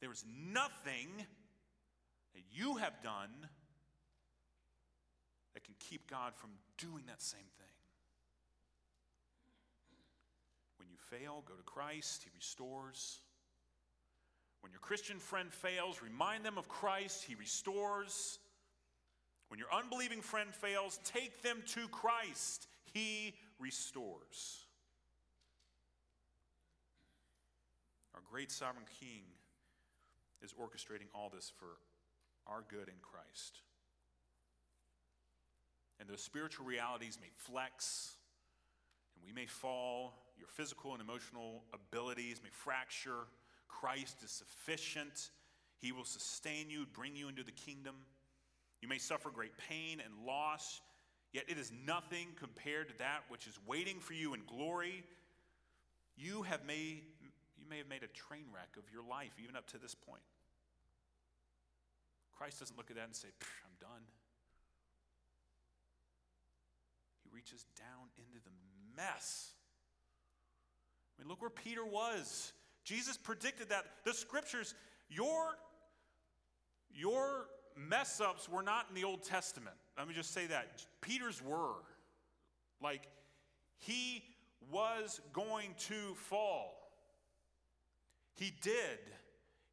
there 0.00 0.12
is 0.12 0.24
nothing 0.52 1.08
that 2.34 2.42
you 2.52 2.76
have 2.76 3.02
done 3.02 3.48
that 5.54 5.64
can 5.64 5.74
keep 5.78 6.10
God 6.10 6.34
from 6.34 6.50
doing 6.78 7.04
that 7.06 7.22
same 7.22 7.40
thing. 7.40 7.66
When 10.78 10.88
you 10.88 10.96
fail, 10.96 11.44
go 11.46 11.54
to 11.54 11.62
Christ, 11.62 12.22
He 12.24 12.30
restores. 12.34 13.20
When 14.62 14.72
your 14.72 14.80
Christian 14.80 15.18
friend 15.18 15.52
fails, 15.52 16.02
remind 16.02 16.44
them 16.44 16.58
of 16.58 16.68
Christ, 16.68 17.24
He 17.24 17.34
restores. 17.34 18.38
When 19.52 19.58
your 19.58 19.68
unbelieving 19.70 20.22
friend 20.22 20.48
fails, 20.54 20.98
take 21.04 21.42
them 21.42 21.58
to 21.74 21.86
Christ, 21.88 22.68
He 22.94 23.34
restores. 23.58 24.64
Our 28.14 28.22
great 28.30 28.50
sovereign 28.50 28.86
King 28.98 29.24
is 30.40 30.54
orchestrating 30.54 31.08
all 31.14 31.28
this 31.28 31.52
for 31.58 31.66
our 32.46 32.64
good 32.66 32.88
in 32.88 32.94
Christ. 33.02 33.58
And 36.00 36.08
those 36.08 36.22
spiritual 36.22 36.64
realities 36.64 37.18
may 37.20 37.28
flex, 37.36 38.14
and 39.14 39.22
we 39.22 39.38
may 39.38 39.44
fall. 39.44 40.14
Your 40.38 40.48
physical 40.48 40.94
and 40.94 41.02
emotional 41.02 41.62
abilities 41.74 42.40
may 42.42 42.48
fracture. 42.50 43.26
Christ 43.68 44.16
is 44.24 44.30
sufficient. 44.30 45.28
He 45.76 45.92
will 45.92 46.06
sustain 46.06 46.70
you, 46.70 46.86
bring 46.90 47.14
you 47.14 47.28
into 47.28 47.44
the 47.44 47.52
kingdom. 47.52 47.96
You 48.82 48.88
may 48.88 48.98
suffer 48.98 49.30
great 49.30 49.56
pain 49.68 50.02
and 50.04 50.26
loss, 50.26 50.80
yet 51.32 51.44
it 51.48 51.56
is 51.56 51.72
nothing 51.86 52.26
compared 52.36 52.88
to 52.88 52.98
that 52.98 53.20
which 53.28 53.46
is 53.46 53.58
waiting 53.66 54.00
for 54.00 54.12
you 54.12 54.34
in 54.34 54.42
glory. 54.44 55.04
You 56.16 56.42
have 56.42 56.66
made 56.66 57.04
you 57.56 57.68
may 57.70 57.78
have 57.78 57.88
made 57.88 58.02
a 58.02 58.08
train 58.08 58.46
wreck 58.52 58.76
of 58.76 58.82
your 58.92 59.04
life 59.08 59.30
even 59.40 59.54
up 59.54 59.68
to 59.68 59.78
this 59.78 59.94
point. 59.94 60.22
Christ 62.36 62.58
doesn't 62.58 62.76
look 62.76 62.90
at 62.90 62.96
that 62.96 63.04
and 63.04 63.14
say, 63.14 63.28
I'm 63.64 63.70
done. 63.80 64.02
He 67.22 67.30
reaches 67.32 67.64
down 67.78 68.08
into 68.18 68.42
the 68.44 68.50
mess. 68.96 69.52
I 71.16 71.22
mean, 71.22 71.28
look 71.28 71.40
where 71.40 71.50
Peter 71.50 71.86
was. 71.86 72.52
Jesus 72.82 73.16
predicted 73.16 73.68
that. 73.68 73.84
The 74.04 74.12
scriptures, 74.12 74.74
your, 75.08 75.56
your 76.92 77.46
mess 77.76 78.20
ups 78.20 78.48
were 78.48 78.62
not 78.62 78.86
in 78.88 78.94
the 78.94 79.04
Old 79.04 79.22
Testament. 79.22 79.76
Let 79.98 80.08
me 80.08 80.14
just 80.14 80.32
say 80.32 80.46
that. 80.46 80.84
Peter's 81.00 81.42
were. 81.42 81.74
Like, 82.80 83.08
he 83.78 84.22
was 84.70 85.20
going 85.32 85.74
to 85.88 86.14
fall. 86.14 86.90
He 88.34 88.52
did. 88.62 88.98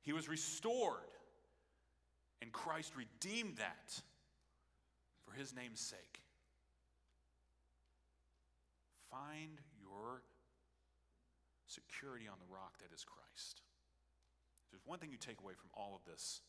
He 0.01 0.13
was 0.13 0.27
restored. 0.27 0.99
And 2.41 2.51
Christ 2.51 2.93
redeemed 2.95 3.57
that 3.57 4.01
for 5.25 5.33
his 5.33 5.53
name's 5.53 5.79
sake. 5.79 6.21
Find 9.11 9.59
your 9.81 10.21
security 11.67 12.27
on 12.27 12.37
the 12.39 12.53
rock 12.53 12.77
that 12.79 12.93
is 12.93 13.03
Christ. 13.03 13.61
There's 14.71 14.85
one 14.85 14.99
thing 14.99 15.11
you 15.11 15.17
take 15.17 15.41
away 15.41 15.53
from 15.53 15.69
all 15.73 15.95
of 15.95 16.09
this. 16.09 16.41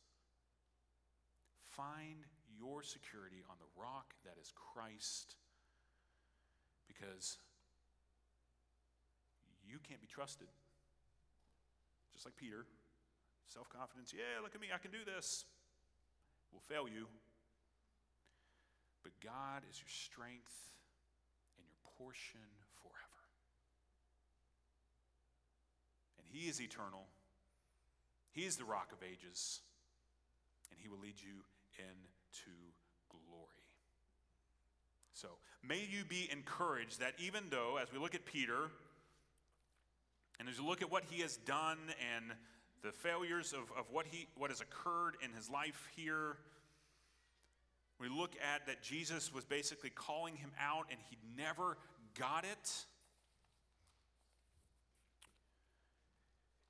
Find 1.76 2.26
your 2.58 2.82
security 2.82 3.42
on 3.48 3.56
the 3.58 3.70
rock 3.80 4.14
that 4.24 4.34
is 4.40 4.52
Christ 4.54 5.36
because 6.88 7.38
you 9.66 9.78
can't 9.86 10.00
be 10.00 10.06
trusted. 10.06 10.48
Just 12.12 12.26
like 12.26 12.36
Peter, 12.36 12.66
self 13.46 13.68
confidence, 13.68 14.12
yeah, 14.12 14.42
look 14.42 14.54
at 14.54 14.60
me, 14.60 14.68
I 14.74 14.78
can 14.78 14.90
do 14.90 15.04
this 15.06 15.44
will 16.52 16.60
fail 16.60 16.88
you. 16.88 17.06
But 19.02 19.12
God 19.22 19.62
is 19.70 19.78
your 19.78 19.88
strength 19.88 20.52
and 21.56 21.64
your 21.66 21.78
portion 21.96 22.44
forever. 22.82 23.22
And 26.18 26.26
He 26.28 26.48
is 26.48 26.60
eternal, 26.60 27.06
He 28.32 28.42
is 28.42 28.56
the 28.56 28.64
rock 28.64 28.92
of 28.92 28.98
ages, 29.02 29.60
and 30.70 30.78
He 30.80 30.88
will 30.88 30.98
lead 30.98 31.16
you 31.18 31.44
into 31.80 32.56
glory. 33.08 33.64
So, 35.12 35.28
may 35.66 35.80
you 35.90 36.04
be 36.04 36.28
encouraged 36.30 37.00
that 37.00 37.14
even 37.18 37.44
though, 37.50 37.78
as 37.80 37.92
we 37.92 37.98
look 37.98 38.14
at 38.14 38.24
Peter, 38.24 38.70
and 40.38 40.48
as 40.48 40.58
you 40.58 40.66
look 40.66 40.82
at 40.82 40.90
what 40.90 41.04
he 41.10 41.20
has 41.20 41.36
done 41.38 41.78
and 42.14 42.32
the 42.82 42.92
failures 42.92 43.52
of, 43.52 43.70
of 43.78 43.90
what, 43.90 44.06
he, 44.06 44.26
what 44.36 44.50
has 44.50 44.60
occurred 44.60 45.16
in 45.22 45.32
his 45.32 45.50
life 45.50 45.88
here. 45.96 46.36
We 47.98 48.08
look 48.08 48.34
at 48.36 48.66
that 48.66 48.82
Jesus 48.82 49.32
was 49.32 49.44
basically 49.44 49.90
calling 49.90 50.36
him 50.36 50.52
out 50.58 50.86
and 50.90 50.98
he 51.10 51.18
never 51.36 51.76
got 52.18 52.44
it. 52.44 52.72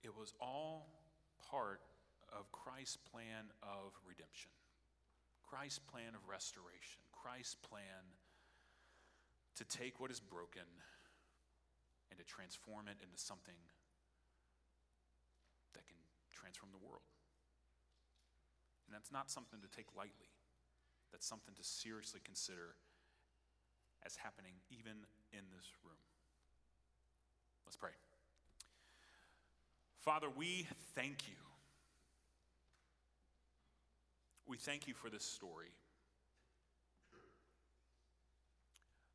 It 0.02 0.16
was 0.16 0.32
all 0.40 0.88
part 1.50 1.80
of 2.36 2.50
Christ's 2.50 2.96
plan 2.96 3.44
of 3.62 3.92
redemption, 4.08 4.50
Christ's 5.50 5.82
plan 5.90 6.14
of 6.14 6.22
restoration, 6.30 7.02
Christ's 7.10 7.56
plan 7.58 8.14
to 9.58 9.64
take 9.66 9.98
what 9.98 10.10
is 10.10 10.20
broken 10.20 10.62
and 12.10 12.18
to 12.18 12.24
transform 12.24 12.86
it 12.86 13.02
into 13.02 13.18
something 13.18 13.58
that 15.74 15.82
can 15.86 15.98
transform 16.30 16.70
the 16.70 16.78
world. 16.78 17.02
And 18.86 18.94
that's 18.94 19.10
not 19.10 19.30
something 19.30 19.58
to 19.60 19.68
take 19.74 19.86
lightly. 19.98 20.30
That's 21.10 21.26
something 21.26 21.54
to 21.58 21.64
seriously 21.64 22.20
consider 22.22 22.78
as 24.06 24.14
happening 24.16 24.54
even 24.70 25.02
in 25.32 25.42
this 25.50 25.66
room. 25.82 25.98
Let's 27.66 27.76
pray. 27.76 27.90
Father, 29.98 30.28
we 30.30 30.66
thank 30.94 31.26
you. 31.28 31.49
We 34.50 34.56
thank 34.56 34.88
you 34.88 34.94
for 34.94 35.08
this 35.08 35.24
story. 35.24 35.70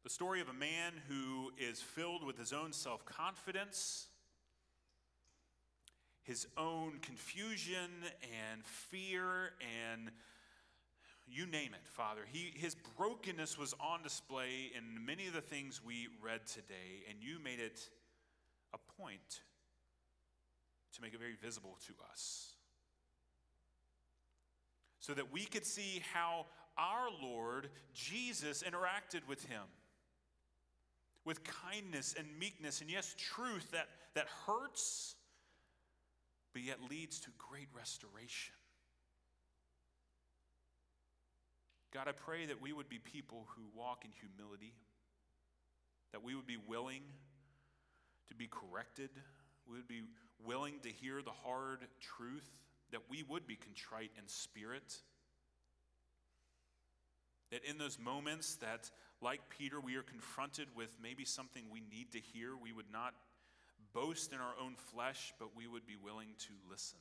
The 0.06 0.10
story 0.10 0.40
of 0.40 0.48
a 0.48 0.54
man 0.54 0.94
who 1.10 1.52
is 1.58 1.82
filled 1.82 2.26
with 2.26 2.38
his 2.38 2.54
own 2.54 2.72
self 2.72 3.06
confidence, 3.06 4.08
his 6.24 6.48
own 6.58 7.00
confusion 7.02 7.90
and 8.24 8.64
fear, 8.64 9.52
and 9.92 10.10
you 11.28 11.46
name 11.46 11.74
it, 11.74 11.86
Father. 11.86 12.22
He, 12.32 12.54
his 12.56 12.76
brokenness 12.98 13.58
was 13.58 13.74
on 13.82 14.04
display 14.04 14.72
in 14.78 15.06
many 15.06 15.28
of 15.28 15.34
the 15.34 15.42
things 15.42 15.82
we 15.84 16.08
read 16.24 16.48
today, 16.48 17.04
and 17.10 17.18
you 17.20 17.40
made 17.44 17.60
it 17.60 17.90
a 18.74 19.02
point 19.02 19.42
to 20.94 21.02
make 21.02 21.14
it 21.14 21.20
very 21.20 21.36
visible 21.36 21.78
to 21.88 21.94
us 22.10 22.55
so 25.06 25.14
that 25.14 25.32
we 25.32 25.46
could 25.46 25.66
see 25.66 26.02
how 26.14 26.48
our 26.80 27.10
Lord 27.22 27.70
Jesus 27.94 28.64
interacted 28.64 29.28
with 29.28 29.46
him 29.46 29.62
with 31.26 31.44
kindness 31.44 32.16
and 32.18 32.28
meekness, 32.40 32.82
and 32.82 32.90
yes, 32.90 33.16
truth 33.18 33.72
that, 33.72 33.88
that 34.16 34.28
hurts, 34.48 35.16
but 36.54 36.64
yet 36.64 36.78
leads 36.90 37.20
to 37.20 37.30
great 37.38 37.68
restoration. 37.76 38.54
God, 41.94 42.08
I 42.08 42.12
pray 42.12 42.46
that 42.48 42.62
we 42.62 42.74
would 42.74 42.90
be 42.90 43.00
people 43.00 43.48
who 43.56 43.64
walk 43.76 44.06
in 44.06 44.12
humility, 44.12 44.74
that 46.14 46.24
we 46.24 46.36
would 46.36 46.48
be 46.48 46.58
willing 46.68 47.02
to 48.30 48.36
be 48.36 48.48
corrected, 48.48 49.10
we 49.68 49.78
would 49.78 49.88
be 49.88 50.02
willing 50.44 50.76
to 50.84 50.90
hear 50.90 51.22
the 51.22 51.32
hard 51.32 51.80
truth 52.00 52.65
that 52.92 53.02
we 53.10 53.24
would 53.24 53.48
be 53.48 53.56
contrite 53.56 54.12
in 54.18 54.28
spirit. 54.28 55.02
That 57.52 57.64
in 57.64 57.78
those 57.78 58.00
moments 58.00 58.56
that, 58.58 58.90
like 59.22 59.42
Peter, 59.50 59.80
we 59.80 59.96
are 59.96 60.04
confronted 60.04 60.68
with 60.76 60.96
maybe 61.02 61.26
something 61.26 61.66
we 61.72 61.82
need 61.82 62.12
to 62.14 62.20
hear, 62.20 62.56
we 62.56 62.72
would 62.72 62.92
not 62.92 63.14
boast 63.94 64.34
in 64.34 64.40
our 64.40 64.54
own 64.62 64.76
flesh, 64.76 65.34
but 65.40 65.56
we 65.56 65.68
would 65.68 65.86
be 65.86 65.96
willing 65.96 66.36
to 66.40 66.54
listen. 66.70 67.00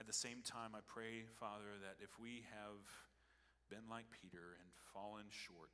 At 0.00 0.06
the 0.06 0.12
same 0.12 0.42
time, 0.42 0.74
I 0.74 0.80
pray, 0.86 1.24
Father, 1.38 1.78
that 1.82 2.02
if 2.02 2.10
we 2.18 2.44
have 2.50 2.82
been 3.70 3.88
like 3.88 4.06
Peter 4.10 4.58
and 4.58 4.68
fallen 4.92 5.26
short, 5.30 5.70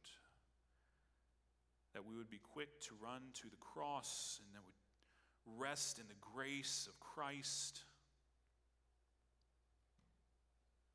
that 1.94 2.04
we 2.04 2.14
would 2.14 2.30
be 2.30 2.38
quick 2.38 2.80
to 2.82 2.94
run 3.02 3.22
to 3.34 3.48
the 3.48 3.56
cross 3.56 4.40
and 4.44 4.54
that 4.54 4.62
would 4.64 4.77
rest 5.56 5.98
in 5.98 6.06
the 6.08 6.14
grace 6.34 6.88
of 6.88 6.98
Christ 7.00 7.80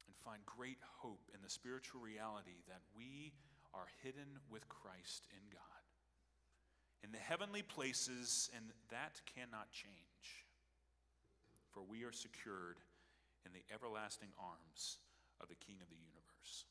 and 0.08 0.16
find 0.18 0.42
great 0.46 0.80
hope 1.00 1.32
in 1.34 1.42
the 1.42 1.50
spiritual 1.50 2.02
reality 2.02 2.62
that 2.68 2.82
we 2.96 3.34
are 3.74 3.88
hidden 4.04 4.40
with 4.50 4.68
Christ 4.70 5.28
in 5.32 5.42
God 5.52 5.84
in 7.04 7.12
the 7.12 7.18
heavenly 7.18 7.62
places, 7.62 8.50
and 8.56 8.66
that 8.90 9.20
cannot 9.36 9.72
change. 9.72 10.48
For 11.72 11.84
we 11.84 12.04
are 12.04 12.14
secured 12.14 12.78
in 13.46 13.52
the 13.52 13.64
everlasting 13.74 14.30
arms 14.40 15.00
of 15.42 15.50
the 15.50 15.56
King 15.56 15.76
of 15.82 15.90
the 15.90 15.96
universe. 15.96 16.66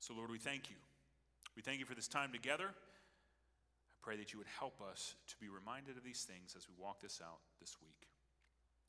So, 0.00 0.14
Lord, 0.14 0.30
we 0.30 0.38
thank 0.38 0.70
you. 0.70 0.76
We 1.54 1.62
thank 1.62 1.80
you 1.80 1.84
for 1.84 1.94
this 1.94 2.08
time 2.08 2.32
together 2.32 2.70
pray 4.02 4.16
that 4.16 4.32
you 4.32 4.38
would 4.38 4.50
help 4.58 4.82
us 4.82 5.14
to 5.28 5.36
be 5.38 5.48
reminded 5.48 5.96
of 5.96 6.02
these 6.02 6.24
things 6.24 6.54
as 6.56 6.68
we 6.68 6.74
walk 6.76 7.00
this 7.00 7.20
out 7.22 7.38
this 7.60 7.76
week. 7.80 8.08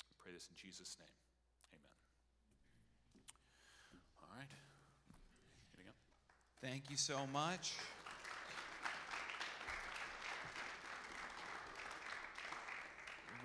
We 0.10 0.16
pray 0.18 0.34
this 0.34 0.50
in 0.50 0.56
Jesus' 0.58 0.98
name. 1.00 1.16
Amen. 1.72 1.94
All 4.20 4.38
right. 4.38 4.50
Thank 6.64 6.90
you 6.90 6.96
so 6.96 7.28
much. 7.34 7.74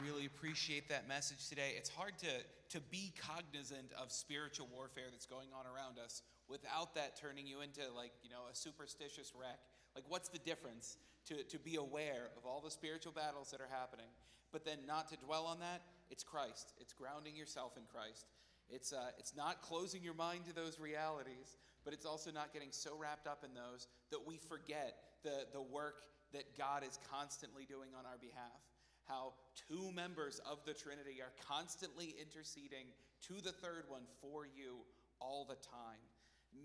Really 0.00 0.26
appreciate 0.26 0.88
that 0.88 1.08
message 1.08 1.48
today. 1.48 1.74
It's 1.76 1.90
hard 1.90 2.16
to, 2.18 2.28
to 2.68 2.80
be 2.80 3.12
cognizant 3.18 3.90
of 4.00 4.12
spiritual 4.12 4.68
warfare 4.72 5.06
that's 5.10 5.26
going 5.26 5.48
on 5.52 5.66
around 5.66 5.98
us 5.98 6.22
without 6.48 6.94
that 6.94 7.20
turning 7.20 7.44
you 7.44 7.60
into 7.60 7.80
like, 7.96 8.12
you 8.22 8.30
know, 8.30 8.46
a 8.52 8.54
superstitious 8.54 9.32
wreck. 9.34 9.58
Like, 9.96 10.04
what's 10.06 10.28
the 10.28 10.38
difference 10.38 10.96
to, 11.28 11.42
to 11.44 11.58
be 11.58 11.76
aware 11.76 12.30
of 12.36 12.46
all 12.46 12.60
the 12.60 12.70
spiritual 12.70 13.12
battles 13.12 13.50
that 13.50 13.60
are 13.60 13.70
happening, 13.70 14.08
but 14.52 14.64
then 14.64 14.78
not 14.86 15.08
to 15.08 15.16
dwell 15.16 15.46
on 15.46 15.60
that. 15.60 15.82
It's 16.10 16.24
Christ. 16.24 16.72
It's 16.80 16.92
grounding 16.92 17.36
yourself 17.36 17.76
in 17.76 17.84
Christ. 17.92 18.26
It's, 18.70 18.92
uh, 18.92 19.10
it's 19.18 19.36
not 19.36 19.62
closing 19.62 20.02
your 20.02 20.14
mind 20.14 20.44
to 20.46 20.54
those 20.54 20.78
realities, 20.78 21.56
but 21.84 21.92
it's 21.92 22.04
also 22.04 22.30
not 22.30 22.52
getting 22.52 22.68
so 22.70 22.96
wrapped 22.98 23.26
up 23.26 23.44
in 23.44 23.54
those 23.54 23.88
that 24.10 24.26
we 24.26 24.36
forget 24.36 24.96
the, 25.22 25.46
the 25.52 25.62
work 25.62 26.04
that 26.32 26.56
God 26.56 26.84
is 26.84 26.98
constantly 27.10 27.64
doing 27.64 27.90
on 27.98 28.04
our 28.04 28.18
behalf. 28.20 28.60
How 29.06 29.32
two 29.68 29.90
members 29.92 30.40
of 30.50 30.58
the 30.66 30.74
Trinity 30.74 31.22
are 31.22 31.32
constantly 31.48 32.14
interceding 32.20 32.92
to 33.26 33.34
the 33.42 33.52
third 33.52 33.84
one 33.88 34.02
for 34.20 34.44
you 34.44 34.84
all 35.20 35.46
the 35.48 35.56
time. 35.56 36.04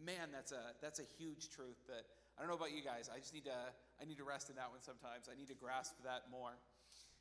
Man, 0.05 0.29
that's 0.31 0.51
a, 0.51 0.75
that's 0.81 0.99
a 0.99 1.07
huge 1.17 1.49
truth 1.49 1.77
that 1.87 2.05
I 2.37 2.41
don't 2.41 2.49
know 2.49 2.57
about 2.57 2.71
you 2.71 2.83
guys. 2.83 3.09
I 3.13 3.19
just 3.19 3.33
need 3.33 3.45
to 3.45 3.59
I 4.01 4.05
need 4.05 4.17
to 4.17 4.23
rest 4.23 4.49
in 4.49 4.55
that 4.55 4.69
one 4.69 4.81
sometimes. 4.81 5.29
I 5.31 5.37
need 5.37 5.47
to 5.47 5.55
grasp 5.55 5.93
that 6.03 6.23
more. 6.31 6.57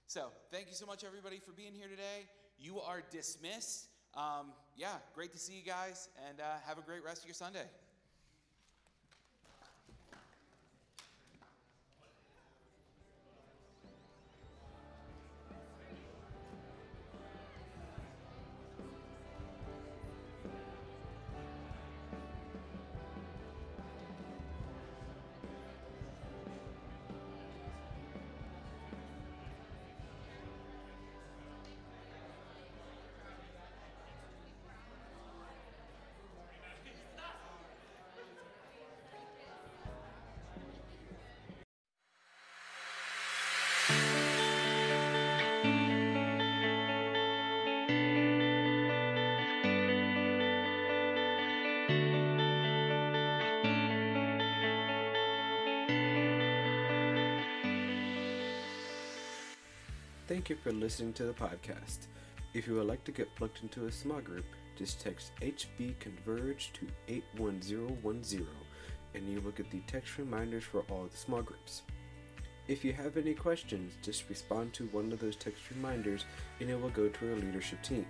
So, 0.06 0.32
thank 0.50 0.68
you 0.68 0.74
so 0.74 0.86
much 0.86 1.04
everybody 1.04 1.38
for 1.38 1.52
being 1.52 1.74
here 1.74 1.88
today. 1.88 2.26
You 2.58 2.80
are 2.80 3.02
dismissed. 3.10 3.88
Um, 4.14 4.52
yeah, 4.76 5.00
great 5.14 5.32
to 5.32 5.38
see 5.38 5.54
you 5.54 5.64
guys, 5.64 6.08
and 6.28 6.40
uh, 6.40 6.44
have 6.66 6.78
a 6.78 6.82
great 6.82 7.04
rest 7.04 7.22
of 7.22 7.26
your 7.26 7.34
Sunday. 7.34 7.64
Thank 60.32 60.48
you 60.48 60.56
for 60.56 60.72
listening 60.72 61.12
to 61.14 61.24
the 61.24 61.34
podcast. 61.34 62.06
If 62.54 62.66
you 62.66 62.76
would 62.76 62.86
like 62.86 63.04
to 63.04 63.12
get 63.12 63.34
plugged 63.34 63.62
into 63.62 63.84
a 63.84 63.92
small 63.92 64.22
group, 64.22 64.46
just 64.78 64.98
text 64.98 65.32
HB 65.42 65.98
Converge 65.98 66.72
to 66.72 66.86
81010 67.06 68.46
and 69.14 69.28
you 69.30 69.42
will 69.42 69.50
get 69.50 69.70
the 69.70 69.82
text 69.86 70.16
reminders 70.16 70.64
for 70.64 70.84
all 70.90 71.04
the 71.04 71.18
small 71.18 71.42
groups. 71.42 71.82
If 72.66 72.82
you 72.82 72.94
have 72.94 73.18
any 73.18 73.34
questions, 73.34 73.92
just 74.00 74.26
respond 74.30 74.72
to 74.72 74.86
one 74.86 75.12
of 75.12 75.20
those 75.20 75.36
text 75.36 75.70
reminders 75.70 76.24
and 76.60 76.70
it 76.70 76.80
will 76.80 76.88
go 76.88 77.10
to 77.10 77.30
our 77.30 77.36
leadership 77.36 77.82
team 77.82 78.06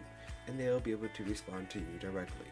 and 0.47 0.57
they'll 0.57 0.79
be 0.79 0.93
able 0.93 1.09
to 1.09 1.25
respond 1.25 1.71
to 1.71 1.81
you 1.81 1.99
directly. 1.99 2.47